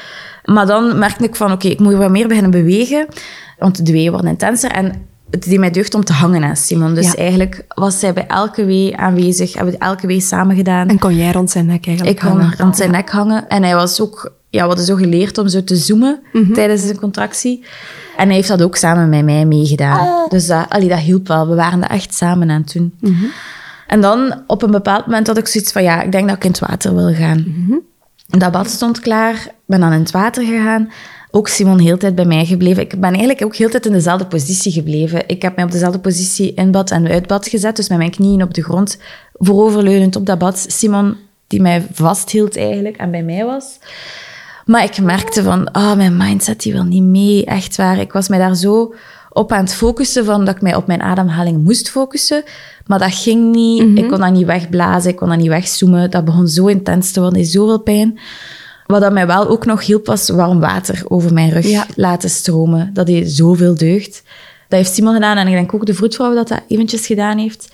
Maar 0.45 0.65
dan 0.65 0.99
merkte 0.99 1.23
ik 1.23 1.35
van, 1.35 1.51
oké, 1.51 1.67
ik 1.67 1.79
moet 1.79 1.93
wat 1.93 2.09
meer 2.09 2.27
beginnen 2.27 2.51
bewegen. 2.51 3.07
Want 3.57 3.85
de 3.85 3.91
weeën 3.91 4.11
worden 4.11 4.29
intenser. 4.29 4.71
En 4.71 5.11
deed 5.39 5.59
mij 5.59 5.71
deugd 5.71 5.93
om 5.93 6.03
te 6.03 6.13
hangen 6.13 6.43
aan 6.43 6.55
Simon. 6.55 6.93
Dus 6.93 7.05
Ja. 7.05 7.15
eigenlijk 7.15 7.65
was 7.67 7.99
zij 7.99 8.13
bij 8.13 8.27
elke 8.27 8.65
wee 8.65 8.97
aanwezig. 8.97 9.53
Hebben 9.53 9.73
we 9.73 9.79
elke 9.79 10.07
wee 10.07 10.19
samen 10.21 10.55
gedaan. 10.55 10.87
En 10.87 10.99
kon 10.99 11.15
jij 11.15 11.31
rond 11.31 11.51
zijn 11.51 11.65
nek 11.65 11.85
eigenlijk 11.87 12.19
ik 12.19 12.25
kon 12.29 12.39
hangen? 12.39 12.57
rond 12.57 12.75
zijn 12.75 12.91
nek 12.91 13.09
hangen. 13.09 13.47
En 13.47 13.63
hij 13.63 13.75
was 13.75 14.01
ook... 14.01 14.31
Ja, 14.49 14.61
we 14.61 14.67
hadden 14.67 14.85
zo 14.85 14.95
geleerd 14.95 15.37
om 15.37 15.47
zo 15.47 15.63
te 15.63 15.75
zoomen 15.75 16.19
tijdens 16.53 16.87
de 16.87 16.95
contractie. 16.99 17.63
En 18.17 18.25
hij 18.27 18.35
heeft 18.35 18.47
dat 18.47 18.61
ook 18.61 18.75
samen 18.75 19.09
met 19.09 19.23
mij 19.25 19.45
meegedaan. 19.45 20.25
Dus 20.29 20.47
dat, 20.47 20.65
allee, 20.69 20.87
dat 20.89 20.99
hielp 20.99 21.27
wel. 21.27 21.47
We 21.47 21.55
waren 21.55 21.79
dat 21.81 21.89
echt 21.89 22.13
samen 22.13 22.49
aan 22.49 22.61
het 22.61 22.73
doen. 22.73 22.93
En 23.87 24.01
dan, 24.01 24.41
op 24.47 24.61
een 24.63 24.71
bepaald 24.71 25.05
moment, 25.05 25.27
had 25.27 25.37
ik 25.37 25.47
zoiets 25.47 25.71
van... 25.71 25.83
Ja, 25.83 26.01
ik 26.01 26.11
denk 26.11 26.27
dat 26.27 26.35
ik 26.35 26.43
in 26.43 26.49
het 26.49 26.59
water 26.59 26.95
wil 26.95 27.13
gaan. 27.13 27.45
Dat 28.37 28.51
bad 28.51 28.69
stond 28.69 28.99
klaar. 28.99 29.47
Ben 29.65 29.79
dan 29.79 29.91
in 29.91 29.99
het 29.99 30.11
water 30.11 30.45
gegaan. 30.45 30.91
Ook 31.31 31.47
Simon 31.47 31.79
heel 31.79 31.97
tijd 31.97 32.15
bij 32.15 32.25
mij 32.25 32.45
gebleven. 32.45 32.83
Ik 32.83 32.99
ben 32.99 33.09
eigenlijk 33.09 33.43
ook 33.43 33.55
heel 33.55 33.69
tijd 33.69 33.85
in 33.85 33.91
dezelfde 33.91 34.25
positie 34.25 34.71
gebleven. 34.71 35.27
Ik 35.27 35.41
heb 35.41 35.55
mij 35.55 35.65
op 35.65 35.71
dezelfde 35.71 35.99
positie 35.99 36.53
in 36.53 36.71
bad 36.71 36.91
en 36.91 37.07
uit 37.07 37.27
bad 37.27 37.47
gezet. 37.47 37.75
Dus 37.75 37.89
met 37.89 37.97
mijn 37.97 38.11
knieën 38.11 38.43
op 38.43 38.53
de 38.53 38.63
grond, 38.63 38.97
vooroverleunend 39.33 40.15
op 40.15 40.25
dat 40.25 40.37
bad. 40.37 40.65
Simon, 40.67 41.17
die 41.47 41.61
mij 41.61 41.87
vasthield 41.91 42.57
eigenlijk 42.57 42.97
en 42.97 43.11
bij 43.11 43.23
mij 43.23 43.45
was. 43.45 43.79
Maar 44.65 44.83
ik 44.83 45.01
merkte 45.01 45.43
van, 45.43 45.71
ah, 45.71 45.95
mijn 45.95 46.17
mindset 46.17 46.61
die 46.61 46.73
wil 46.73 46.83
niet 46.83 47.03
mee, 47.03 47.45
echt 47.45 47.75
waar. 47.75 47.99
Ik 47.99 48.13
was 48.13 48.27
mij 48.27 48.39
daar 48.39 48.55
zo 48.55 48.93
op 49.29 49.51
aan 49.51 49.63
het 49.63 49.75
focussen 49.75 50.25
van 50.25 50.45
dat 50.45 50.55
ik 50.55 50.61
mij 50.61 50.75
op 50.75 50.87
mijn 50.87 51.01
ademhaling 51.01 51.63
moest 51.63 51.89
focussen. 51.89 52.43
Maar 52.85 52.99
dat 52.99 53.13
ging 53.15 53.55
niet. 53.55 53.97
Ik 53.97 54.07
kon 54.07 54.19
dat 54.19 54.31
niet 54.31 54.45
wegblazen, 54.45 55.09
ik 55.11 55.15
kon 55.15 55.29
dat 55.29 55.37
niet 55.37 55.47
wegzoomen. 55.47 56.11
Dat 56.11 56.25
begon 56.25 56.47
zo 56.47 56.65
intens 56.65 57.11
te 57.11 57.19
worden, 57.21 57.45
zoveel 57.45 57.79
pijn. 57.79 58.19
Wat 58.85 59.01
dat 59.01 59.13
mij 59.13 59.27
wel 59.27 59.47
ook 59.47 59.65
nog 59.65 59.85
hielp, 59.85 60.05
was 60.05 60.29
warm 60.29 60.59
water 60.59 61.01
over 61.07 61.33
mijn 61.33 61.49
rug 61.49 61.67
Ja. 61.67 61.85
laten 61.95 62.29
stromen. 62.29 62.89
Dat 62.93 63.05
deed 63.05 63.31
zoveel 63.31 63.75
deugd. 63.75 64.23
Dat 64.67 64.79
heeft 64.79 64.93
Simon 64.93 65.13
gedaan 65.13 65.37
en 65.37 65.47
ik 65.47 65.53
denk 65.53 65.73
ook 65.73 65.85
de 65.85 65.93
vroedvrouw 65.93 66.33
dat 66.33 66.47
dat 66.47 66.61
eventjes 66.67 67.05
gedaan 67.05 67.37
heeft. 67.37 67.71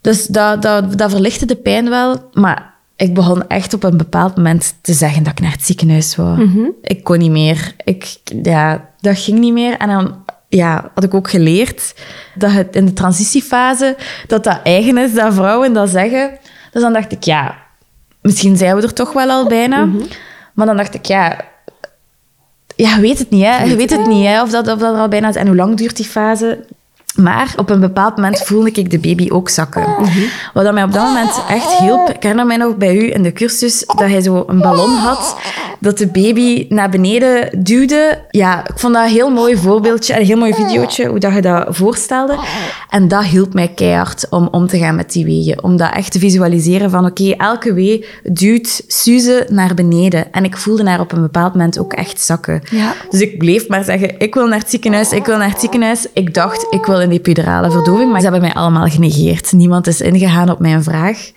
Dus 0.00 0.26
dat, 0.26 0.62
dat, 0.62 0.98
dat 0.98 1.10
verlichtte 1.10 1.46
de 1.46 1.56
pijn 1.56 1.88
wel. 1.88 2.28
Maar 2.32 2.74
ik 2.96 3.14
begon 3.14 3.48
echt 3.48 3.74
op 3.74 3.82
een 3.84 3.96
bepaald 3.96 4.36
moment 4.36 4.74
te 4.80 4.92
zeggen 4.92 5.22
dat 5.22 5.32
ik 5.32 5.40
naar 5.40 5.52
het 5.52 5.64
ziekenhuis 5.64 6.16
wou. 6.16 6.40
Ik 6.82 7.04
kon 7.04 7.18
niet 7.18 7.30
meer. 7.30 7.74
Ik, 7.84 8.16
ja, 8.42 8.88
dat 9.00 9.18
ging 9.18 9.38
niet 9.38 9.52
meer. 9.52 9.76
En 9.76 9.88
dan 9.88 10.14
ja, 10.56 10.90
had 10.94 11.04
ik 11.04 11.14
ook 11.14 11.30
geleerd 11.30 11.94
dat 12.34 12.52
het 12.52 12.76
in 12.76 12.84
de 12.86 12.92
transitiefase 12.92 13.96
dat 14.26 14.44
dat 14.44 14.60
eigen 14.62 14.98
is 14.98 15.14
dat 15.14 15.34
vrouwen 15.34 15.72
dat 15.72 15.88
zeggen. 15.88 16.38
Dus 16.72 16.82
dan 16.82 16.92
dacht 16.92 17.12
ik, 17.12 17.22
ja, 17.22 17.56
misschien 18.20 18.56
zijn 18.56 18.76
we 18.76 18.82
er 18.82 18.92
toch 18.92 19.12
wel 19.12 19.30
al 19.30 19.46
bijna. 19.46 19.88
Maar 20.54 20.66
dan 20.66 20.76
dacht 20.76 20.94
ik, 20.94 21.04
ja, 21.04 21.40
ja, 22.76 22.94
je 22.94 23.00
weet 23.00 23.18
het 23.18 23.30
niet, 23.30 23.44
hè. 23.44 23.62
Je 23.64 23.76
weet 23.76 23.90
het 23.90 24.06
niet, 24.06 24.26
hè, 24.26 24.42
of 24.42 24.50
dat, 24.50 24.68
of 24.68 24.78
dat 24.78 24.94
er 24.94 25.00
al 25.00 25.08
bijna 25.08 25.28
is. 25.28 25.36
En 25.36 25.46
hoe 25.46 25.56
lang 25.56 25.76
duurt 25.76 25.96
die 25.96 26.06
fase? 26.06 26.64
Maar 27.14 27.52
op 27.56 27.70
een 27.70 27.80
bepaald 27.80 28.16
moment 28.16 28.42
voelde 28.42 28.70
ik 28.70 28.90
de 28.90 28.98
baby 28.98 29.28
ook 29.30 29.48
zakken. 29.48 29.86
Wat 30.54 30.64
dat 30.64 30.74
mij 30.74 30.82
op 30.82 30.92
dat 30.92 31.04
moment 31.04 31.42
echt 31.48 31.78
hielp, 31.78 32.08
ik 32.08 32.22
herinner 32.22 32.46
mij 32.46 32.56
nog 32.56 32.76
bij 32.76 32.96
u 32.96 33.12
in 33.12 33.22
de 33.22 33.32
cursus, 33.32 33.84
dat 33.86 33.98
hij 34.08 34.20
zo 34.20 34.44
een 34.46 34.60
ballon 34.60 34.90
had, 34.90 35.36
dat 35.80 35.98
de 35.98 36.06
baby 36.06 36.66
naar 36.68 36.90
beneden 36.90 37.62
duwde. 37.64 38.24
Ja, 38.30 38.60
ik 38.68 38.78
vond 38.78 38.94
dat 38.94 39.04
een 39.04 39.10
heel 39.10 39.30
mooi 39.30 39.56
voorbeeldje, 39.56 40.18
een 40.18 40.26
heel 40.26 40.36
mooi 40.36 40.54
videootje, 40.54 41.06
hoe 41.06 41.18
dat 41.18 41.34
je 41.34 41.42
dat 41.42 41.66
voorstelde. 41.68 42.38
En 42.88 43.08
dat 43.08 43.24
hielp 43.24 43.54
mij 43.54 43.68
keihard 43.68 44.26
om 44.30 44.48
om 44.50 44.66
te 44.66 44.78
gaan 44.78 44.94
met 44.94 45.12
die 45.12 45.24
weeën. 45.24 45.62
Om 45.62 45.76
dat 45.76 45.94
echt 45.94 46.12
te 46.12 46.18
visualiseren 46.18 46.90
van, 46.90 47.06
oké, 47.06 47.30
elke 47.30 47.74
wee 47.74 48.06
duwt 48.22 48.82
Suze 48.86 49.46
naar 49.50 49.74
beneden. 49.74 50.32
En 50.32 50.44
ik 50.44 50.56
voelde 50.56 50.88
haar 50.88 51.00
op 51.00 51.12
een 51.12 51.22
bepaald 51.22 51.52
moment 51.54 51.78
ook 51.78 51.92
echt 51.92 52.20
zakken. 52.20 52.62
Ja. 52.70 52.94
Dus 53.10 53.20
ik 53.20 53.38
bleef 53.38 53.68
maar 53.68 53.84
zeggen, 53.84 54.18
ik 54.18 54.34
wil 54.34 54.46
naar 54.46 54.58
het 54.58 54.70
ziekenhuis, 54.70 55.12
ik 55.12 55.26
wil 55.26 55.36
naar 55.36 55.50
het 55.50 55.60
ziekenhuis. 55.60 56.06
Ik 56.12 56.34
dacht, 56.34 56.66
ik 56.70 56.86
wil 56.86 57.00
in 57.02 57.08
die 57.08 57.18
epidurale 57.18 57.70
verdoving, 57.70 58.10
maar 58.10 58.20
ze 58.20 58.30
hebben 58.30 58.42
mij 58.42 58.54
allemaal 58.54 58.86
genegeerd. 58.86 59.52
Niemand 59.52 59.86
is 59.86 60.00
ingegaan 60.00 60.50
op 60.50 60.58
mijn 60.58 60.82
vraag. 60.82 61.30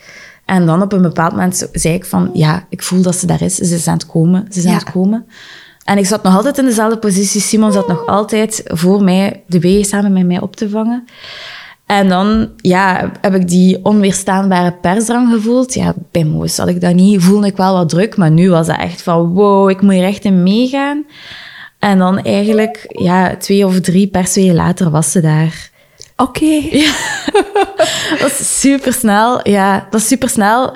En 0.45 0.65
dan 0.65 0.81
op 0.81 0.91
een 0.91 1.01
bepaald 1.01 1.31
moment 1.31 1.69
zei 1.71 1.93
ik 1.93 2.05
van, 2.05 2.29
ja, 2.33 2.65
ik 2.69 2.83
voel 2.83 3.01
dat 3.01 3.15
ze 3.15 3.25
daar 3.25 3.41
is. 3.41 3.55
Ze 3.55 3.75
is 3.75 3.87
aan 3.87 3.93
het 3.93 4.05
komen, 4.05 4.45
ze 4.49 4.59
is 4.59 4.65
aan 4.65 4.73
het 4.73 4.91
komen. 4.91 5.25
En 5.83 5.97
ik 5.97 6.05
zat 6.05 6.23
nog 6.23 6.35
altijd 6.35 6.57
in 6.57 6.65
dezelfde 6.65 6.97
positie. 6.97 7.41
Simon 7.41 7.71
zat 7.71 7.87
nog 7.87 8.05
altijd 8.05 8.61
voor 8.65 9.03
mij 9.03 9.43
de 9.47 9.59
weeën 9.59 9.85
samen 9.85 10.13
met 10.13 10.25
mij 10.25 10.41
op 10.41 10.55
te 10.55 10.69
vangen. 10.69 11.05
En 11.85 12.09
dan 12.09 12.49
ja, 12.57 13.11
heb 13.21 13.35
ik 13.35 13.47
die 13.47 13.79
onweerstaanbare 13.83 14.71
persdrang 14.81 15.33
gevoeld. 15.33 15.73
Ja, 15.73 15.93
bij 16.11 16.23
Moos 16.23 16.57
had 16.57 16.67
ik 16.67 16.81
dat 16.81 16.93
niet. 16.93 17.23
Voelde 17.23 17.47
ik 17.47 17.57
wel 17.57 17.73
wat 17.73 17.89
druk, 17.89 18.17
maar 18.17 18.31
nu 18.31 18.49
was 18.49 18.67
het 18.67 18.77
echt 18.77 19.01
van 19.01 19.33
wow, 19.33 19.69
ik 19.69 19.81
moet 19.81 19.93
hier 19.93 20.03
echt 20.03 20.23
in 20.23 20.43
meegaan. 20.43 21.05
En 21.85 21.97
dan 21.97 22.19
eigenlijk, 22.19 22.85
ja, 22.87 23.35
twee 23.37 23.65
of 23.65 23.79
drie 23.79 24.07
perswegen 24.07 24.55
later 24.55 24.89
was 24.89 25.11
ze 25.11 25.21
daar. 25.21 25.69
Oké. 26.17 26.45
Ja. 26.71 26.91
dat 28.19 28.31
is 28.31 28.59
super 28.59 28.93
snel. 28.93 29.39
Ja, 29.49 29.87
dat 29.89 30.01
is 30.01 30.07
super 30.07 30.29
snel. 30.29 30.73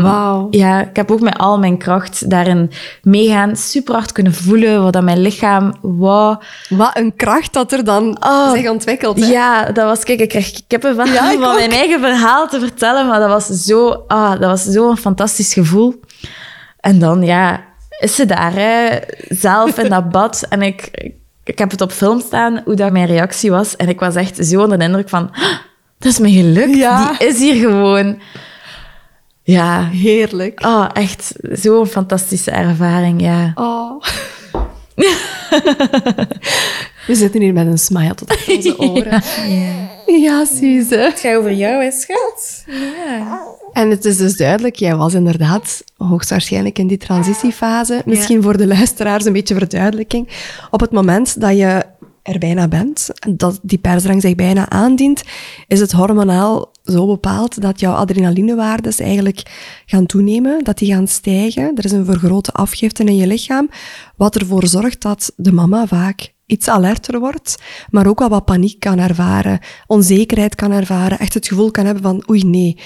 Wauw. 0.00 0.46
Ja, 0.50 0.80
ik 0.80 0.96
heb 0.96 1.10
ook 1.10 1.20
met 1.20 1.38
al 1.38 1.58
mijn 1.58 1.78
kracht 1.78 2.30
daarin 2.30 2.70
meegaan. 3.02 3.56
Super 3.56 3.94
hard 3.94 4.12
kunnen 4.12 4.34
voelen 4.34 4.82
wat 4.82 4.92
dat 4.92 5.02
mijn 5.02 5.20
lichaam 5.20 5.74
wou. 5.82 6.36
Wat 6.68 6.96
een 6.96 7.16
kracht 7.16 7.52
dat 7.52 7.72
er 7.72 7.84
dan 7.84 8.16
Oh. 8.20 8.50
zich 8.52 8.70
ontwikkelt. 8.70 9.20
hè? 9.20 9.26
Ja, 9.26 9.64
dat 9.72 9.84
was, 9.84 10.04
kijk, 10.04 10.20
ik 10.20 10.28
kreeg 10.28 10.66
kippenvel 10.66 11.06
Ja, 11.06 11.30
ik 11.30 11.38
van 11.38 11.48
ook. 11.50 11.58
mijn 11.58 11.70
eigen 11.72 12.00
verhaal 12.00 12.48
te 12.48 12.60
vertellen, 12.60 13.06
maar 13.06 13.18
dat 13.20 13.28
was 13.28 13.46
zo, 13.46 14.04
ah, 14.06 14.30
dat 14.30 14.50
was 14.50 14.62
zo'n 14.64 14.96
fantastisch 14.96 15.52
gevoel. 15.52 16.00
En 16.80 16.98
dan, 16.98 17.22
ja, 17.22 17.60
is 17.98 18.14
ze 18.14 18.26
daar, 18.26 18.52
hè, 18.54 18.98
zelf 19.28 19.78
in 19.78 19.90
dat 19.90 20.10
bad. 20.10 20.46
En 20.48 20.62
ik, 20.62 20.88
ik, 21.44 21.58
heb 21.58 21.70
het 21.70 21.80
op 21.80 21.92
film 21.92 22.20
staan, 22.20 22.62
hoe 22.64 22.74
dat 22.74 22.92
mijn 22.92 23.06
reactie 23.06 23.50
was. 23.50 23.76
En 23.76 23.88
ik 23.88 24.00
was 24.00 24.14
echt 24.14 24.46
zo 24.46 24.62
onder 24.62 24.78
de 24.78 24.84
indruk 24.84 25.08
van, 25.08 25.30
"Ah, 25.32 25.58
dat 25.98 26.12
is 26.12 26.18
me 26.18 26.30
gelukt. 26.30 26.76
Ja. 26.76 27.12
Die 27.18 27.28
is 27.28 27.38
hier 27.38 27.54
gewoon. 27.54 28.18
Ja, 29.42 29.88
Heerlijk. 29.88 30.60
ah, 30.60 30.88
echt 30.92 31.32
zo'n 31.52 31.86
fantastische 31.86 32.50
ervaring, 32.50 33.20
ja. 33.22 33.52
Oh. 33.54 34.02
We 37.06 37.14
zitten 37.14 37.40
hier 37.40 37.52
met 37.52 37.66
een 37.66 37.78
smile 37.78 38.14
tot 38.14 38.36
onze 38.48 38.78
oren. 38.90 39.22
Ja, 39.48 39.93
Suze. 40.46 40.96
Het 40.96 41.20
gaat 41.20 41.36
over 41.36 41.52
jou, 41.52 41.82
hè, 41.82 41.90
schat? 41.90 42.64
Ja. 42.66 43.42
En 43.72 43.90
het 43.90 44.04
is 44.04 44.16
dus 44.16 44.36
duidelijk, 44.36 44.76
jij 44.76 44.96
was 44.96 45.14
inderdaad 45.14 45.84
hoogstwaarschijnlijk 45.96 46.78
in 46.78 46.86
die 46.86 46.98
transitiefase. 46.98 48.02
Misschien 48.04 48.42
voor 48.42 48.56
de 48.56 48.66
luisteraars 48.66 49.24
een 49.24 49.32
beetje 49.32 49.54
verduidelijking. 49.54 50.28
Op 50.70 50.80
het 50.80 50.90
moment 50.90 51.40
dat 51.40 51.56
je 51.56 51.82
er 52.22 52.38
bijna 52.38 52.68
bent, 52.68 53.10
dat 53.28 53.58
die 53.62 53.78
persdrang 53.78 54.20
zich 54.22 54.34
bijna 54.34 54.68
aandient, 54.68 55.22
is 55.68 55.80
het 55.80 55.92
hormonaal 55.92 56.70
zo 56.84 57.06
bepaald 57.06 57.60
dat 57.60 57.80
jouw 57.80 57.94
adrenalinewaardes 57.94 58.98
eigenlijk 58.98 59.42
gaan 59.86 60.06
toenemen, 60.06 60.64
dat 60.64 60.78
die 60.78 60.92
gaan 60.92 61.08
stijgen. 61.08 61.72
Er 61.74 61.84
is 61.84 61.92
een 61.92 62.04
vergrote 62.04 62.52
afgifte 62.52 63.04
in 63.04 63.16
je 63.16 63.26
lichaam, 63.26 63.70
wat 64.16 64.36
ervoor 64.36 64.66
zorgt 64.66 65.02
dat 65.02 65.32
de 65.36 65.52
mama 65.52 65.86
vaak 65.86 66.33
iets 66.46 66.68
alerter 66.68 67.20
wordt, 67.20 67.62
maar 67.90 68.06
ook 68.06 68.18
wel 68.18 68.28
wat 68.28 68.44
paniek 68.44 68.80
kan 68.80 68.98
ervaren, 68.98 69.58
onzekerheid 69.86 70.54
kan 70.54 70.72
ervaren, 70.72 71.18
echt 71.18 71.34
het 71.34 71.46
gevoel 71.46 71.70
kan 71.70 71.84
hebben 71.84 72.02
van 72.02 72.24
oei 72.30 72.42
nee, 72.42 72.78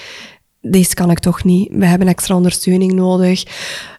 deze 0.61 0.93
kan 0.93 1.11
ik 1.11 1.19
toch 1.19 1.43
niet. 1.43 1.69
We 1.71 1.85
hebben 1.85 2.07
extra 2.07 2.35
ondersteuning 2.35 2.93
nodig. 2.93 3.43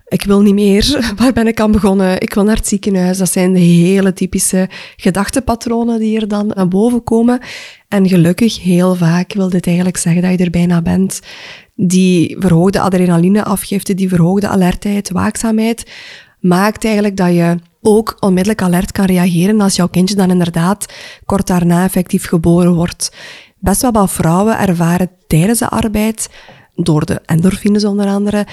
Ik 0.08 0.22
wil 0.22 0.40
niet 0.40 0.54
meer. 0.54 0.98
Waar 1.16 1.32
ben 1.32 1.46
ik 1.46 1.60
aan 1.60 1.72
begonnen? 1.72 2.20
Ik 2.20 2.34
wil 2.34 2.44
naar 2.44 2.56
het 2.56 2.68
ziekenhuis. 2.68 3.18
Dat 3.18 3.30
zijn 3.30 3.52
de 3.52 3.60
hele 3.60 4.12
typische 4.12 4.68
gedachtepatronen 4.96 5.98
die 5.98 6.20
er 6.20 6.28
dan 6.28 6.46
naar 6.46 6.68
boven 6.68 7.02
komen. 7.02 7.40
En 7.88 8.08
gelukkig, 8.08 8.62
heel 8.62 8.94
vaak 8.94 9.32
wil 9.32 9.48
dit 9.48 9.66
eigenlijk 9.66 9.96
zeggen 9.96 10.22
dat 10.22 10.30
je 10.30 10.44
er 10.44 10.50
bijna 10.50 10.82
bent. 10.82 11.20
Die 11.74 12.36
verhoogde 12.38 12.80
adrenalineafgifte, 12.80 13.94
die 13.94 14.08
verhoogde 14.08 14.48
alertheid, 14.48 15.10
waakzaamheid, 15.10 15.90
maakt 16.40 16.84
eigenlijk 16.84 17.16
dat 17.16 17.32
je 17.32 17.56
ook 17.82 18.16
onmiddellijk 18.20 18.62
alert 18.62 18.92
kan 18.92 19.04
reageren 19.04 19.60
als 19.60 19.76
jouw 19.76 19.88
kindje 19.88 20.14
dan 20.14 20.30
inderdaad 20.30 20.92
kort 21.26 21.46
daarna 21.46 21.84
effectief 21.84 22.26
geboren 22.26 22.74
wordt. 22.74 23.12
Best 23.58 23.82
wel 23.82 23.92
wat 23.92 24.10
vrouwen 24.10 24.58
ervaren 24.58 25.10
tijdens 25.26 25.58
de 25.58 25.68
arbeid, 25.68 26.28
door 26.74 27.06
de 27.06 27.20
endorfines 27.26 27.84
onder 27.84 28.06
andere, 28.06 28.46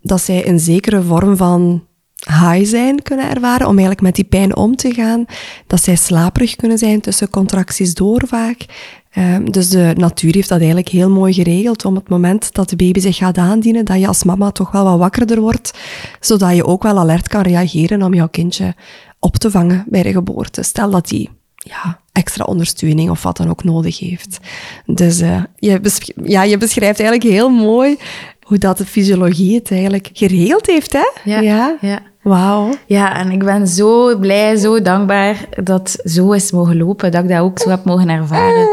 dat 0.00 0.20
zij 0.20 0.48
een 0.48 0.60
zekere 0.60 1.02
vorm 1.02 1.36
van 1.36 1.84
high 2.28 2.64
zijn 2.64 3.02
kunnen 3.02 3.30
ervaren 3.30 3.66
om 3.66 3.72
eigenlijk 3.72 4.00
met 4.00 4.14
die 4.14 4.24
pijn 4.24 4.56
om 4.56 4.76
te 4.76 4.94
gaan. 4.94 5.24
Dat 5.66 5.82
zij 5.82 5.96
slaperig 5.96 6.56
kunnen 6.56 6.78
zijn 6.78 7.00
tussen 7.00 7.30
contracties 7.30 7.94
door 7.94 8.22
vaak. 8.26 8.64
Ehm, 9.10 9.44
dus 9.44 9.68
de 9.68 9.92
natuur 9.96 10.34
heeft 10.34 10.48
dat 10.48 10.58
eigenlijk 10.58 10.88
heel 10.88 11.10
mooi 11.10 11.32
geregeld 11.32 11.84
om 11.84 11.94
het 11.94 12.08
moment 12.08 12.54
dat 12.54 12.68
de 12.68 12.76
baby 12.76 13.00
zich 13.00 13.16
gaat 13.16 13.38
aandienen, 13.38 13.84
dat 13.84 13.98
je 14.00 14.06
als 14.06 14.24
mama 14.24 14.50
toch 14.50 14.70
wel 14.70 14.84
wat 14.84 14.98
wakkerder 14.98 15.40
wordt, 15.40 15.78
zodat 16.20 16.56
je 16.56 16.64
ook 16.64 16.82
wel 16.82 16.98
alert 16.98 17.28
kan 17.28 17.42
reageren 17.42 18.02
om 18.02 18.14
jouw 18.14 18.28
kindje 18.28 18.74
op 19.18 19.36
te 19.36 19.50
vangen 19.50 19.84
bij 19.88 20.02
de 20.02 20.12
geboorte. 20.12 20.62
Stel 20.62 20.90
dat 20.90 21.08
die 21.08 21.28
ja, 21.54 22.00
extra 22.12 22.44
ondersteuning 22.44 23.10
of 23.10 23.22
wat 23.22 23.36
dan 23.36 23.48
ook 23.48 23.64
nodig 23.64 23.98
heeft. 23.98 24.38
Dus 24.86 25.20
eh, 25.20 25.42
je, 25.56 25.80
besch- 25.80 26.10
ja, 26.24 26.42
je 26.42 26.56
beschrijft 26.58 27.00
eigenlijk 27.00 27.30
heel 27.30 27.48
mooi 27.48 27.96
hoe 28.42 28.58
dat 28.58 28.78
de 28.78 28.86
fysiologie 28.86 29.54
het 29.54 29.70
eigenlijk 29.70 30.10
geregeld 30.12 30.66
heeft, 30.66 30.92
hè? 30.92 31.10
Ja, 31.24 31.40
ja. 31.40 31.76
ja. 31.80 32.00
Wauw. 32.22 32.70
Ja, 32.86 33.16
en 33.16 33.30
ik 33.30 33.44
ben 33.44 33.68
zo 33.68 34.18
blij, 34.18 34.56
zo 34.56 34.82
dankbaar 34.82 35.36
dat 35.62 35.78
het 35.92 36.12
zo 36.12 36.32
is 36.32 36.50
mogen 36.50 36.76
lopen, 36.76 37.10
dat 37.10 37.22
ik 37.22 37.28
dat 37.28 37.38
ook 37.38 37.58
zo 37.58 37.70
heb 37.70 37.84
mogen 37.84 38.08
ervaren. 38.08 38.68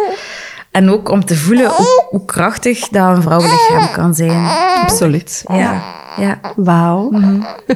En 0.71 0.89
ook 0.89 1.09
om 1.09 1.25
te 1.25 1.35
voelen 1.35 1.69
hoe, 1.69 2.05
hoe 2.09 2.25
krachtig 2.25 2.87
dat 2.87 3.15
een 3.15 3.21
vrouwenlichaam 3.21 3.91
kan 3.91 4.15
zijn. 4.15 4.45
Absoluut. 4.81 5.43
Ja, 5.47 5.81
ja. 6.17 6.39
Wauw. 6.55 7.11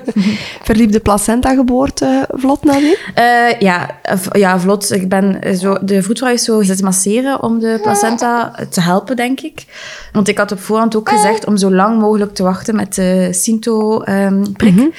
Verliep 0.64 0.92
de 0.92 1.00
placenta-geboorte 1.00 2.28
vlot 2.32 2.64
nadien? 2.64 2.98
Eh, 3.14 3.60
ja, 3.60 3.90
ja, 4.32 4.60
vlot. 4.60 4.92
Ik 4.92 5.10
ben 5.10 5.58
zo, 5.58 5.78
de 5.82 6.04
voetvrouw 6.04 6.32
is 6.32 6.44
zo 6.44 6.62
zitten 6.62 6.86
masseren 6.86 7.44
om 7.44 7.60
de 7.60 7.80
placenta 7.82 8.56
te 8.70 8.82
helpen, 8.82 9.16
denk 9.16 9.40
ik. 9.40 9.66
Want 10.12 10.28
ik 10.28 10.38
had 10.38 10.52
op 10.52 10.60
voorhand 10.60 10.96
ook 10.96 11.10
gezegd 11.10 11.46
om 11.46 11.58
zo 11.58 11.72
lang 11.72 12.00
mogelijk 12.00 12.34
te 12.34 12.44
wachten 12.44 12.76
met 12.76 12.96
de 12.96 13.28
Sinto-prik. 13.32 14.94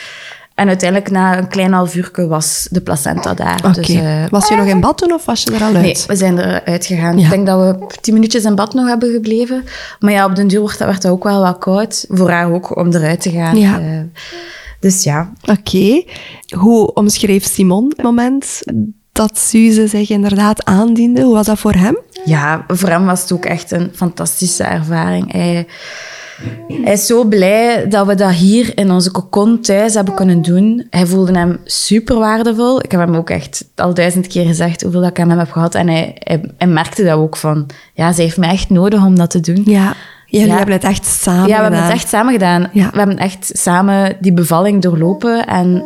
En 0.62 0.68
uiteindelijk 0.68 1.10
na 1.10 1.38
een 1.38 1.48
klein 1.48 1.72
half 1.72 1.94
uur 1.94 2.10
was 2.28 2.68
de 2.70 2.80
placenta 2.80 3.34
daar. 3.34 3.72
Dus, 3.72 3.88
eh, 3.88 4.24
Was 4.30 4.48
je 4.48 4.56
nog 4.56 4.66
in 4.66 4.80
bad 4.80 4.98
toen 4.98 5.12
of 5.12 5.24
was 5.24 5.42
je 5.42 5.50
er 5.50 5.62
al 5.62 5.74
uit? 5.74 5.82
Nee, 5.82 5.96
we 6.06 6.16
zijn 6.16 6.38
eruit 6.38 6.86
gegaan. 6.86 7.18
Ja. 7.18 7.24
Ik 7.24 7.30
denk 7.30 7.46
dat 7.46 7.58
we 7.60 7.86
tien 8.00 8.14
minuutjes 8.14 8.44
in 8.44 8.54
bad 8.54 8.74
nog 8.74 8.86
hebben 8.86 9.12
gebleven. 9.12 9.64
Maar 9.98 10.12
ja, 10.12 10.24
op 10.24 10.36
den 10.36 10.48
duur 10.48 10.62
werd 10.62 10.78
dat, 10.78 10.88
werd 10.88 11.02
dat 11.02 11.12
ook 11.12 11.24
wel 11.24 11.42
wat 11.42 11.58
koud. 11.58 12.04
Voor 12.08 12.30
haar 12.30 12.52
ook, 12.52 12.76
om 12.76 12.92
eruit 12.92 13.20
te 13.20 13.30
gaan. 13.30 13.56
Ja. 13.56 13.80
Eh, 13.80 13.86
dus 14.80 15.02
ja. 15.02 15.32
Oké. 15.44 16.04
Hoe 16.56 16.94
omschreef 16.94 17.44
Simon 17.44 17.88
het 17.88 18.02
moment 18.02 18.62
dat 19.12 19.38
Suze 19.38 19.86
zich 19.86 20.10
inderdaad 20.10 20.64
aandiende? 20.64 21.22
Hoe 21.22 21.34
was 21.34 21.46
dat 21.46 21.58
voor 21.58 21.74
hem? 21.74 21.98
Ja, 22.24 22.64
voor 22.68 22.88
hem 22.88 23.04
was 23.04 23.20
het 23.20 23.32
ook 23.32 23.44
echt 23.44 23.70
een 23.70 23.90
fantastische 23.94 24.64
ervaring. 24.64 25.32
Hij, 25.32 25.66
hij 26.82 26.92
is 26.92 27.06
zo 27.06 27.24
blij 27.24 27.88
dat 27.88 28.06
we 28.06 28.14
dat 28.14 28.32
hier 28.32 28.72
in 28.78 28.90
onze 28.90 29.10
cocon 29.10 29.60
thuis 29.60 29.94
hebben 29.94 30.14
kunnen 30.14 30.42
doen. 30.42 30.86
Hij 30.90 31.06
voelde 31.06 31.38
hem 31.38 31.58
super 31.64 32.18
waardevol. 32.18 32.82
Ik 32.84 32.90
heb 32.90 33.00
hem 33.00 33.14
ook 33.16 33.30
echt 33.30 33.64
al 33.74 33.94
duizend 33.94 34.26
keer 34.26 34.46
gezegd 34.46 34.82
hoeveel 34.82 35.00
dat 35.00 35.10
ik 35.10 35.20
aan 35.20 35.28
hem 35.30 35.38
heb 35.38 35.50
gehad. 35.50 35.74
En 35.74 35.88
hij, 35.88 36.16
hij, 36.18 36.40
hij 36.58 36.66
merkte 36.68 37.04
dat 37.04 37.16
ook 37.18 37.36
van, 37.36 37.66
ja, 37.94 38.12
ze 38.12 38.22
heeft 38.22 38.36
mij 38.36 38.50
echt 38.50 38.70
nodig 38.70 39.04
om 39.04 39.16
dat 39.16 39.30
te 39.30 39.40
doen. 39.40 39.62
Ja. 39.64 39.94
Jullie 40.26 40.46
Ja. 40.48 40.56
hebben 40.56 40.74
het 40.74 40.84
echt 40.84 41.06
samen 41.06 41.40
Ja, 41.40 41.46
we 41.46 41.52
hebben 41.52 41.70
gedaan. 41.72 41.84
het 41.90 42.00
echt 42.00 42.08
samen 42.08 42.32
gedaan. 42.32 42.68
Ja. 42.72 42.90
We 42.92 42.98
hebben 42.98 43.18
echt 43.18 43.50
samen 43.52 44.16
die 44.20 44.32
bevalling 44.32 44.82
doorlopen. 44.82 45.46
En 45.46 45.84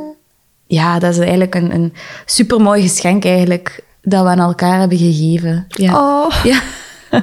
ja, 0.67 0.99
dat 0.99 1.11
is 1.13 1.19
eigenlijk 1.19 1.55
een, 1.55 1.75
een 1.75 1.93
supermooi 2.25 2.83
geschenk 2.83 3.25
eigenlijk 3.25 3.81
dat 4.03 4.23
we 4.23 4.29
aan 4.29 4.39
elkaar 4.39 4.79
hebben 4.79 4.99
gegeven. 4.99 5.65
Ja. 5.69 5.95
Oh, 6.25 6.33
Ja. 6.45 6.61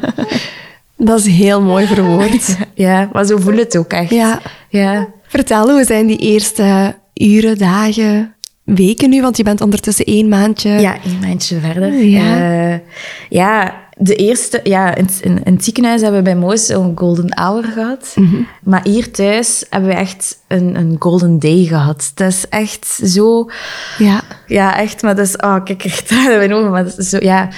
dat 1.05 1.19
is 1.19 1.25
heel 1.25 1.61
mooi 1.61 1.85
verwoord. 1.95 2.57
ja, 2.73 3.09
maar 3.11 3.25
zo 3.25 3.37
voel 3.37 3.57
het 3.57 3.77
ook 3.77 3.93
echt. 3.93 4.09
Ja. 4.09 4.41
Ja. 4.69 5.07
Vertel, 5.27 5.69
hoe 5.69 5.83
zijn 5.83 6.07
die 6.07 6.17
eerste 6.17 6.95
uren, 7.13 7.57
dagen, 7.57 8.35
weken 8.63 9.09
nu? 9.09 9.21
Want 9.21 9.37
je 9.37 9.43
bent 9.43 9.61
ondertussen 9.61 10.05
één 10.05 10.29
maandje. 10.29 10.69
Ja, 10.69 10.95
een 11.05 11.19
maandje 11.21 11.59
verder. 11.59 11.93
Ja. 11.93 12.71
Eh, 12.71 12.79
ja, 13.29 13.81
de 13.97 14.15
eerste... 14.15 14.59
Ja, 14.63 14.95
in, 14.95 15.07
in, 15.21 15.43
in 15.43 15.53
het 15.53 15.63
ziekenhuis 15.63 16.01
hebben 16.01 16.19
we 16.19 16.29
bij 16.29 16.35
Moos 16.35 16.69
een 16.69 16.91
golden 16.95 17.37
hour 17.37 17.63
gehad. 17.63 18.15
Maar 18.63 18.81
hier 18.83 19.11
thuis 19.11 19.65
hebben 19.69 19.89
we 19.89 19.95
echt 19.95 20.39
een, 20.47 20.75
een 20.75 20.95
golden 20.99 21.39
day 21.39 21.65
gehad. 21.65 22.11
Dat 22.15 22.27
is 22.27 22.45
echt 22.49 22.99
zo... 23.05 23.49
Ja. 23.97 24.21
Ja, 24.47 24.77
echt. 24.77 25.01
Maar 25.01 25.15
dat 25.15 25.27
is... 25.27 25.35
Oh, 25.35 25.63
kijk, 25.63 25.83
echt 25.83 26.07
tranen 26.07 26.31
in 26.31 26.37
mijn 26.37 26.53
ogen. 26.53 26.71
Maar 26.71 26.83
dat 26.83 26.97
is 26.97 27.09
zo... 27.09 27.17
Ja... 27.21 27.49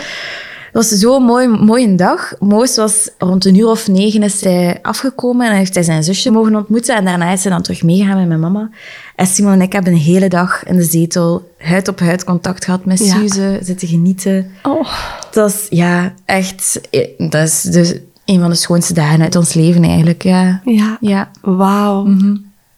Het 0.75 0.89
was 0.89 0.99
zo'n 0.99 1.23
mooi, 1.23 1.47
mooie 1.47 1.95
dag. 1.95 2.33
Moos 2.39 2.75
was 2.75 3.09
rond 3.17 3.45
een 3.45 3.55
uur 3.55 3.67
of 3.67 3.87
negen 3.87 4.23
is 4.23 4.41
hij 4.41 4.79
afgekomen 4.81 5.49
en 5.49 5.55
heeft 5.55 5.73
hij 5.73 5.83
zijn 5.83 6.03
zusje 6.03 6.31
mogen 6.31 6.55
ontmoeten. 6.55 6.95
En 6.95 7.05
daarna 7.05 7.31
is 7.31 7.43
hij 7.43 7.51
dan 7.51 7.61
terug 7.61 7.83
meegegaan 7.83 8.17
met 8.17 8.27
mijn 8.27 8.39
mama. 8.39 8.69
En 9.15 9.27
Simon 9.27 9.51
en 9.51 9.61
ik 9.61 9.73
hebben 9.73 9.93
een 9.93 9.99
hele 9.99 10.27
dag 10.27 10.63
in 10.63 10.75
de 10.75 10.83
zetel 10.83 11.51
huid 11.57 11.87
op 11.87 11.99
huid 11.99 12.23
contact 12.23 12.65
gehad 12.65 12.85
met 12.85 12.99
Ja. 13.05 13.13
Suze, 13.13 13.59
zitten 13.61 13.87
genieten. 13.87 14.51
Oh. 14.63 14.87
Dat 15.31 15.49
is 15.49 15.65
ja, 15.69 16.13
echt... 16.25 16.81
eh, 16.91 17.07
Dat 17.29 17.47
is 17.47 17.61
dus 17.61 17.93
een 18.25 18.39
van 18.39 18.49
de 18.49 18.55
schoonste 18.55 18.93
dagen 18.93 19.21
uit 19.21 19.35
ons 19.35 19.53
leven 19.53 19.83
eigenlijk. 19.83 20.23
Ja, 20.23 20.61
Ja. 20.65 20.97
ja, 21.01 21.31
Wauw. 21.41 22.07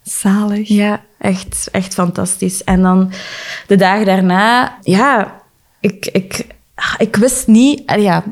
Zalig. 0.04 0.68
ja 0.68 1.02
echt, 1.18 1.68
echt 1.72 1.94
fantastisch. 1.94 2.64
En 2.64 2.82
dan 2.82 3.12
de 3.68 3.76
dagen 3.76 4.06
daarna, 4.06 4.78
ja, 4.82 5.42
ik, 5.80 6.06
ik, 6.12 6.46
ik 6.98 7.16
wist 7.16 7.48
niet... 7.48 7.84
Ja, 7.86 8.24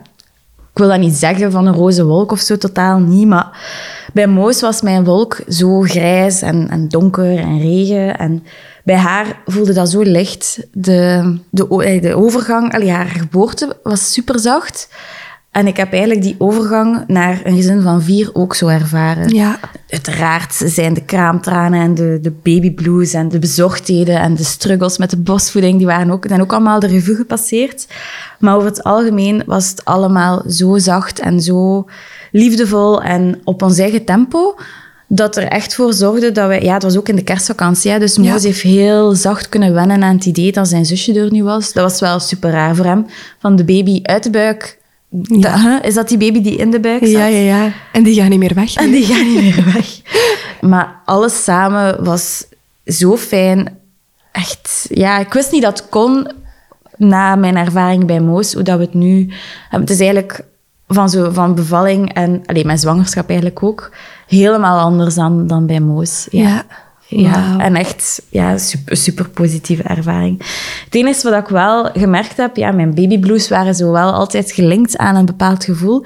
ik 0.75 0.81
wil 0.81 0.89
dat 0.89 0.99
niet 0.99 1.15
zeggen 1.15 1.51
van 1.51 1.65
een 1.65 1.73
roze 1.73 2.05
wolk 2.05 2.31
of 2.31 2.39
zo, 2.39 2.57
totaal 2.57 2.99
niet. 2.99 3.27
Maar 3.27 3.59
bij 4.13 4.27
Moos 4.27 4.61
was 4.61 4.81
mijn 4.81 5.03
wolk 5.03 5.41
zo 5.47 5.81
grijs 5.81 6.41
en, 6.41 6.69
en 6.69 6.87
donker 6.87 7.37
en 7.37 7.59
regen. 7.59 8.17
En 8.17 8.43
bij 8.83 8.95
haar 8.95 9.41
voelde 9.45 9.73
dat 9.73 9.89
zo 9.89 10.01
licht. 10.01 10.59
De, 10.71 11.37
de, 11.49 11.97
de 12.01 12.15
overgang, 12.15 12.73
allee, 12.73 12.91
haar 12.91 13.05
geboorte 13.05 13.77
was 13.83 14.13
super 14.13 14.39
zacht. 14.39 14.87
En 15.55 15.67
ik 15.67 15.77
heb 15.77 15.91
eigenlijk 15.91 16.21
die 16.21 16.35
overgang 16.37 17.03
naar 17.07 17.41
een 17.43 17.55
gezin 17.55 17.81
van 17.81 18.01
vier 18.01 18.29
ook 18.33 18.55
zo 18.55 18.67
ervaren. 18.67 19.29
Ja. 19.29 19.59
Uiteraard 19.89 20.53
zijn 20.53 20.93
de 20.93 21.01
kraamtranen 21.03 21.81
en 21.81 21.95
de, 21.95 22.19
de 22.21 22.31
babyblues 22.31 23.13
en 23.13 23.29
de 23.29 23.39
bezorgdheden 23.39 24.19
en 24.19 24.35
de 24.35 24.43
struggles 24.43 24.97
met 24.97 25.09
de 25.09 25.17
bosvoeding, 25.17 25.77
die 25.77 25.87
waren 25.87 26.11
ook, 26.11 26.25
zijn 26.27 26.41
ook 26.41 26.51
allemaal 26.53 26.79
de 26.79 26.87
revue 26.87 27.15
gepasseerd. 27.15 27.87
Maar 28.39 28.55
over 28.55 28.67
het 28.67 28.83
algemeen 28.83 29.43
was 29.45 29.69
het 29.69 29.85
allemaal 29.85 30.43
zo 30.49 30.77
zacht 30.77 31.19
en 31.19 31.41
zo 31.41 31.85
liefdevol 32.31 33.01
en 33.01 33.41
op 33.43 33.61
ons 33.61 33.77
eigen 33.77 34.05
tempo, 34.05 34.55
dat 35.07 35.37
er 35.37 35.43
echt 35.43 35.75
voor 35.75 35.93
zorgde 35.93 36.31
dat 36.31 36.47
we... 36.47 36.63
Ja, 36.63 36.73
het 36.73 36.83
was 36.83 36.97
ook 36.97 37.09
in 37.09 37.15
de 37.15 37.23
kerstvakantie, 37.23 37.91
hè, 37.91 37.99
dus 37.99 38.17
Moos 38.17 38.27
Ja. 38.27 38.47
heeft 38.47 38.61
heel 38.61 39.13
zacht 39.13 39.49
kunnen 39.49 39.73
wennen 39.73 40.03
aan 40.03 40.15
het 40.15 40.25
idee 40.25 40.51
dat 40.51 40.67
zijn 40.67 40.85
zusje 40.85 41.19
er 41.19 41.31
nu 41.31 41.43
was. 41.43 41.73
Dat 41.73 41.83
was 41.83 41.99
wel 41.99 42.19
super 42.19 42.51
raar 42.51 42.75
voor 42.75 42.85
hem. 42.85 43.05
Van 43.39 43.55
de 43.55 43.63
baby 43.63 43.99
uit 44.03 44.23
de 44.23 44.29
buik... 44.29 44.83
Huh? 45.23 45.77
is 45.81 45.93
dat 45.93 46.07
die 46.07 46.17
baby 46.17 46.41
die 46.41 46.55
in 46.55 46.71
de 46.71 46.79
buik 46.79 46.99
zat? 47.05 47.11
Ja, 47.11 47.25
ja, 47.25 47.39
ja. 47.39 47.71
En 47.91 48.03
die 48.03 48.15
gaan 48.15 48.29
niet 48.29 48.39
meer 48.39 48.53
weg. 48.53 48.75
En 48.75 48.91
die 48.91 49.05
gaan 49.05 49.33
niet 49.33 49.41
meer 49.41 49.73
weg. 49.73 49.87
Maar 50.61 51.01
alles 51.05 51.43
samen 51.43 52.03
was 52.03 52.45
zo 52.85 53.17
fijn. 53.17 53.77
Echt, 54.31 54.87
ja, 54.89 55.19
ik 55.19 55.33
wist 55.33 55.51
niet 55.51 55.61
dat 55.61 55.79
het 55.79 55.89
kon 55.89 56.31
na 56.97 57.35
mijn 57.35 57.57
ervaring 57.57 58.05
bij 58.05 58.19
Moos, 58.19 58.53
hoe 58.53 58.63
dat 58.63 58.77
we 58.77 58.83
het 58.83 58.93
nu 58.93 59.29
hebben. 59.61 59.79
Het 59.79 59.89
is 59.89 59.99
eigenlijk 59.99 60.43
van, 60.87 61.09
zo, 61.09 61.31
van 61.31 61.55
bevalling 61.55 62.13
en 62.13 62.41
alleen 62.45 62.65
mijn 62.65 62.79
zwangerschap 62.79 63.29
eigenlijk 63.29 63.63
ook 63.63 63.91
helemaal 64.27 64.79
anders 64.79 65.15
dan, 65.15 65.47
dan 65.47 65.65
bij 65.65 65.79
Moos. 65.79 66.27
Ja. 66.31 66.41
Ja, 66.41 66.65
Wauw. 67.23 67.59
en 67.59 67.75
echt 67.75 68.21
ja, 68.29 68.57
super, 68.57 68.97
super 68.97 69.29
positieve 69.29 69.83
ervaring. 69.83 70.37
Het 70.85 70.95
enige 70.95 71.29
wat 71.29 71.39
ik 71.41 71.47
wel 71.47 71.89
gemerkt 71.93 72.37
heb, 72.37 72.55
ja, 72.55 72.71
mijn 72.71 72.93
babyblues 72.93 73.49
waren 73.49 73.75
zo 73.75 73.91
wel 73.91 74.11
altijd 74.13 74.51
gelinkt 74.51 74.97
aan 74.97 75.15
een 75.15 75.25
bepaald 75.25 75.63
gevoel. 75.63 76.05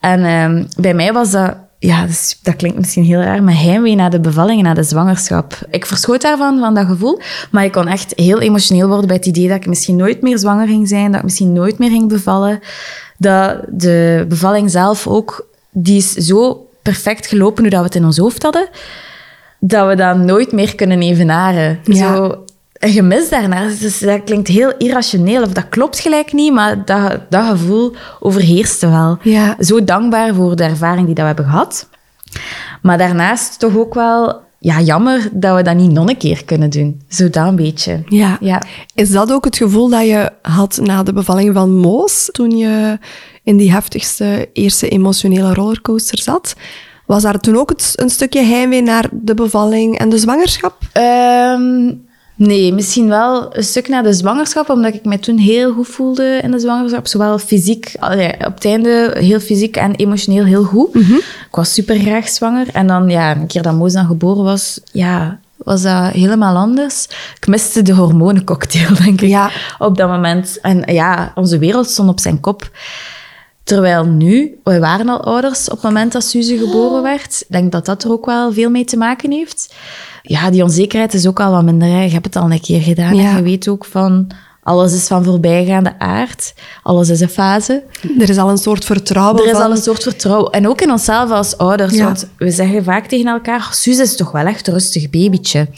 En 0.00 0.24
ehm, 0.24 0.64
bij 0.80 0.94
mij 0.94 1.12
was 1.12 1.30
dat, 1.30 1.56
ja, 1.78 2.00
dat, 2.00 2.08
is- 2.10 2.38
dat 2.42 2.56
klinkt 2.56 2.78
misschien 2.78 3.04
heel 3.04 3.20
raar, 3.20 3.42
maar 3.42 3.60
heimwee 3.62 3.94
naar 3.94 4.10
de 4.10 4.20
bevalling 4.20 4.58
en 4.58 4.64
naar 4.64 4.74
de 4.74 4.82
zwangerschap. 4.82 5.58
Ik 5.70 5.86
verschoot 5.86 6.20
daarvan, 6.22 6.58
van 6.58 6.74
dat 6.74 6.86
gevoel, 6.86 7.20
maar 7.50 7.64
ik 7.64 7.72
kon 7.72 7.88
echt 7.88 8.12
heel 8.16 8.40
emotioneel 8.40 8.88
worden 8.88 9.06
bij 9.06 9.16
het 9.16 9.26
idee 9.26 9.48
dat 9.48 9.56
ik 9.56 9.66
misschien 9.66 9.96
nooit 9.96 10.22
meer 10.22 10.38
zwanger 10.38 10.66
ging 10.66 10.88
zijn, 10.88 11.06
dat 11.10 11.16
ik 11.16 11.24
misschien 11.24 11.52
nooit 11.52 11.78
meer 11.78 11.90
ging 11.90 12.08
bevallen. 12.08 12.60
Dat 13.18 13.60
de 13.68 14.24
bevalling 14.28 14.70
zelf 14.70 15.06
ook, 15.06 15.46
die 15.70 15.96
is 15.96 16.12
zo 16.12 16.66
perfect 16.82 17.26
gelopen 17.26 17.62
hoe 17.62 17.70
dat 17.70 17.80
we 17.80 17.86
het 17.86 17.94
in 17.94 18.04
ons 18.04 18.18
hoofd 18.18 18.42
hadden 18.42 18.68
dat 19.60 19.88
we 19.88 19.94
dat 19.94 20.16
nooit 20.16 20.52
meer 20.52 20.74
kunnen 20.74 21.02
evenaren. 21.02 21.78
Ja. 21.84 22.14
Zo 22.14 22.44
een 22.78 22.92
gemis 22.92 23.28
daarnaar. 23.28 23.70
Dus 23.80 23.98
dat 23.98 24.24
klinkt 24.24 24.48
heel 24.48 24.72
irrationeel, 24.78 25.42
of 25.42 25.52
dat 25.52 25.68
klopt 25.68 26.00
gelijk 26.00 26.32
niet, 26.32 26.52
maar 26.52 26.84
dat, 26.84 27.20
dat 27.30 27.48
gevoel 27.48 27.94
overheerste 28.20 28.88
wel. 28.88 29.18
Ja. 29.22 29.56
Zo 29.60 29.84
dankbaar 29.84 30.34
voor 30.34 30.56
de 30.56 30.64
ervaring 30.64 31.06
die 31.06 31.14
dat 31.14 31.24
we 31.24 31.34
hebben 31.34 31.44
gehad. 31.44 31.88
Maar 32.82 32.98
daarnaast 32.98 33.58
toch 33.58 33.76
ook 33.76 33.94
wel 33.94 34.44
ja, 34.58 34.80
jammer 34.80 35.28
dat 35.32 35.56
we 35.56 35.62
dat 35.62 35.76
niet 35.76 35.90
nog 35.90 36.08
een 36.08 36.16
keer 36.16 36.44
kunnen 36.44 36.70
doen. 36.70 37.02
Zo 37.08 37.30
dat 37.30 37.46
een 37.46 37.56
beetje. 37.56 38.02
Ja. 38.08 38.36
Ja. 38.40 38.62
Is 38.94 39.10
dat 39.10 39.32
ook 39.32 39.44
het 39.44 39.56
gevoel 39.56 39.88
dat 39.88 40.06
je 40.06 40.30
had 40.42 40.78
na 40.82 41.02
de 41.02 41.12
bevalling 41.12 41.54
van 41.54 41.74
Moos, 41.76 42.28
toen 42.32 42.56
je 42.56 42.98
in 43.42 43.56
die 43.56 43.72
heftigste 43.72 44.48
eerste 44.52 44.88
emotionele 44.88 45.54
rollercoaster 45.54 46.22
zat? 46.22 46.54
Was 47.06 47.22
daar 47.22 47.40
toen 47.40 47.56
ook 47.56 47.68
het, 47.68 47.92
een 47.96 48.10
stukje 48.10 48.42
heimwee 48.42 48.82
naar 48.82 49.08
de 49.12 49.34
bevalling 49.34 49.98
en 49.98 50.08
de 50.08 50.18
zwangerschap? 50.18 50.76
Ehm, 50.92 51.92
nee, 52.34 52.72
misschien 52.72 53.08
wel 53.08 53.56
een 53.56 53.64
stuk 53.64 53.88
na 53.88 54.02
de 54.02 54.12
zwangerschap, 54.12 54.70
omdat 54.70 54.94
ik 54.94 55.04
me 55.04 55.18
toen 55.18 55.38
heel 55.38 55.72
goed 55.72 55.88
voelde 55.88 56.40
in 56.42 56.50
de 56.50 56.58
zwangerschap. 56.58 57.06
Zowel 57.06 57.38
fysiek, 57.38 57.94
allee, 57.98 58.32
op 58.32 58.54
het 58.54 58.64
einde 58.64 59.16
heel 59.18 59.40
fysiek 59.40 59.76
en 59.76 59.94
emotioneel 59.94 60.44
heel 60.44 60.64
goed. 60.64 60.94
Ik 60.94 61.22
was 61.50 61.72
super 61.74 61.98
graag 61.98 62.28
zwanger. 62.28 62.66
En 62.72 62.86
dan, 62.86 63.08
ja, 63.08 63.36
een 63.36 63.46
keer 63.46 63.62
dat 63.62 63.74
Moos 63.74 63.92
dan 63.92 64.06
geboren 64.06 64.44
was, 64.44 64.80
ja, 64.92 65.38
was 65.56 65.82
dat 65.82 66.12
helemaal 66.12 66.56
anders. 66.56 67.04
Ik 67.36 67.46
miste 67.46 67.82
de 67.82 67.92
hormonencocktail, 67.94 68.94
denk 69.04 69.20
ik, 69.20 69.28
Ja. 69.28 69.50
op 69.78 69.96
dat 69.96 70.08
moment. 70.08 70.58
En 70.60 70.82
ja, 70.94 71.32
onze 71.34 71.58
wereld 71.58 71.90
stond 71.90 72.08
op 72.08 72.20
zijn 72.20 72.40
kop. 72.40 72.70
Terwijl 73.66 74.04
nu, 74.04 74.60
we 74.64 74.78
waren 74.78 75.08
al 75.08 75.24
ouders 75.24 75.64
op 75.68 75.74
het 75.74 75.82
moment 75.82 76.12
dat 76.12 76.24
Suze 76.24 76.58
geboren 76.58 77.02
werd. 77.02 77.40
Ik 77.40 77.46
denk 77.48 77.72
dat 77.72 77.86
dat 77.86 78.04
er 78.04 78.10
ook 78.10 78.26
wel 78.26 78.52
veel 78.52 78.70
mee 78.70 78.84
te 78.84 78.96
maken 78.96 79.30
heeft. 79.30 79.74
Ja, 80.22 80.50
die 80.50 80.62
onzekerheid 80.62 81.14
is 81.14 81.26
ook 81.26 81.40
al 81.40 81.50
wat 81.50 81.64
minder. 81.64 81.88
Hè. 81.88 82.02
Je 82.02 82.10
hebt 82.10 82.24
het 82.24 82.36
al 82.36 82.50
een 82.50 82.60
keer 82.60 82.80
gedaan. 82.80 83.16
Ja. 83.16 83.30
En 83.30 83.36
je 83.36 83.42
weet 83.42 83.68
ook 83.68 83.84
van, 83.84 84.30
alles 84.66 84.92
is 84.92 85.06
van 85.06 85.24
voorbijgaande 85.24 85.98
aard. 85.98 86.54
Alles 86.82 87.08
is 87.08 87.20
een 87.20 87.28
fase. 87.28 87.82
Er 88.18 88.28
is 88.28 88.38
al 88.38 88.50
een 88.50 88.58
soort 88.58 88.84
vertrouwen 88.84 89.42
Er 89.42 89.46
is 89.46 89.52
van... 89.52 89.62
al 89.62 89.70
een 89.70 89.76
soort 89.76 90.02
vertrouwen. 90.02 90.52
En 90.52 90.68
ook 90.68 90.80
in 90.80 90.90
onszelf 90.90 91.30
als 91.30 91.58
ouders. 91.58 91.94
Ja. 91.94 92.04
Want 92.04 92.28
we 92.36 92.50
zeggen 92.50 92.84
vaak 92.84 93.06
tegen 93.06 93.26
elkaar, 93.26 93.68
Suze 93.72 94.02
is 94.02 94.16
toch 94.16 94.32
wel 94.32 94.46
echt 94.46 94.66
een 94.66 94.72
rustig 94.72 95.10
babytje. 95.10 95.68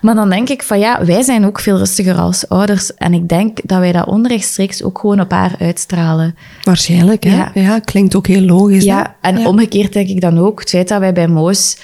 Maar 0.00 0.14
dan 0.14 0.30
denk 0.30 0.48
ik 0.48 0.62
van 0.62 0.78
ja, 0.78 1.04
wij 1.04 1.22
zijn 1.22 1.46
ook 1.46 1.60
veel 1.60 1.76
rustiger 1.76 2.16
als 2.16 2.48
ouders. 2.48 2.94
En 2.94 3.14
ik 3.14 3.28
denk 3.28 3.58
dat 3.64 3.78
wij 3.78 3.92
dat 3.92 4.06
onrechtstreeks 4.06 4.82
ook 4.82 4.98
gewoon 4.98 5.20
op 5.20 5.30
haar 5.30 5.54
uitstralen. 5.58 6.36
Waarschijnlijk, 6.62 7.24
hè? 7.24 7.36
Ja. 7.36 7.50
Ja. 7.54 7.78
klinkt 7.78 8.14
ook 8.14 8.26
heel 8.26 8.42
logisch. 8.42 8.84
Ja, 8.84 9.16
hè? 9.20 9.30
en 9.30 9.46
omgekeerd 9.46 9.92
denk 9.92 10.08
ik 10.08 10.20
dan 10.20 10.38
ook. 10.38 10.60
Het 10.60 10.68
feit 10.68 10.88
dat 10.88 11.00
wij 11.00 11.12
bij 11.12 11.28
Moos 11.28 11.76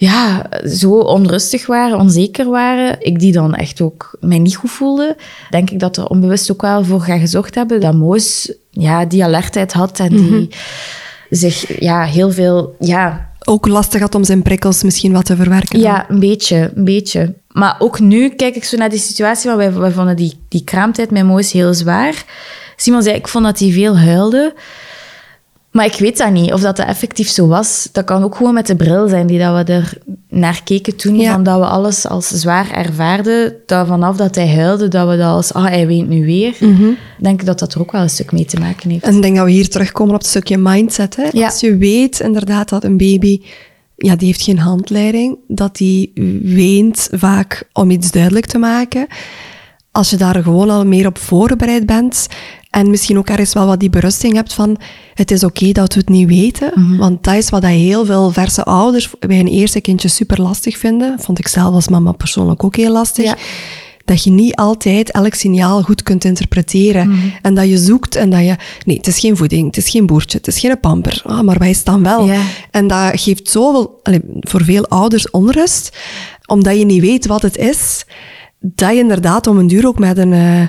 ja, 0.00 0.46
zo 0.76 0.90
onrustig 0.98 1.66
waren, 1.66 1.98
onzeker 1.98 2.50
waren, 2.50 2.96
ik 3.00 3.18
die 3.18 3.32
dan 3.32 3.54
echt 3.54 3.80
ook 3.80 4.16
mij 4.20 4.38
niet 4.38 4.56
goed 4.56 4.70
voelde, 4.70 5.16
denk 5.50 5.70
ik 5.70 5.80
dat 5.80 5.96
er 5.96 6.06
onbewust 6.06 6.50
ook 6.50 6.62
wel 6.62 6.84
voor 6.84 7.00
gaan 7.00 7.18
gezorgd 7.18 7.54
hebben 7.54 7.80
dat 7.80 7.94
Moos 7.94 8.52
ja, 8.70 9.04
die 9.04 9.24
alertheid 9.24 9.72
had 9.72 10.00
en 10.00 10.16
die 10.16 10.48
zich 11.30 11.80
ja, 11.80 12.04
heel 12.04 12.30
veel... 12.30 12.76
Ja, 12.78 13.30
Ook 13.44 13.66
lastig 13.66 14.00
had 14.00 14.14
om 14.14 14.24
zijn 14.24 14.42
prikkels 14.42 14.82
misschien 14.82 15.12
wat 15.12 15.24
te 15.24 15.36
verwerken. 15.36 15.80
ja, 15.80 16.10
een 16.10 16.20
beetje, 16.20 16.72
een 16.74 16.84
beetje. 16.84 17.34
Maar 17.48 17.76
ook 17.78 18.00
nu 18.00 18.28
kijk 18.28 18.56
ik 18.56 18.64
zo 18.64 18.76
naar 18.76 18.90
die 18.90 18.98
situatie, 18.98 19.50
want 19.50 19.62
wij, 19.62 19.72
wij 19.72 19.90
vonden 19.90 20.16
die, 20.16 20.38
die 20.48 20.64
kraamtijd 20.64 21.10
met 21.10 21.24
Moos 21.24 21.52
heel 21.52 21.74
zwaar. 21.74 22.24
Simon 22.76 23.02
zei, 23.02 23.16
ik 23.16 23.28
vond 23.28 23.44
dat 23.44 23.58
hij 23.58 23.70
veel 23.70 23.98
huilde. 23.98 24.54
Maar 25.70 25.86
ik 25.86 25.94
weet 25.94 26.18
dat 26.18 26.32
niet, 26.32 26.52
of 26.52 26.60
dat, 26.60 26.76
dat 26.76 26.86
effectief 26.86 27.28
zo 27.28 27.46
was. 27.46 27.88
Dat 27.92 28.04
kan 28.04 28.22
ook 28.22 28.34
gewoon 28.34 28.54
met 28.54 28.66
de 28.66 28.76
bril 28.76 29.08
zijn 29.08 29.26
die 29.26 29.38
dat 29.38 29.66
we 29.66 29.72
er 29.72 29.92
naar 30.28 30.60
keken 30.64 30.96
toen. 30.96 31.16
Ja. 31.16 31.32
Van 31.32 31.42
dat 31.42 31.58
we 31.58 31.66
alles 31.66 32.06
als 32.06 32.28
zwaar 32.28 32.70
ervaarden. 32.70 33.54
Dat 33.66 33.86
vanaf 33.86 34.16
dat 34.16 34.34
hij 34.34 34.48
huilde, 34.48 34.88
dat 34.88 35.08
we 35.08 35.16
dat 35.16 35.26
als, 35.26 35.52
ah, 35.52 35.64
hij 35.64 35.86
weent 35.86 36.08
nu 36.08 36.24
weer. 36.24 36.56
Ik 36.60 36.96
denk 37.18 37.44
dat 37.44 37.58
dat 37.58 37.74
er 37.74 37.80
ook 37.80 37.92
wel 37.92 38.02
een 38.02 38.10
stuk 38.10 38.32
mee 38.32 38.44
te 38.44 38.58
maken 38.58 38.90
heeft. 38.90 39.04
En 39.04 39.14
ik 39.14 39.22
denk 39.22 39.36
dat 39.36 39.44
we 39.44 39.50
hier 39.50 39.68
terugkomen 39.68 40.14
op 40.14 40.20
het 40.20 40.28
stukje 40.28 40.58
mindset. 40.58 41.16
Hè? 41.16 41.28
Ja. 41.32 41.46
Als 41.46 41.60
je 41.60 41.76
weet 41.76 42.20
inderdaad 42.20 42.68
dat 42.68 42.84
een 42.84 42.96
baby, 42.96 43.42
ja, 43.96 44.16
die 44.16 44.26
heeft 44.26 44.42
geen 44.42 44.58
handleiding, 44.58 45.38
dat 45.48 45.76
die 45.76 46.12
weent 46.42 47.08
vaak 47.12 47.68
om 47.72 47.90
iets 47.90 48.10
duidelijk 48.10 48.46
te 48.46 48.58
maken. 48.58 49.06
Als 49.92 50.10
je 50.10 50.16
daar 50.16 50.42
gewoon 50.42 50.70
al 50.70 50.86
meer 50.86 51.06
op 51.06 51.18
voorbereid 51.18 51.86
bent 51.86 52.26
en 52.70 52.90
misschien 52.90 53.18
ook 53.18 53.28
ergens 53.28 53.52
wel 53.52 53.66
wat 53.66 53.80
die 53.80 53.90
berusting 53.90 54.34
hebt 54.34 54.52
van 54.54 54.76
het 55.14 55.30
is 55.30 55.44
oké 55.44 55.72
dat 55.72 55.94
we 55.94 56.00
het 56.00 56.08
niet 56.08 56.28
weten, 56.28 56.96
want 56.98 57.24
dat 57.24 57.34
is 57.34 57.50
wat 57.50 57.62
dat 57.62 57.70
heel 57.70 58.04
veel 58.04 58.30
verse 58.30 58.64
ouders 58.64 59.10
bij 59.18 59.36
hun 59.36 59.46
eerste 59.46 59.80
kindje 59.80 60.08
super 60.08 60.42
lastig 60.42 60.78
vinden. 60.78 61.16
Vond 61.20 61.38
ik 61.38 61.48
zelf 61.48 61.74
als 61.74 61.88
mama 61.88 62.12
persoonlijk 62.12 62.64
ook 62.64 62.76
heel 62.76 62.92
lastig 62.92 63.24
Ja. 63.24 63.36
dat 64.04 64.24
je 64.24 64.30
niet 64.30 64.54
altijd 64.56 65.10
elk 65.10 65.34
signaal 65.34 65.82
goed 65.82 66.02
kunt 66.02 66.24
interpreteren. 66.24 67.08
Mhm. 67.08 67.18
En 67.42 67.54
dat 67.54 67.68
je 67.68 67.78
zoekt 67.78 68.14
en 68.16 68.30
dat 68.30 68.40
je... 68.40 68.56
Nee, 68.84 68.96
het 68.96 69.06
is 69.06 69.18
geen 69.18 69.36
voeding, 69.36 69.66
het 69.66 69.76
is 69.76 69.88
geen 69.90 70.06
boertje, 70.06 70.38
het 70.38 70.46
is 70.46 70.58
geen 70.58 70.80
pamper. 70.80 71.22
Ah, 71.26 71.40
maar 71.40 71.58
wij 71.58 71.72
staan 71.72 72.02
wel. 72.02 72.30
En 72.70 72.86
dat 72.86 73.20
geeft 73.20 73.48
zoveel, 73.50 74.00
voor 74.40 74.64
veel 74.64 74.86
ouders 74.88 75.30
onrust, 75.30 75.96
omdat 76.46 76.78
je 76.78 76.84
niet 76.84 77.00
weet 77.00 77.26
wat 77.26 77.42
het 77.42 77.56
is, 77.56 78.04
dat 78.60 78.90
je 78.90 78.98
inderdaad 78.98 79.46
om 79.46 79.58
een 79.58 79.66
duur 79.66 79.86
ook 79.86 79.98
met 79.98 80.18
een... 80.18 80.32
eh, 80.32 80.62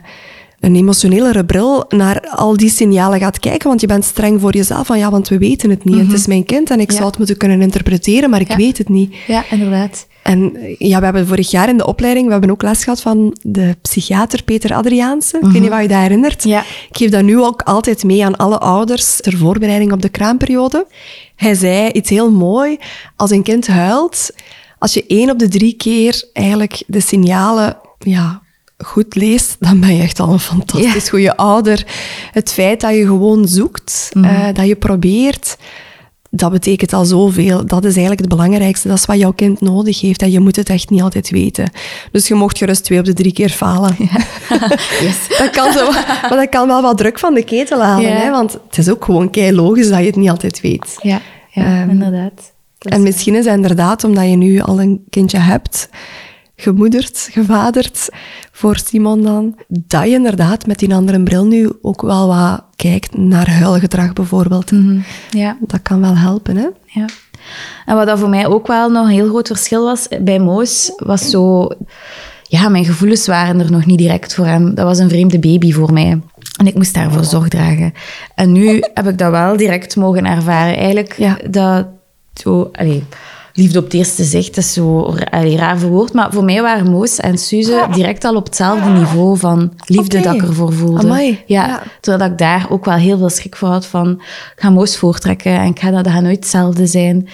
een 0.60 0.76
emotionelere 0.76 1.46
bril 1.46 1.86
naar 1.90 2.22
al 2.36 2.58
die 2.58 2.70
signalen 2.70 3.20
gaat 3.20 3.40
kijken, 3.40 3.68
want 3.68 3.82
je 3.82 3.88
bent 3.88 4.06
streng 4.06 4.42
voor 4.42 4.56
jezelf 4.56 4.88
van 4.88 4.98
ja, 4.98 5.12
want 5.12 5.28
we 5.28 5.38
weten 5.38 5.70
het 5.70 5.84
niet. 5.86 6.00
Het 6.00 6.12
is 6.14 6.28
mijn 6.28 6.44
kind 6.46 6.70
en 6.70 6.80
ik 6.80 6.82
Mhm. 6.82 6.92
Ja. 6.92 6.96
zou 6.96 7.08
het 7.10 7.18
moeten 7.18 7.38
kunnen 7.38 7.62
interpreteren, 7.62 8.30
maar 8.30 8.42
ik 8.42 8.48
Ja. 8.50 8.56
weet 8.56 8.78
het 8.78 8.90
niet. 8.90 9.16
Ja, 9.28 9.44
inderdaad. 9.50 10.08
En 10.24 10.54
ja, 10.78 10.98
we 11.00 11.04
hebben 11.04 11.28
vorig 11.28 11.52
jaar 11.52 11.70
in 11.70 11.78
de 11.78 11.86
opleiding, 11.86 12.26
we 12.26 12.32
hebben 12.32 12.50
ook 12.52 12.62
les 12.62 12.84
gehad 12.84 13.02
van 13.02 13.38
de 13.42 13.76
psychiater 13.82 14.44
Peter 14.44 14.74
Adriaanse. 14.74 15.38
Ik 15.38 15.44
weet 15.52 15.62
niet 15.62 15.70
wat 15.70 15.82
je 15.82 15.88
dat 15.88 15.98
herinnert. 16.02 16.44
Ja. 16.44 16.60
Ik 16.62 16.98
geef 16.98 17.10
dat 17.10 17.24
nu 17.24 17.40
ook 17.40 17.62
altijd 17.62 18.04
mee 18.04 18.26
aan 18.26 18.36
alle 18.36 18.58
ouders 18.58 19.22
ter 19.22 19.38
voorbereiding 19.38 19.92
op 19.92 20.02
de 20.02 20.10
kraamperiode. 20.10 20.88
Hij 21.36 21.54
zei 21.56 21.90
iets 21.92 22.10
heel 22.10 22.32
mooi. 22.32 22.78
Als 23.16 23.32
een 23.32 23.44
kind 23.44 23.68
huilt, 23.68 24.32
als 24.80 24.94
je 24.94 25.06
één 25.08 25.30
op 25.30 25.40
de 25.40 25.48
drie 25.48 25.74
keer 25.74 26.24
eigenlijk 26.34 26.84
de 26.88 27.00
signalen 27.00 27.78
ja, 28.00 28.42
goed 28.86 29.16
leest, 29.16 29.56
dan 29.60 29.80
ben 29.80 29.96
je 29.96 30.02
echt 30.02 30.20
al 30.20 30.32
een 30.34 30.40
fantastisch 30.40 31.10
goede 31.10 31.38
ouder. 31.38 31.86
Het 32.32 32.54
feit 32.54 32.82
dat 32.82 32.92
je 32.96 33.06
gewoon 33.06 33.48
zoekt, 33.48 34.12
eh, 34.22 34.48
dat 34.54 34.68
je 34.68 34.76
probeert, 34.76 35.58
dat 36.32 36.52
betekent 36.52 36.94
al 36.94 37.06
zoveel. 37.06 37.66
Dat 37.66 37.80
is 37.84 37.92
eigenlijk 37.92 38.20
het 38.20 38.30
belangrijkste. 38.30 38.88
Dat 38.88 38.98
is 38.98 39.06
wat 39.06 39.18
jouw 39.18 39.32
kind 39.32 39.62
nodig 39.62 40.02
heeft. 40.02 40.22
En 40.22 40.32
je 40.32 40.40
moet 40.40 40.56
het 40.56 40.70
echt 40.70 40.90
niet 40.90 41.02
altijd 41.02 41.30
weten. 41.30 41.72
Dus 42.12 42.28
je 42.28 42.34
mocht 42.36 42.58
gerust 42.58 42.84
twee 42.84 43.00
op 43.00 43.06
de 43.06 43.14
drie 43.14 43.34
keer 43.34 43.50
falen. 43.50 43.96
Yes. 45.02 45.38
dat 45.38 45.50
kan 45.50 45.74
zo, 45.74 45.92
maar 45.92 46.36
dat 46.36 46.50
kan 46.50 46.68
wel 46.68 46.82
wat 46.82 46.98
druk 46.98 47.20
van 47.20 47.34
de 47.34 47.44
ketel 47.44 47.82
halen. 47.82 48.10
Ja. 48.10 48.16
Hè? 48.16 48.30
Want 48.32 48.54
het 48.54 48.78
is 48.78 48.90
ook 48.90 49.06
gewoon 49.06 49.30
kei 49.30 49.54
logisch 49.56 49.90
dat 49.90 50.00
je 50.00 50.06
het 50.06 50.16
niet 50.16 50.30
altijd 50.30 50.62
weet. 50.62 50.98
Ja, 51.02 51.22
ja 51.52 51.64
Ehm, 51.82 51.90
inderdaad. 51.90 52.52
En 52.80 52.98
is- 52.98 53.04
misschien 53.04 53.36
is 53.36 53.46
het 53.46 53.56
inderdaad 53.56 54.04
omdat 54.04 54.24
je 54.24 54.36
nu 54.36 54.60
al 54.62 54.82
een 54.82 55.04
kindje 55.10 55.38
hebt, 55.38 55.90
gemoederd, 56.62 57.28
gevaderd 57.32 58.10
voor 58.52 58.78
Simon 58.78 59.22
dan, 59.22 59.56
dat 59.68 60.04
je 60.04 60.10
inderdaad 60.10 60.66
met 60.68 60.80
die 60.80 60.94
andere 60.94 61.24
bril 61.24 61.46
nu 61.46 61.72
ook 61.82 62.02
wel 62.02 62.28
wat 62.28 62.64
kijkt 62.76 63.18
naar 63.18 63.50
huilgedrag 63.50 64.14
bijvoorbeeld. 64.14 64.72
Mhm. 64.72 65.00
Ja, 65.30 65.58
Dat 65.62 65.82
kan 65.82 66.02
wel 66.02 66.18
helpen, 66.18 66.56
hè? 66.58 66.68
ja. 66.86 67.06
En 67.86 67.96
wat 67.96 68.08
dat 68.08 68.20
voor 68.20 68.30
mij 68.30 68.48
ook 68.48 68.68
wel 68.68 68.90
nog 68.90 69.06
een 69.06 69.12
heel 69.12 69.28
groot 69.28 69.48
verschil 69.48 69.84
was 69.84 70.08
bij 70.22 70.40
Moos, 70.40 70.92
was 70.98 71.30
zo... 71.30 71.68
Ja, 72.44 72.70
mijn 72.70 72.86
gevoelens 72.86 73.28
waren 73.28 73.60
er 73.60 73.72
nog 73.72 73.86
niet 73.86 73.98
direct 73.98 74.34
voor 74.36 74.46
hem. 74.46 74.76
Dat 74.76 74.86
was 74.86 75.00
een 75.00 75.10
vreemde 75.10 75.40
baby 75.40 75.72
voor 75.72 75.94
mij. 75.94 76.22
En 76.58 76.68
ik 76.68 76.76
moest 76.76 76.94
daarvoor 76.94 77.24
zorg 77.24 77.48
dragen. 77.48 77.94
En 78.36 78.52
nu 78.52 78.84
heb 78.94 79.08
ik 79.08 79.18
dat 79.18 79.32
wel 79.32 79.58
direct 79.58 79.96
mogen 79.96 80.26
ervaren. 80.26 80.76
Eigenlijk, 80.78 81.14
Ja. 81.18 81.38
dat 81.50 81.88
zo... 82.34 82.70
Allee, 82.72 83.04
liefde 83.60 83.80
op 83.80 83.84
het 83.84 83.94
eerste 83.94 84.24
zicht 84.24 84.58
is 84.58 84.74
zo 84.74 85.16
allee, 85.32 85.58
raar 85.58 85.78
verwoord. 85.78 86.14
Maar 86.14 86.32
voor 86.32 86.44
mij 86.44 86.62
waren 86.62 86.92
Moos 86.92 87.20
en 87.20 87.38
Suze 87.38 87.88
direct 87.94 88.24
al 88.24 88.36
op 88.36 88.46
hetzelfde 88.46 88.90
niveau 88.90 89.38
van 89.38 89.74
liefde 89.86 90.20
dat 90.20 90.36
ik 90.36 90.42
ervoor 90.42 90.74
voelde. 90.74 91.00
Amai, 91.00 91.44
Ja, 91.46 91.68
ja. 91.68 91.84
terwijl 92.02 92.32
ik 92.32 92.38
daar 92.38 92.66
ook 92.70 92.86
wel 92.86 92.96
heel 92.96 93.18
veel 93.18 93.30
schrik 93.30 93.56
voor 93.56 93.68
had 93.68 93.86
van... 93.86 94.12
Ik 94.56 94.62
ga 94.62 94.70
Moos 94.70 94.98
voortrekken 94.98 95.52
en 95.52 95.68
ik 95.68 95.80
ga 95.80 95.92
dat, 95.92 96.04
dat 96.04 96.14
gaat 96.14 96.22
nooit 96.22 96.36
hetzelfde 96.36 96.88
zijn. 96.88 97.28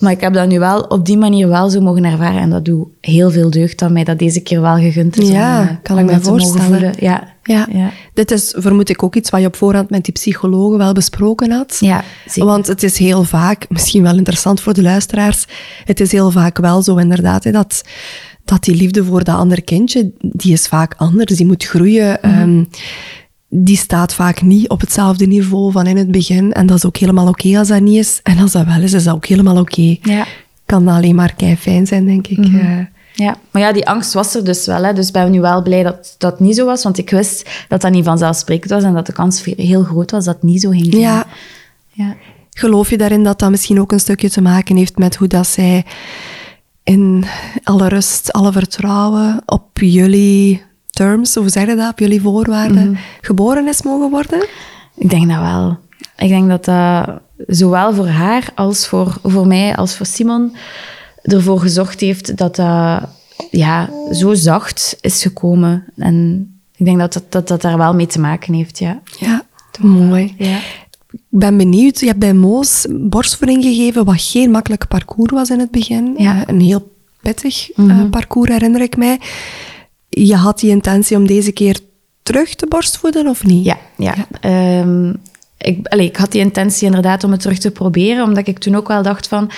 Maar 0.00 0.12
ik 0.12 0.20
heb 0.20 0.32
dat 0.32 0.48
nu 0.48 0.58
wel 0.58 0.80
op 0.80 1.06
die 1.06 1.16
manier 1.16 1.48
wel 1.48 1.70
zo 1.70 1.80
mogen 1.80 2.04
ervaren. 2.04 2.40
En 2.40 2.50
dat 2.50 2.64
doet 2.64 2.88
heel 3.00 3.30
veel 3.30 3.50
deugd 3.50 3.78
dat 3.78 3.90
mij 3.90 4.04
dat 4.04 4.18
deze 4.18 4.40
keer 4.40 4.60
wel 4.60 4.76
gegund 4.76 5.18
is. 5.18 5.28
Ja, 5.28 5.60
om, 5.60 5.66
eh, 5.66 5.74
kan 5.82 5.98
om 5.98 6.08
ik 6.08 6.14
me 6.14 6.20
voorstellen. 6.20 6.94
Ja. 6.98 7.28
ja. 7.42 7.90
Dit 8.14 8.30
is, 8.30 8.54
vermoed 8.58 8.88
ik, 8.88 9.02
ook 9.02 9.14
iets 9.14 9.30
wat 9.30 9.40
je 9.40 9.46
op 9.46 9.56
voorhand 9.56 9.90
met 9.90 10.04
die 10.04 10.12
psychologen 10.12 10.78
wel 10.78 10.92
besproken 10.92 11.50
had. 11.50 11.76
ja 11.80 12.04
zeker. 12.26 12.44
Want 12.44 12.66
het 12.66 12.82
is 12.82 12.98
heel 12.98 13.24
vaak, 13.24 13.66
misschien 13.68 14.02
wel 14.02 14.16
interessant 14.16 14.60
voor 14.60 14.74
de 14.74 14.82
luisteraars, 14.82 15.46
het 15.84 16.00
is 16.00 16.12
heel 16.12 16.30
vaak 16.30 16.58
wel 16.58 16.82
zo 16.82 16.96
inderdaad, 16.96 17.44
hè, 17.44 17.50
dat, 17.50 17.82
dat 18.44 18.64
die 18.64 18.74
liefde 18.74 19.04
voor 19.04 19.24
dat 19.24 19.36
andere 19.36 19.62
kindje, 19.62 20.12
die 20.18 20.52
is 20.52 20.66
vaak 20.66 20.94
anders, 20.96 21.36
die 21.36 21.46
moet 21.46 21.64
groeien. 21.64 22.18
Mhm. 22.22 22.34
ehm, 22.34 22.64
die 23.52 23.76
staat 23.76 24.14
vaak 24.14 24.42
niet 24.42 24.68
op 24.68 24.80
hetzelfde 24.80 25.26
niveau 25.26 25.72
van 25.72 25.86
in 25.86 25.96
het 25.96 26.10
begin. 26.10 26.52
En 26.52 26.66
dat 26.66 26.76
is 26.76 26.84
ook 26.84 26.96
helemaal 26.96 27.28
oké 27.28 27.58
als 27.58 27.68
dat 27.68 27.80
niet 27.80 27.98
is. 27.98 28.20
En 28.22 28.38
als 28.38 28.52
dat 28.52 28.66
wel 28.66 28.82
is, 28.82 28.92
is 28.92 29.04
dat 29.04 29.14
ook 29.14 29.26
helemaal 29.26 29.58
oké. 29.58 29.96
Ja. 30.02 30.26
Kan 30.66 30.88
alleen 30.88 31.14
maar 31.14 31.34
kei 31.34 31.56
fijn 31.56 31.86
zijn, 31.86 32.04
denk 32.04 32.26
ik. 32.26 32.38
Mhm. 32.38 32.56
eh. 32.56 32.86
Ja, 33.14 33.36
maar 33.50 33.62
ja, 33.62 33.72
die 33.72 33.88
angst 33.88 34.12
was 34.12 34.34
er 34.34 34.44
dus 34.44 34.66
wel. 34.66 34.84
Hè. 34.84 34.92
Dus 34.92 35.06
ik 35.06 35.12
ben 35.12 35.30
nu 35.30 35.40
wel 35.40 35.62
blij 35.62 35.82
dat 35.82 36.14
dat 36.18 36.40
niet 36.40 36.56
zo 36.56 36.66
was. 36.66 36.82
Want 36.82 36.98
ik 36.98 37.10
wist 37.10 37.50
dat 37.68 37.80
dat 37.80 37.90
niet 37.90 38.04
vanzelfsprekend 38.04 38.70
was. 38.70 38.82
En 38.82 38.94
dat 38.94 39.06
de 39.06 39.12
kans 39.12 39.44
heel 39.44 39.82
groot 39.82 40.10
was 40.10 40.24
dat 40.24 40.34
het 40.34 40.42
niet 40.42 40.60
zo 40.60 40.70
ging 40.70 40.94
ja, 40.94 41.26
ja. 41.92 42.16
Geloof 42.50 42.90
je 42.90 42.98
daarin 42.98 43.24
dat 43.24 43.38
dat 43.38 43.50
misschien 43.50 43.80
ook 43.80 43.92
een 43.92 44.00
stukje 44.00 44.30
te 44.30 44.40
maken 44.40 44.76
heeft 44.76 44.98
met 44.98 45.16
hoe 45.16 45.28
dat 45.28 45.46
zij 45.46 45.84
in 46.84 47.24
alle 47.62 47.88
rust, 47.88 48.32
alle 48.32 48.52
vertrouwen 48.52 49.42
op 49.46 49.68
jullie 49.72 50.62
terms, 51.00 51.34
hoe 51.34 51.48
zeg 51.48 51.66
je 51.66 51.76
dat, 51.76 51.90
op 51.90 51.98
jullie 51.98 52.20
voorwaarden, 52.20 52.98
geboren 53.20 53.68
is 53.68 53.82
mogen 53.82 54.10
worden? 54.10 54.46
Ik 54.96 55.10
denk 55.10 55.28
dat 55.28 55.40
wel. 55.40 55.78
Ik 56.16 56.28
denk 56.28 56.48
dat 56.48 56.64
dat 56.64 57.20
zowel 57.46 57.94
voor 57.94 58.08
haar 58.08 58.48
als 58.54 58.86
voor, 58.86 59.16
voor 59.22 59.46
mij 59.46 59.76
als 59.76 59.96
voor 59.96 60.06
Simon 60.06 60.56
ervoor 61.22 61.60
gezorgd 61.60 62.00
heeft 62.00 62.36
dat 62.36 62.56
dat 62.56 63.00
ja, 63.50 63.90
zo 64.12 64.34
zacht 64.34 64.98
is 65.00 65.22
gekomen. 65.22 65.84
En 65.96 66.46
ik 66.76 66.84
denk 66.84 66.98
dat 66.98 67.12
dat, 67.12 67.24
dat, 67.28 67.48
dat 67.48 67.62
daar 67.62 67.78
wel 67.78 67.94
mee 67.94 68.06
te 68.06 68.20
maken 68.20 68.54
heeft, 68.54 68.78
ja. 68.78 69.00
Ja, 69.18 69.42
mooi. 69.80 70.34
Ja. 70.38 70.56
Ik 71.12 71.20
ben 71.28 71.56
benieuwd, 71.56 72.00
je 72.00 72.06
hebt 72.06 72.18
bij 72.18 72.34
Moos 72.34 72.86
borstvoeding 72.90 73.62
gegeven, 73.62 74.04
wat 74.04 74.22
geen 74.22 74.50
makkelijk 74.50 74.88
parcours 74.88 75.32
was 75.32 75.50
in 75.50 75.58
het 75.58 75.70
begin. 75.70 76.14
Ja. 76.16 76.34
Eh, 76.34 76.42
Een 76.46 76.60
heel 76.60 76.92
pittig 77.20 77.70
eh, 77.72 78.04
parcours, 78.10 78.50
herinner 78.50 78.80
ik 78.80 78.96
mij. 78.96 79.18
Je 80.10 80.36
had 80.36 80.60
die 80.60 80.70
intentie 80.70 81.16
om 81.16 81.26
deze 81.26 81.52
keer 81.52 81.78
terug 82.22 82.54
te 82.54 82.66
borstvoeden, 82.66 83.26
of 83.26 83.44
niet? 83.44 83.64
Ja, 83.64 83.76
ja. 83.96 84.14
Ehm, 84.40 85.12
ik, 85.58 85.88
ik 85.88 86.16
had 86.16 86.32
die 86.32 86.40
intentie 86.40 86.86
inderdaad 86.86 87.24
om 87.24 87.30
het 87.30 87.40
terug 87.40 87.58
te 87.58 87.70
proberen, 87.70 88.24
omdat 88.24 88.46
ik 88.46 88.58
toen 88.58 88.74
ook 88.74 88.88
wel 88.88 89.02
dacht 89.02 89.28
van... 89.28 89.50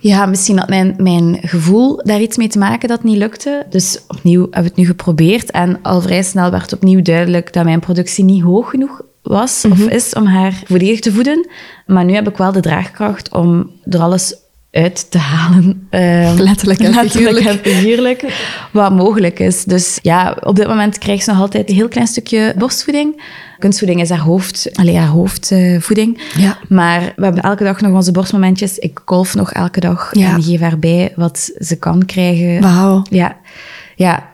Ja, 0.00 0.26
misschien 0.26 0.58
had 0.58 0.68
mijn, 0.68 0.94
mijn 0.98 1.38
gevoel 1.42 2.02
daar 2.04 2.20
iets 2.20 2.36
mee 2.36 2.48
te 2.48 2.58
maken 2.58 2.88
dat 2.88 3.02
niet 3.02 3.16
lukte. 3.16 3.66
Dus 3.70 4.00
opnieuw 4.08 4.42
hebben 4.42 4.62
we 4.62 4.68
het 4.68 4.76
nu 4.76 4.86
geprobeerd. 4.86 5.50
En 5.50 5.78
al 5.82 6.00
vrij 6.00 6.22
snel 6.22 6.50
werd 6.50 6.72
opnieuw 6.72 7.02
duidelijk 7.02 7.52
dat 7.52 7.64
mijn 7.64 7.80
productie 7.80 8.24
niet 8.24 8.42
hoog 8.42 8.70
genoeg 8.70 9.02
was 9.22 9.64
of 9.70 9.78
is 9.88 10.14
om 10.14 10.26
haar 10.26 10.62
volledig 10.66 11.00
te 11.00 11.12
voeden. 11.12 11.48
Maar 11.86 12.04
nu 12.04 12.14
heb 12.14 12.28
ik 12.28 12.36
wel 12.36 12.52
de 12.52 12.60
draagkracht 12.60 13.34
om 13.34 13.70
er 13.84 14.00
alles 14.00 14.34
uit 14.78 15.10
te 15.10 15.18
halen. 15.18 15.86
Ehm, 15.90 16.36
Letterlijk 16.36 16.80
en 16.80 16.94
letterlijk 16.94 17.46
en 17.46 17.58
figuurlijk. 17.58 18.24
Wat 18.72 18.92
mogelijk 18.92 19.38
is. 19.38 19.64
Dus 19.64 19.98
ja, 20.02 20.36
op 20.42 20.56
dit 20.56 20.66
moment 20.66 20.98
krijgt 20.98 21.24
ze 21.24 21.30
nog 21.30 21.40
altijd 21.40 21.68
een 21.68 21.74
heel 21.74 21.88
klein 21.88 22.06
stukje 22.06 22.54
borstvoeding. 22.58 23.22
Kunstvoeding 23.58 24.00
is 24.00 24.08
haar, 24.08 24.18
hoofd, 24.18 24.68
allee, 24.74 24.96
haar 24.96 25.08
hoofdvoeding. 25.08 26.20
Ja. 26.36 26.58
Maar 26.68 27.12
we 27.16 27.24
hebben 27.24 27.42
elke 27.42 27.64
dag 27.64 27.80
nog 27.80 27.92
onze 27.92 28.12
borstmomentjes. 28.12 28.78
Ik 28.78 29.00
golf 29.04 29.34
nog 29.34 29.52
elke 29.52 29.80
dag 29.80 30.10
Ja. 30.12 30.34
en 30.34 30.42
geef 30.42 30.60
haar 30.60 30.78
bij 30.78 31.12
wat 31.16 31.50
ze 31.58 31.76
kan 31.76 32.04
krijgen. 32.04 32.60
Wauw. 32.60 33.02
Ja, 33.10 33.36
ja. 33.96 34.26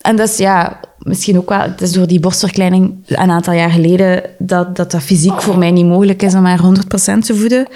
En 0.00 0.16
dat 0.16 0.28
is 0.28 0.36
ja, 0.36 0.80
misschien 0.98 1.36
ook 1.38 1.48
wel, 1.48 1.60
het 1.60 1.80
is 1.80 1.92
door 1.92 2.06
die 2.06 2.20
borstverkleining 2.20 2.94
een 3.06 3.30
aantal 3.30 3.54
jaar 3.54 3.70
geleden 3.70 4.22
dat 4.38 4.76
dat, 4.76 4.90
dat 4.90 5.02
fysiek 5.02 5.42
voor 5.42 5.58
mij 5.58 5.70
niet 5.70 5.86
mogelijk 5.86 6.22
is 6.22 6.34
om 6.34 6.44
haar 6.44 6.60
100% 6.60 7.18
te 7.24 7.34
voeden. 7.36 7.66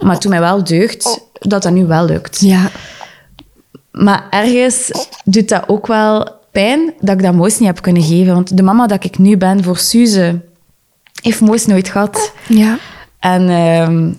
Maar 0.00 0.12
het 0.12 0.22
doet 0.22 0.30
mij 0.30 0.40
wel 0.40 0.64
deugd 0.64 1.28
dat 1.40 1.62
dat 1.62 1.72
nu 1.72 1.86
wel 1.86 2.04
lukt. 2.04 2.40
Ja. 2.40 2.70
Maar 3.90 4.26
ergens 4.30 4.90
doet 5.24 5.48
dat 5.48 5.68
ook 5.68 5.86
wel 5.86 6.28
pijn 6.52 6.92
dat 7.00 7.16
ik 7.16 7.22
dat 7.22 7.34
Moos 7.34 7.58
niet 7.58 7.68
heb 7.68 7.82
kunnen 7.82 8.02
geven. 8.02 8.34
Want 8.34 8.56
de 8.56 8.62
mama 8.62 8.86
dat 8.86 9.04
ik 9.04 9.18
nu 9.18 9.36
ben 9.36 9.64
voor 9.64 9.76
Suze, 9.76 10.40
heeft 11.22 11.40
Moos 11.40 11.66
nooit 11.66 11.88
gehad. 11.88 12.32
Ja. 12.48 12.78
En 13.18 13.48
ehm, 13.48 14.12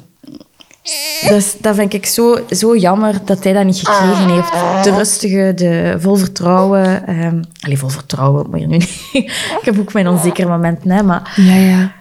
dus 1.30 1.56
dat 1.60 1.76
vind 1.76 1.94
ik 1.94 2.06
zo, 2.06 2.40
zo 2.50 2.78
jammer 2.78 3.16
dat 3.26 3.44
hij 3.44 3.54
dat 3.54 3.66
niet 3.66 3.82
gekregen 3.84 4.30
heeft. 4.30 4.84
De 4.84 4.96
rustige, 4.96 5.52
de 5.56 5.96
vol 6.00 6.16
vertrouwen. 6.16 7.08
ehm 7.08 7.42
allee, 7.62 7.78
vol 7.78 7.90
vertrouwen, 7.90 8.50
maar 8.50 8.60
nu 8.60 8.66
niet. 8.66 8.90
ik 9.60 9.62
heb 9.62 9.80
ook 9.80 9.94
mijn 9.94 10.08
onzekere 10.08 10.48
momenten, 10.48 10.92
hè, 10.92 11.04
maar 11.04 11.34
Ja, 11.36 11.56
ja. 11.56 11.92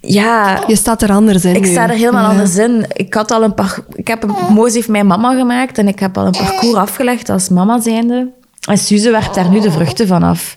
Ja... 0.00 0.62
Je 0.66 0.76
staat 0.76 1.02
er 1.02 1.10
anders 1.12 1.44
in 1.44 1.54
Ik 1.54 1.62
nu. 1.62 1.68
sta 1.70 1.82
er 1.90 1.96
helemaal 1.96 2.22
Ja. 2.22 2.28
anders 2.28 2.56
in. 2.56 2.86
Ik, 2.92 3.14
had 3.14 3.30
al 3.30 3.42
een 3.42 3.54
par 3.54 3.84
ik 3.94 4.08
heb 4.08 4.22
een, 4.22 4.34
Moos 4.54 4.74
heeft 4.74 4.88
mij 4.88 5.04
mama 5.04 5.34
gemaakt 5.36 5.78
en 5.78 5.88
ik 5.88 5.98
heb 5.98 6.18
al 6.18 6.26
een 6.26 6.32
parcours 6.32 6.74
afgelegd 6.74 7.28
als 7.28 7.48
mama 7.48 7.80
zijnde. 7.80 8.28
En 8.68 8.78
Suze 8.78 9.10
werpt 9.10 9.34
daar 9.34 9.50
nu 9.50 9.60
de 9.60 9.70
vruchten 9.70 10.06
van 10.06 10.22
af. 10.22 10.56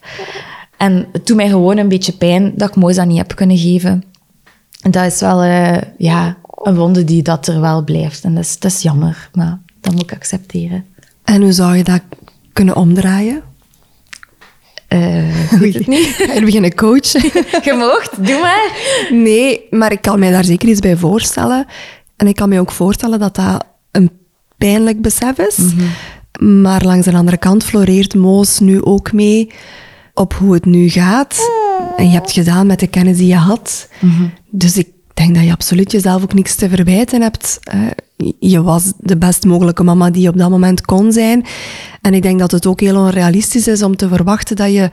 En 0.78 1.08
het 1.12 1.28
doet 1.28 1.36
mij 1.36 1.50
gewoon 1.50 1.78
een 1.78 1.90
beetje 1.90 2.12
pijn 2.14 2.52
dat 2.56 2.70
ik 2.70 2.76
Moos 2.76 2.96
dat 2.96 3.06
niet 3.06 3.18
heb 3.18 3.36
kunnen 3.36 3.58
geven. 3.58 4.04
En 4.82 4.92
dat 4.92 5.06
is 5.06 5.20
wel 5.20 5.42
eh, 5.42 5.78
ja, 5.98 6.38
een 6.64 6.76
wonde 6.76 7.04
die 7.04 7.22
dat 7.24 7.48
er 7.48 7.62
wel 7.62 7.84
blijft. 7.84 8.24
En 8.24 8.36
dat 8.36 8.44
is, 8.44 8.60
dat 8.60 8.72
is 8.72 8.82
jammer, 8.82 9.30
maar 9.34 9.60
dat 9.82 9.94
moet 9.94 10.04
ik 10.04 10.14
accepteren. 10.14 10.86
En 11.24 11.42
hoe 11.42 11.52
zou 11.52 11.76
je 11.76 11.84
dat 11.84 12.02
kunnen 12.54 12.76
omdraaien? 12.76 13.42
Eh 14.92 15.60
weet 15.60 15.74
het 15.74 15.88
niet. 15.88 16.08
Ga 16.28 16.34
je 16.34 16.46
beginnen 16.46 16.76
coachen? 16.76 17.22
Je 17.68 17.74
moogt, 17.78 18.26
doe 18.26 18.40
maar. 18.40 18.72
Nee, 19.10 19.68
maar 19.70 19.92
ik 19.92 20.02
kan 20.02 20.20
mij 20.20 20.32
daar 20.32 20.44
zeker 20.44 20.70
iets 20.70 20.80
bij 20.80 20.96
voorstellen. 20.96 21.66
En 22.18 22.28
ik 22.28 22.36
kan 22.36 22.50
me 22.50 22.60
ook 22.60 22.72
voorstellen 22.72 23.20
dat 23.20 23.36
dat 23.36 23.66
een 23.92 24.12
pijnlijk 24.58 25.02
besef 25.02 25.38
is. 25.38 25.58
Maar 26.40 26.84
langs 26.84 27.06
de 27.06 27.14
andere 27.14 27.38
kant 27.38 27.64
floreert 27.64 28.16
Moos 28.16 28.60
nu 28.60 28.84
ook 28.84 29.12
mee 29.12 29.52
op 30.14 30.34
hoe 30.34 30.54
het 30.54 30.66
nu 30.66 30.90
gaat. 30.90 31.50
En 31.98 32.06
je 32.06 32.12
hebt 32.12 32.36
het 32.36 32.46
gedaan 32.46 32.68
met 32.68 32.80
de 32.80 32.88
kennis 32.88 33.18
die 33.18 33.28
je 33.28 33.36
had. 33.36 33.90
Dus 34.50 34.78
ik 34.78 34.88
denk 35.14 35.36
dat 35.36 35.44
je 35.44 35.52
absoluut 35.52 35.92
jezelf 35.92 36.24
ook 36.24 36.34
niks 36.34 36.56
te 36.56 36.70
verwijten 36.70 37.22
hebt. 37.22 37.60
Je 38.40 38.62
was 38.62 38.94
de 38.98 39.18
best 39.18 39.46
mogelijke 39.46 39.84
mama 39.84 40.10
die 40.10 40.22
je 40.22 40.30
op 40.30 40.38
dat 40.38 40.50
moment 40.50 40.82
kon 40.82 41.12
zijn. 41.12 41.46
En 42.02 42.14
ik 42.14 42.22
denk 42.22 42.40
dat 42.40 42.52
het 42.52 42.66
ook 42.66 42.80
heel 42.80 42.98
onrealistisch 42.98 43.68
is 43.68 43.84
om 43.84 43.96
te 43.96 44.08
verwachten 44.08 44.56
dat 44.56 44.72
je 44.72 44.90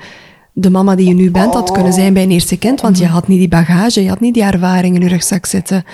de 0.53 0.71
mama 0.71 0.95
die 0.95 1.09
je 1.09 1.15
nu 1.15 1.31
bent 1.31 1.55
had 1.55 1.73
kunnen 1.73 1.93
zijn 1.93 2.13
bij 2.13 2.23
een 2.23 2.31
eerste 2.31 2.59
kind. 2.59 2.81
Want 2.81 2.99
je 2.99 3.07
had 3.07 3.29
niet 3.29 3.39
die 3.39 3.49
bagage, 3.49 4.03
je 4.03 4.09
had 4.09 4.21
niet 4.21 4.35
die 4.35 4.43
ervaring 4.43 4.95
in 4.95 5.03
je 5.03 5.09
rugzak 5.09 5.47
zitten. 5.47 5.85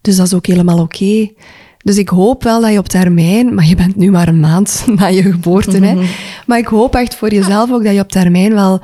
Dus 0.00 0.16
dat 0.16 0.26
is 0.26 0.34
ook 0.34 0.46
helemaal 0.46 0.80
oké. 0.80 1.30
Dus 1.78 1.96
ik 1.96 2.08
hoop 2.08 2.42
wel 2.42 2.60
dat 2.60 2.72
je 2.72 2.78
op 2.78 2.88
termijn, 2.88 3.54
maar 3.54 3.66
je 3.66 3.74
bent 3.74 3.96
nu 3.96 4.10
maar 4.10 4.28
een 4.28 4.40
maand 4.40 4.84
na 4.96 5.06
je 5.06 5.22
geboorte, 5.22 5.84
hè, 5.84 6.02
maar 6.46 6.58
ik 6.58 6.66
hoop 6.66 6.94
echt 6.94 7.14
voor 7.14 7.32
jezelf 7.32 7.72
ook 7.72 7.84
dat 7.84 7.94
je 7.94 8.00
op 8.00 8.10
termijn 8.10 8.54
wel, 8.54 8.80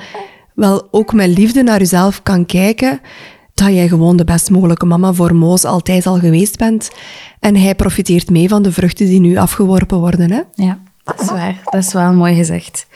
wel 0.55 0.89
ook 0.91 1.13
met 1.13 1.39
liefde 1.39 1.63
naar 1.63 1.79
jezelf 1.79 2.23
kan 2.23 2.47
kijken. 2.47 3.01
Dat 3.61 3.75
jij 3.75 3.89
gewoon 3.89 4.17
de 4.17 4.25
best 4.25 4.51
mogelijke 4.51 4.87
mama 4.87 5.13
voor 5.13 5.35
Moos 5.35 5.65
altijd 5.65 6.07
al 6.07 6.19
geweest 6.19 6.57
bent. 6.57 6.91
En 7.41 7.57
hij 7.57 7.75
profiteert 7.75 8.31
mee 8.31 8.49
van 8.49 8.63
de 8.63 8.73
vruchten 8.73 9.07
die 9.07 9.21
nu 9.21 9.37
afgeworpen 9.37 9.99
worden. 9.99 10.31
Hè? 10.31 10.41
Ja, 10.55 10.79
dat 11.05 11.21
is 11.21 11.31
waar. 11.31 11.61
Dat 11.65 11.85
is 11.85 11.93
wel 11.93 12.13
mooi 12.13 12.35
gezegd. 12.35 12.87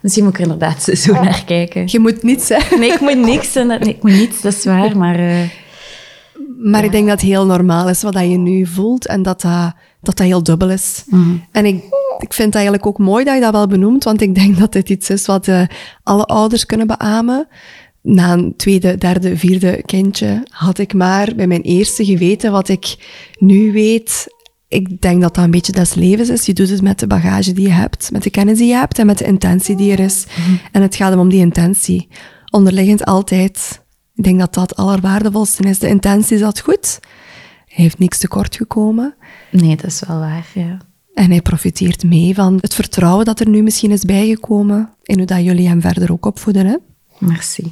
Misschien 0.00 0.24
moet 0.24 0.32
ik 0.32 0.38
er 0.38 0.44
inderdaad 0.44 0.82
zo 0.82 1.12
naar 1.12 1.44
kijken. 1.44 1.82
Je 1.86 1.98
moet 1.98 2.22
niets, 2.22 2.48
hè? 2.48 2.76
Nee, 2.78 2.92
ik 2.92 3.00
moet 3.00 3.18
niks. 3.18 3.54
Nee, 3.54 3.78
ik 3.78 4.02
moet 4.02 4.12
niets, 4.12 4.40
dat 4.40 4.52
is 4.52 4.64
waar. 4.64 4.96
Maar, 4.96 5.20
uh, 5.20 5.40
maar 6.62 6.84
ik 6.84 6.92
denk 6.92 7.08
dat 7.08 7.20
het 7.20 7.30
heel 7.30 7.46
normaal 7.46 7.88
is 7.88 8.02
wat 8.02 8.14
je 8.14 8.38
nu 8.38 8.66
voelt 8.66 9.06
en 9.06 9.22
dat 9.22 9.40
dat, 9.40 9.52
dat, 9.52 9.74
dat 10.00 10.18
heel 10.18 10.42
dubbel 10.42 10.70
is. 10.70 11.04
Mm. 11.06 11.44
En 11.52 11.66
ik, 11.66 11.84
ik 12.18 12.32
vind 12.32 12.46
het 12.46 12.54
eigenlijk 12.54 12.86
ook 12.86 12.98
mooi 12.98 13.24
dat 13.24 13.34
je 13.34 13.40
dat 13.40 13.52
wel 13.52 13.66
benoemt, 13.66 14.04
want 14.04 14.20
ik 14.20 14.34
denk 14.34 14.58
dat 14.58 14.72
dit 14.72 14.88
iets 14.88 15.10
is 15.10 15.26
wat 15.26 15.46
uh, 15.46 15.62
alle 16.02 16.24
ouders 16.24 16.66
kunnen 16.66 16.86
beamen 16.86 17.48
na 18.02 18.32
een 18.32 18.56
tweede, 18.56 18.98
derde, 18.98 19.36
vierde 19.36 19.82
kindje 19.82 20.46
had 20.48 20.78
ik 20.78 20.94
maar 20.94 21.34
bij 21.34 21.46
mijn 21.46 21.62
eerste 21.62 22.04
geweten 22.04 22.52
wat 22.52 22.68
ik 22.68 22.96
nu 23.38 23.72
weet. 23.72 24.26
Ik 24.68 25.00
denk 25.00 25.20
dat 25.20 25.34
dat 25.34 25.44
een 25.44 25.50
beetje 25.50 25.72
des 25.72 25.94
levens 25.94 26.28
is. 26.28 26.46
Je 26.46 26.52
doet 26.52 26.70
het 26.70 26.82
met 26.82 26.98
de 26.98 27.06
bagage 27.06 27.52
die 27.52 27.66
je 27.66 27.72
hebt, 27.72 28.10
met 28.12 28.22
de 28.22 28.30
kennis 28.30 28.58
die 28.58 28.66
je 28.66 28.74
hebt 28.74 28.98
en 28.98 29.06
met 29.06 29.18
de 29.18 29.24
intentie 29.24 29.76
die 29.76 29.92
er 29.92 29.98
is. 29.98 30.26
Mhm. 30.26 30.56
En 30.72 30.82
het 30.82 30.96
gaat 30.96 31.16
om 31.16 31.28
die 31.28 31.40
intentie. 31.40 32.08
Onderliggend 32.50 33.04
altijd. 33.04 33.82
Ik 34.14 34.24
denk 34.24 34.38
dat 34.38 34.54
dat 34.54 34.70
het 34.70 34.78
allerwaardevolste 34.78 35.62
is. 35.62 35.78
De 35.78 35.88
intentie 35.88 36.34
is 36.34 36.42
dat 36.42 36.60
goed. 36.60 37.00
Hij 37.66 37.84
heeft 37.84 37.98
niks 37.98 38.18
tekort 38.18 38.56
gekomen. 38.56 39.14
Nee, 39.50 39.76
dat 39.76 39.84
is 39.84 40.02
wel 40.06 40.18
waar, 40.18 40.46
ja. 40.54 40.78
En 41.14 41.30
hij 41.30 41.42
profiteert 41.42 42.04
mee 42.04 42.34
van 42.34 42.58
het 42.60 42.74
vertrouwen 42.74 43.24
dat 43.24 43.40
er 43.40 43.48
nu 43.48 43.62
misschien 43.62 43.90
is 43.90 44.04
bijgekomen 44.04 44.90
in 45.02 45.16
hoe 45.16 45.26
dat 45.26 45.44
jullie 45.44 45.68
hem 45.68 45.80
verder 45.80 46.12
ook 46.12 46.26
opvoeden. 46.26 46.66
Hè? 46.66 46.76
Merci. 47.20 47.70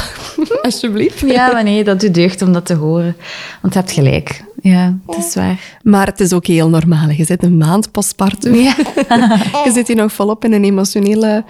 Alsjeblieft. 0.62 1.20
Ja, 1.20 1.52
maar 1.52 1.62
nee, 1.62 1.84
dat 1.84 2.00
doet 2.00 2.14
deugd 2.14 2.42
om 2.42 2.52
dat 2.52 2.66
te 2.66 2.74
horen. 2.74 3.16
Want 3.60 3.74
je 3.74 3.80
hebt 3.80 3.92
gelijk. 3.92 4.44
Ja, 4.62 4.98
het 5.06 5.24
is 5.24 5.34
waar. 5.34 5.78
Maar 5.82 6.06
het 6.06 6.20
is 6.20 6.32
ook 6.32 6.46
heel 6.46 6.68
normaal. 6.68 7.08
Je 7.08 7.24
zit 7.24 7.42
een 7.42 7.56
maand 7.56 7.90
postpartum. 7.90 8.54
Ja. 8.54 8.74
je 9.64 9.70
zit 9.72 9.86
hier 9.86 9.96
nog 9.96 10.12
volop 10.12 10.44
in 10.44 10.52
een 10.52 10.64
emotionele 10.64 11.44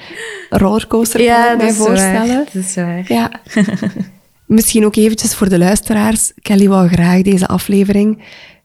rollercoaster, 0.51 1.21
ja, 1.23 1.45
kan 1.45 1.53
ik 1.53 1.59
mij 1.59 1.73
voorstellen. 1.73 2.27
Ja, 2.27 2.37
dat 2.37 2.55
is 2.55 2.75
waar. 2.75 3.05
Ja. 3.09 3.31
Misschien 4.47 4.85
ook 4.85 4.97
eventjes 4.97 5.35
voor 5.35 5.49
de 5.49 5.59
luisteraars. 5.59 6.33
Kelly 6.43 6.69
wou 6.69 6.89
graag 6.89 7.23
deze 7.23 7.47
aflevering 7.47 8.23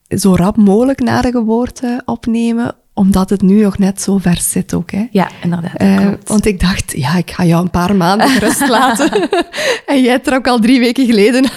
zo 0.07 0.35
rap 0.35 0.57
mogelijk 0.57 0.99
na 0.99 1.21
de 1.21 1.31
geboorte 1.31 2.01
opnemen, 2.05 2.75
omdat 2.95 3.29
het 3.29 3.41
nu 3.41 3.61
nog 3.61 3.77
net 3.77 4.01
zo 4.01 4.17
ver 4.17 4.37
zit 4.37 4.73
ook. 4.73 4.91
Hè. 4.91 5.07
Ja, 5.11 5.29
inderdaad. 5.43 5.81
Uh, 5.81 6.07
want 6.25 6.45
ik 6.45 6.59
dacht, 6.59 6.91
ja, 6.97 7.15
ik 7.15 7.31
ga 7.31 7.45
jou 7.45 7.63
een 7.63 7.69
paar 7.69 7.95
maanden 7.95 8.39
rust 8.45 8.67
laten. 8.67 9.29
en 9.85 10.01
jij 10.01 10.19
trok 10.19 10.47
al 10.47 10.59
drie 10.59 10.79
weken 10.79 11.05
geleden 11.05 11.49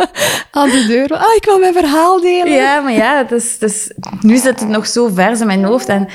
aan 0.50 0.68
de 0.68 0.84
deur. 0.86 1.18
Ah, 1.18 1.34
ik 1.36 1.44
wil 1.44 1.58
mijn 1.58 1.72
verhaal 1.72 2.20
delen. 2.20 2.52
Ja, 2.52 2.80
maar 2.80 2.92
ja, 2.92 3.18
het 3.18 3.32
is, 3.32 3.52
het 3.52 3.62
is, 3.62 3.92
nu 4.20 4.36
zit 4.36 4.60
het 4.60 4.68
nog 4.68 4.86
zo 4.86 5.08
vers 5.14 5.40
in 5.40 5.46
mijn 5.46 5.64
hoofd. 5.64 5.88
En 5.88 6.08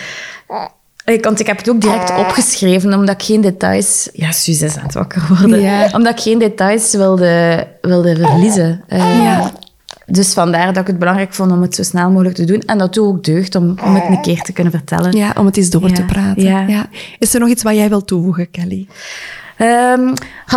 ik, 1.05 1.23
want 1.23 1.39
ik 1.39 1.47
heb 1.47 1.57
het 1.57 1.69
ook 1.69 1.81
direct 1.81 2.17
opgeschreven, 2.17 2.93
omdat 2.93 3.21
ik 3.21 3.25
geen 3.25 3.41
details... 3.41 4.09
Ja, 4.13 4.31
Suze 4.31 4.65
is 4.65 4.77
aan 4.77 4.83
het 4.83 4.93
wakker 4.93 5.25
worden. 5.29 5.61
Ja. 5.61 5.89
Omdat 5.93 6.13
ik 6.13 6.19
geen 6.19 6.39
details 6.39 6.91
wilde, 6.91 7.67
wilde 7.81 8.15
verliezen. 8.15 8.83
Uh, 8.89 9.23
ja. 9.23 9.51
Dus 10.09 10.33
vandaar 10.33 10.67
dat 10.73 10.81
ik 10.81 10.87
het 10.87 10.99
belangrijk 10.99 11.33
vond 11.33 11.51
om 11.51 11.61
het 11.61 11.75
zo 11.75 11.83
snel 11.83 12.09
mogelijk 12.09 12.35
te 12.35 12.45
doen. 12.45 12.61
En 12.61 12.77
dat 12.77 12.93
doe 12.93 13.07
ook 13.07 13.23
deugd 13.23 13.55
om, 13.55 13.75
om 13.83 13.95
het 13.95 14.03
een 14.09 14.21
keer 14.21 14.41
te 14.41 14.53
kunnen 14.53 14.73
vertellen. 14.73 15.17
Ja, 15.17 15.33
om 15.37 15.45
het 15.45 15.57
eens 15.57 15.69
door 15.69 15.91
te 15.91 16.03
praten. 16.03 16.43
Ja. 16.43 16.89
Is 17.19 17.33
er 17.33 17.39
nog 17.39 17.49
iets 17.49 17.63
wat 17.63 17.75
jij 17.75 17.89
wilt 17.89 18.07
toevoegen, 18.07 18.51
Kelly? 18.51 18.87
Um, 19.61 20.13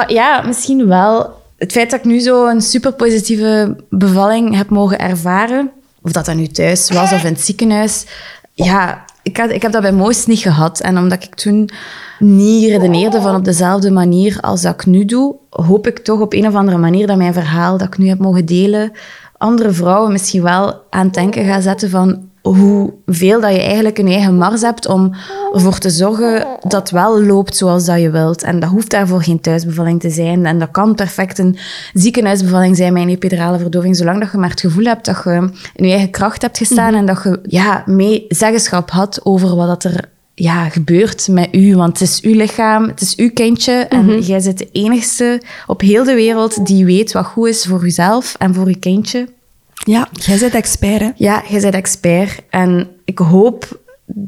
ja, 0.06 0.42
misschien 0.46 0.86
wel. 0.86 1.38
Het 1.58 1.72
feit 1.72 1.90
dat 1.90 1.98
ik 1.98 2.04
nu 2.04 2.18
zo 2.18 2.46
een 2.46 2.60
super 2.60 2.92
positieve 2.92 3.76
bevalling 3.88 4.56
heb 4.56 4.68
mogen 4.68 4.98
ervaren, 4.98 5.70
of 6.02 6.12
dat 6.12 6.24
dat 6.24 6.36
nu 6.36 6.46
thuis 6.46 6.90
was 6.90 7.12
of 7.12 7.24
in 7.24 7.32
het 7.32 7.40
ziekenhuis, 7.40 8.06
ja, 8.52 9.04
ik, 9.22 9.36
had, 9.36 9.50
ik 9.50 9.62
heb 9.62 9.72
dat 9.72 9.82
bij 9.82 9.92
Moos 9.92 10.26
niet 10.26 10.38
gehad. 10.38 10.80
En 10.80 10.98
omdat 10.98 11.24
ik 11.24 11.34
toen 11.34 11.70
niet 12.18 12.70
redeneerde 12.70 13.20
van 13.20 13.34
op 13.34 13.44
dezelfde 13.44 13.90
manier 13.90 14.38
als 14.40 14.62
dat 14.62 14.74
ik 14.74 14.86
nu 14.86 15.04
doe, 15.04 15.34
hoop 15.50 15.86
ik 15.86 15.98
toch 15.98 16.20
op 16.20 16.32
een 16.32 16.46
of 16.46 16.54
andere 16.54 16.78
manier 16.78 17.06
dat 17.06 17.16
mijn 17.16 17.32
verhaal 17.32 17.78
dat 17.78 17.86
ik 17.86 17.98
nu 17.98 18.08
heb 18.08 18.18
mogen 18.18 18.46
delen, 18.46 18.92
andere 19.40 19.72
vrouwen 19.72 20.12
misschien 20.12 20.42
wel 20.42 20.82
aan 20.90 21.04
het 21.04 21.14
denken 21.14 21.44
gaan 21.44 21.62
zetten 21.62 21.90
van 21.90 22.28
hoeveel 22.42 23.40
dat 23.40 23.52
je 23.52 23.62
eigenlijk 23.62 23.98
een 23.98 24.06
eigen 24.06 24.36
mars 24.36 24.60
hebt 24.60 24.86
om 24.86 25.14
ervoor 25.52 25.78
te 25.78 25.90
zorgen 25.90 26.46
dat 26.60 26.80
het 26.80 26.90
wel 26.90 27.22
loopt 27.22 27.56
zoals 27.56 27.84
dat 27.84 28.00
je 28.00 28.10
wilt. 28.10 28.42
En 28.42 28.60
dat 28.60 28.70
hoeft 28.70 28.90
daarvoor 28.90 29.22
geen 29.22 29.40
thuisbevalling 29.40 30.00
te 30.00 30.10
zijn. 30.10 30.46
En 30.46 30.58
dat 30.58 30.70
kan 30.70 30.94
perfect 30.94 31.38
een 31.38 31.56
ziekenhuisbevalling 31.92 32.76
zijn 32.76 32.92
met 32.92 33.02
een 33.02 33.08
epidurale 33.08 33.58
verdoving, 33.58 33.96
zolang 33.96 34.20
dat 34.20 34.30
je 34.32 34.38
maar 34.38 34.50
het 34.50 34.60
gevoel 34.60 34.84
hebt 34.84 35.04
dat 35.04 35.20
je 35.24 35.50
in 35.74 35.86
je 35.86 35.92
eigen 35.92 36.10
kracht 36.10 36.42
hebt 36.42 36.58
gestaan 36.58 36.94
en 36.94 37.06
dat 37.06 37.22
je 37.22 37.40
ja, 37.42 37.82
mee 37.86 38.24
zeggenschap 38.28 38.90
had 38.90 39.20
over 39.22 39.56
wat 39.56 39.66
dat 39.66 39.92
er 39.92 40.08
ja, 40.42 40.68
gebeurt 40.68 41.28
met 41.28 41.48
u. 41.52 41.76
Want 41.76 41.98
het 41.98 42.08
is 42.08 42.20
uw 42.20 42.34
lichaam, 42.34 42.88
het 42.88 43.00
is 43.00 43.16
uw 43.16 43.30
kindje. 43.32 43.72
En 43.72 44.04
mhm. 44.04 44.18
jij 44.18 44.42
bent 44.42 44.58
de 44.58 44.68
enigste 44.72 45.42
op 45.66 45.80
heel 45.80 46.04
de 46.04 46.14
wereld 46.14 46.66
die 46.66 46.84
weet 46.84 47.12
wat 47.12 47.26
goed 47.26 47.48
is 47.48 47.66
voor 47.66 47.84
uzelf 47.84 48.34
en 48.38 48.54
voor 48.54 48.66
uw 48.66 48.78
kindje. 48.80 49.28
Ja, 49.72 50.08
jij 50.12 50.38
bent 50.38 50.54
expert, 50.54 51.00
hè? 51.00 51.10
Ja, 51.16 51.42
jij 51.48 51.60
bent 51.60 51.74
expert. 51.74 52.42
En 52.50 52.88
ik 53.04 53.18
hoop 53.18 53.78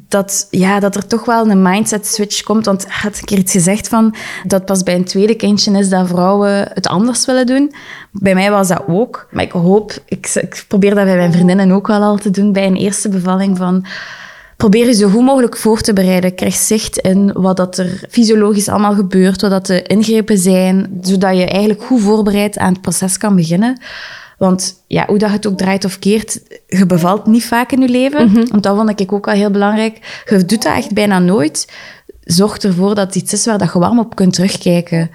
dat, 0.09 0.47
ja, 0.51 0.81
dat 0.81 0.97
er 0.97 1.07
toch 1.07 1.25
wel 1.25 1.51
een 1.51 1.63
mindset 1.63 2.07
switch 2.07 2.43
komt. 2.43 2.65
Want 2.65 2.87
had 2.89 3.19
ik 3.19 3.31
er 3.31 3.39
iets 3.39 3.53
gezegd 3.53 3.89
van 3.89 4.15
dat 4.47 4.65
pas 4.65 4.83
bij 4.83 4.95
een 4.95 5.05
tweede 5.05 5.35
kindje 5.35 5.79
is 5.79 5.89
dat 5.89 6.09
vrouwen 6.09 6.69
het 6.75 6.87
anders 6.87 7.27
willen 7.27 7.47
doen. 7.47 7.73
Bij 8.11 8.35
mij 8.35 8.51
was 8.51 8.69
dat 8.69 8.83
ook. 8.89 9.29
Maar 9.31 9.45
ik 9.45 9.53
hoop, 9.53 9.93
ik, 10.07 10.27
ik 10.35 10.65
probeer 10.69 10.95
dat 10.95 11.05
bij 11.05 11.17
mijn 11.17 11.33
vriendinnen 11.33 11.71
ook 11.71 11.87
wel 11.87 12.03
al 12.03 12.17
te 12.17 12.31
doen 12.31 12.53
bij 12.53 12.67
een 12.67 12.77
eerste 12.77 13.09
bevalling 13.09 13.57
van 13.57 13.85
probeer 14.63 14.87
je 14.87 14.95
zo 14.95 15.09
goed 15.09 15.25
mogelijk 15.25 15.57
voor 15.57 15.81
te 15.81 15.93
bereiden. 15.93 16.35
Krijg 16.35 16.55
zicht 16.55 16.99
in 16.99 17.33
wat 17.33 17.57
dat 17.57 17.79
er 17.79 18.05
fysiologisch 18.11 18.69
allemaal 18.69 18.95
gebeurt, 18.95 19.41
wat 19.41 19.51
dat 19.51 19.67
de 19.67 19.83
ingrepen 19.83 20.39
zijn, 20.39 20.99
zodat 21.01 21.37
je 21.37 21.47
eigenlijk 21.47 21.83
goed 21.83 22.01
voorbereid 22.01 22.59
aan 22.59 22.73
het 22.73 22.81
proces 22.81 23.19
kan 23.19 23.37
beginnen. 23.37 23.81
Want 24.39 24.83
ja, 24.87 25.05
hoe 25.07 25.19
dat 25.19 25.31
het 25.31 25.47
ook 25.47 25.59
draait 25.59 25.85
of 25.85 25.99
keert, 25.99 26.41
je 26.67 26.87
bevalt 26.87 27.27
niet 27.27 27.45
vaak 27.45 27.73
in 27.73 27.81
je 27.81 27.89
leven. 27.89 28.31
Mhm. 28.31 28.47
Want 28.49 28.63
dat 28.63 28.77
vond 28.77 29.01
ik 29.01 29.13
ook 29.13 29.27
wel 29.27 29.35
heel 29.35 29.51
belangrijk. 29.51 30.23
Je 30.29 30.45
doet 30.45 30.63
dat 30.63 30.77
echt 30.77 30.95
bijna 30.95 31.19
nooit. 31.19 31.73
Zorg 32.21 32.59
ervoor 32.59 32.95
dat 32.95 33.07
het 33.07 33.15
iets 33.15 33.33
is 33.33 33.47
waar 33.47 33.59
dat 33.59 33.73
je 33.73 33.79
warm 33.79 33.99
op 33.99 34.15
kunt 34.15 34.33
terugkijken. 34.33 35.11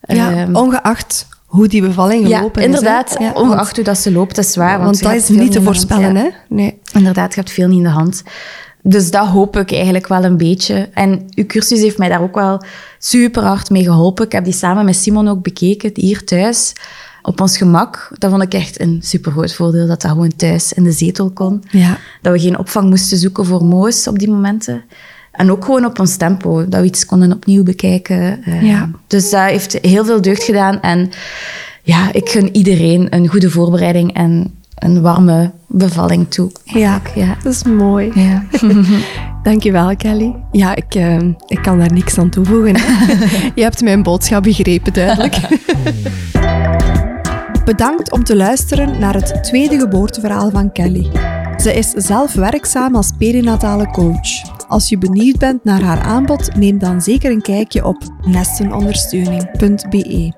Ja, 0.00 0.32
ehm, 0.32 0.56
ongeacht 0.56 1.26
hoe 1.46 1.68
die 1.68 1.82
bevalling 1.82 2.26
gelopen 2.26 2.60
ja, 2.60 2.66
inderdaad, 2.66 3.16
is. 3.18 3.32
ongeacht 3.32 3.76
hoe 3.76 3.84
dat 3.84 3.98
ze 3.98 4.12
loopt, 4.12 4.36
dat 4.36 4.44
is 4.44 4.56
waar. 4.56 4.78
Want, 4.80 5.00
want 5.00 5.14
dat 5.14 5.22
is 5.22 5.36
niet 5.36 5.52
te 5.52 5.62
voorspellen, 5.62 6.16
hè? 6.16 6.28
Nee. 6.48 6.78
Inderdaad, 6.92 7.34
je 7.34 7.40
hebt 7.40 7.52
veel 7.52 7.68
niet 7.68 7.76
in 7.76 7.82
de 7.82 7.88
hand. 7.88 8.22
Dus 8.82 9.10
dat 9.10 9.26
hoop 9.26 9.56
ik 9.56 9.72
eigenlijk 9.72 10.06
wel 10.06 10.24
een 10.24 10.36
beetje. 10.36 10.88
En 10.94 11.26
uw 11.34 11.46
cursus 11.46 11.80
heeft 11.80 11.98
mij 11.98 12.08
daar 12.08 12.22
ook 12.22 12.34
wel 12.34 12.62
super 12.98 13.42
hard 13.42 13.70
mee 13.70 13.84
geholpen. 13.84 14.24
Ik 14.24 14.32
heb 14.32 14.44
die 14.44 14.52
samen 14.52 14.84
met 14.84 14.96
Simon 14.96 15.28
ook 15.28 15.42
bekeken, 15.42 15.90
hier 15.94 16.24
thuis, 16.24 16.72
op 17.22 17.40
ons 17.40 17.56
gemak. 17.56 18.10
Dat 18.18 18.30
vond 18.30 18.42
ik 18.42 18.54
echt 18.54 18.80
een 18.80 19.00
super 19.02 19.32
groot 19.32 19.54
voordeel, 19.54 19.86
dat 19.86 20.00
dat 20.00 20.10
gewoon 20.10 20.36
thuis 20.36 20.72
in 20.72 20.84
de 20.84 20.92
zetel 20.92 21.30
kon. 21.30 21.64
Ja. 21.70 21.98
Dat 22.22 22.32
we 22.32 22.38
geen 22.40 22.58
opvang 22.58 22.88
moesten 22.88 23.18
zoeken 23.18 23.46
voor 23.46 23.64
Moos 23.64 24.06
op 24.06 24.18
die 24.18 24.30
momenten. 24.30 24.84
En 25.32 25.50
ook 25.50 25.64
gewoon 25.64 25.84
op 25.84 25.98
ons 25.98 26.16
tempo, 26.16 26.68
dat 26.68 26.80
we 26.80 26.86
iets 26.86 27.06
konden 27.06 27.32
opnieuw 27.32 27.62
bekijken. 27.62 28.44
Eh, 28.44 28.62
ja. 28.62 28.90
Dus 29.06 29.30
dat 29.30 29.44
heeft 29.44 29.78
heel 29.82 30.04
veel 30.04 30.20
deugd 30.20 30.42
gedaan. 30.42 30.80
En 30.80 31.10
ja, 31.82 32.12
ik 32.12 32.28
gun 32.28 32.56
iedereen 32.56 33.06
een 33.14 33.28
goede 33.28 33.50
voorbereiding 33.50 34.14
en 34.14 34.59
een 34.80 35.00
warme 35.00 35.50
bevalling 35.66 36.30
toe. 36.30 36.50
Ja, 36.64 37.00
ja, 37.14 37.36
dat 37.42 37.52
is 37.52 37.62
mooi. 37.62 38.12
Ja. 38.14 38.44
Dankjewel, 39.42 39.96
Kelly. 39.96 40.34
Ja, 40.52 40.74
ik, 40.74 40.94
uh, 40.94 41.16
ik 41.46 41.58
kan 41.62 41.78
daar 41.78 41.92
niks 41.92 42.18
aan 42.18 42.30
toevoegen. 42.30 42.74
Je 43.54 43.62
hebt 43.62 43.82
mijn 43.82 44.02
boodschap 44.02 44.42
begrepen, 44.42 44.92
duidelijk. 44.92 45.36
Bedankt 47.64 48.12
om 48.12 48.24
te 48.24 48.36
luisteren 48.36 48.98
naar 48.98 49.14
het 49.14 49.44
tweede 49.44 49.78
geboorteverhaal 49.78 50.50
van 50.50 50.72
Kelly. 50.72 51.10
Ze 51.56 51.74
is 51.74 51.90
zelf 51.90 52.32
werkzaam 52.32 52.94
als 52.94 53.10
perinatale 53.18 53.86
coach. 53.86 54.58
Als 54.68 54.88
je 54.88 54.98
benieuwd 54.98 55.38
bent 55.38 55.64
naar 55.64 55.82
haar 55.82 56.00
aanbod, 56.00 56.56
neem 56.56 56.78
dan 56.78 57.02
zeker 57.02 57.30
een 57.30 57.42
kijkje 57.42 57.84
op 57.84 58.02
nestenondersteuning.be. 58.26 60.32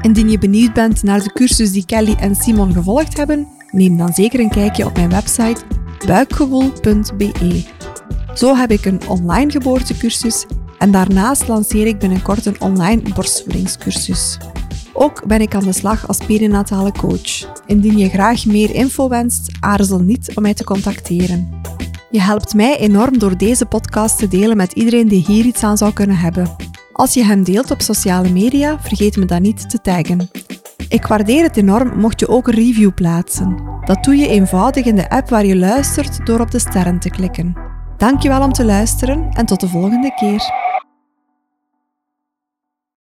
Indien 0.00 0.30
je 0.30 0.38
benieuwd 0.38 0.72
bent 0.72 1.02
naar 1.02 1.22
de 1.22 1.32
cursus 1.32 1.72
die 1.72 1.86
Kelly 1.86 2.16
en 2.20 2.34
Simon 2.34 2.72
gevolgd 2.72 3.16
hebben, 3.16 3.46
Neem 3.70 3.96
dan 3.96 4.12
zeker 4.12 4.40
een 4.40 4.50
kijkje 4.50 4.84
op 4.84 4.96
mijn 4.96 5.10
website 5.10 5.60
buikgevoel.be. 6.06 7.64
Zo 8.34 8.54
heb 8.54 8.70
ik 8.70 8.84
een 8.84 9.00
online 9.08 9.50
geboortecursus 9.50 10.46
en 10.78 10.90
daarnaast 10.90 11.48
lanceer 11.48 11.86
ik 11.86 11.98
binnenkort 11.98 12.46
een 12.46 12.60
online 12.60 13.02
borstvoedingscursus. 13.14 14.38
Ook 14.92 15.26
ben 15.26 15.40
ik 15.40 15.54
aan 15.54 15.64
de 15.64 15.72
slag 15.72 16.08
als 16.08 16.18
perinatale 16.26 16.92
coach. 16.92 17.54
Indien 17.66 17.98
je 17.98 18.08
graag 18.08 18.46
meer 18.46 18.74
info 18.74 19.08
wenst, 19.08 19.52
aarzel 19.60 20.00
niet 20.00 20.32
om 20.34 20.42
mij 20.42 20.54
te 20.54 20.64
contacteren. 20.64 21.60
Je 22.10 22.20
helpt 22.20 22.54
mij 22.54 22.78
enorm 22.78 23.18
door 23.18 23.36
deze 23.36 23.66
podcast 23.66 24.18
te 24.18 24.28
delen 24.28 24.56
met 24.56 24.72
iedereen 24.72 25.08
die 25.08 25.24
hier 25.26 25.44
iets 25.44 25.62
aan 25.62 25.76
zou 25.76 25.92
kunnen 25.92 26.16
hebben. 26.16 26.56
Als 26.96 27.14
je 27.14 27.24
hem 27.24 27.42
deelt 27.42 27.70
op 27.70 27.80
sociale 27.80 28.30
media, 28.30 28.80
vergeet 28.80 29.16
me 29.16 29.24
dan 29.24 29.42
niet 29.42 29.70
te 29.70 29.80
taggen. 29.80 30.30
Ik 30.88 31.06
waardeer 31.06 31.42
het 31.42 31.56
enorm 31.56 31.98
mocht 31.98 32.20
je 32.20 32.28
ook 32.28 32.46
een 32.46 32.54
review 32.54 32.94
plaatsen. 32.94 33.56
Dat 33.84 34.04
doe 34.04 34.16
je 34.16 34.28
eenvoudig 34.28 34.84
in 34.84 34.96
de 34.96 35.10
app 35.10 35.28
waar 35.28 35.46
je 35.46 35.56
luistert 35.56 36.26
door 36.26 36.40
op 36.40 36.50
de 36.50 36.58
sterren 36.58 36.98
te 36.98 37.10
klikken. 37.10 37.56
Dankjewel 37.96 38.42
om 38.42 38.52
te 38.52 38.64
luisteren 38.64 39.28
en 39.32 39.46
tot 39.46 39.60
de 39.60 39.68
volgende 39.68 40.14
keer. 40.14 40.52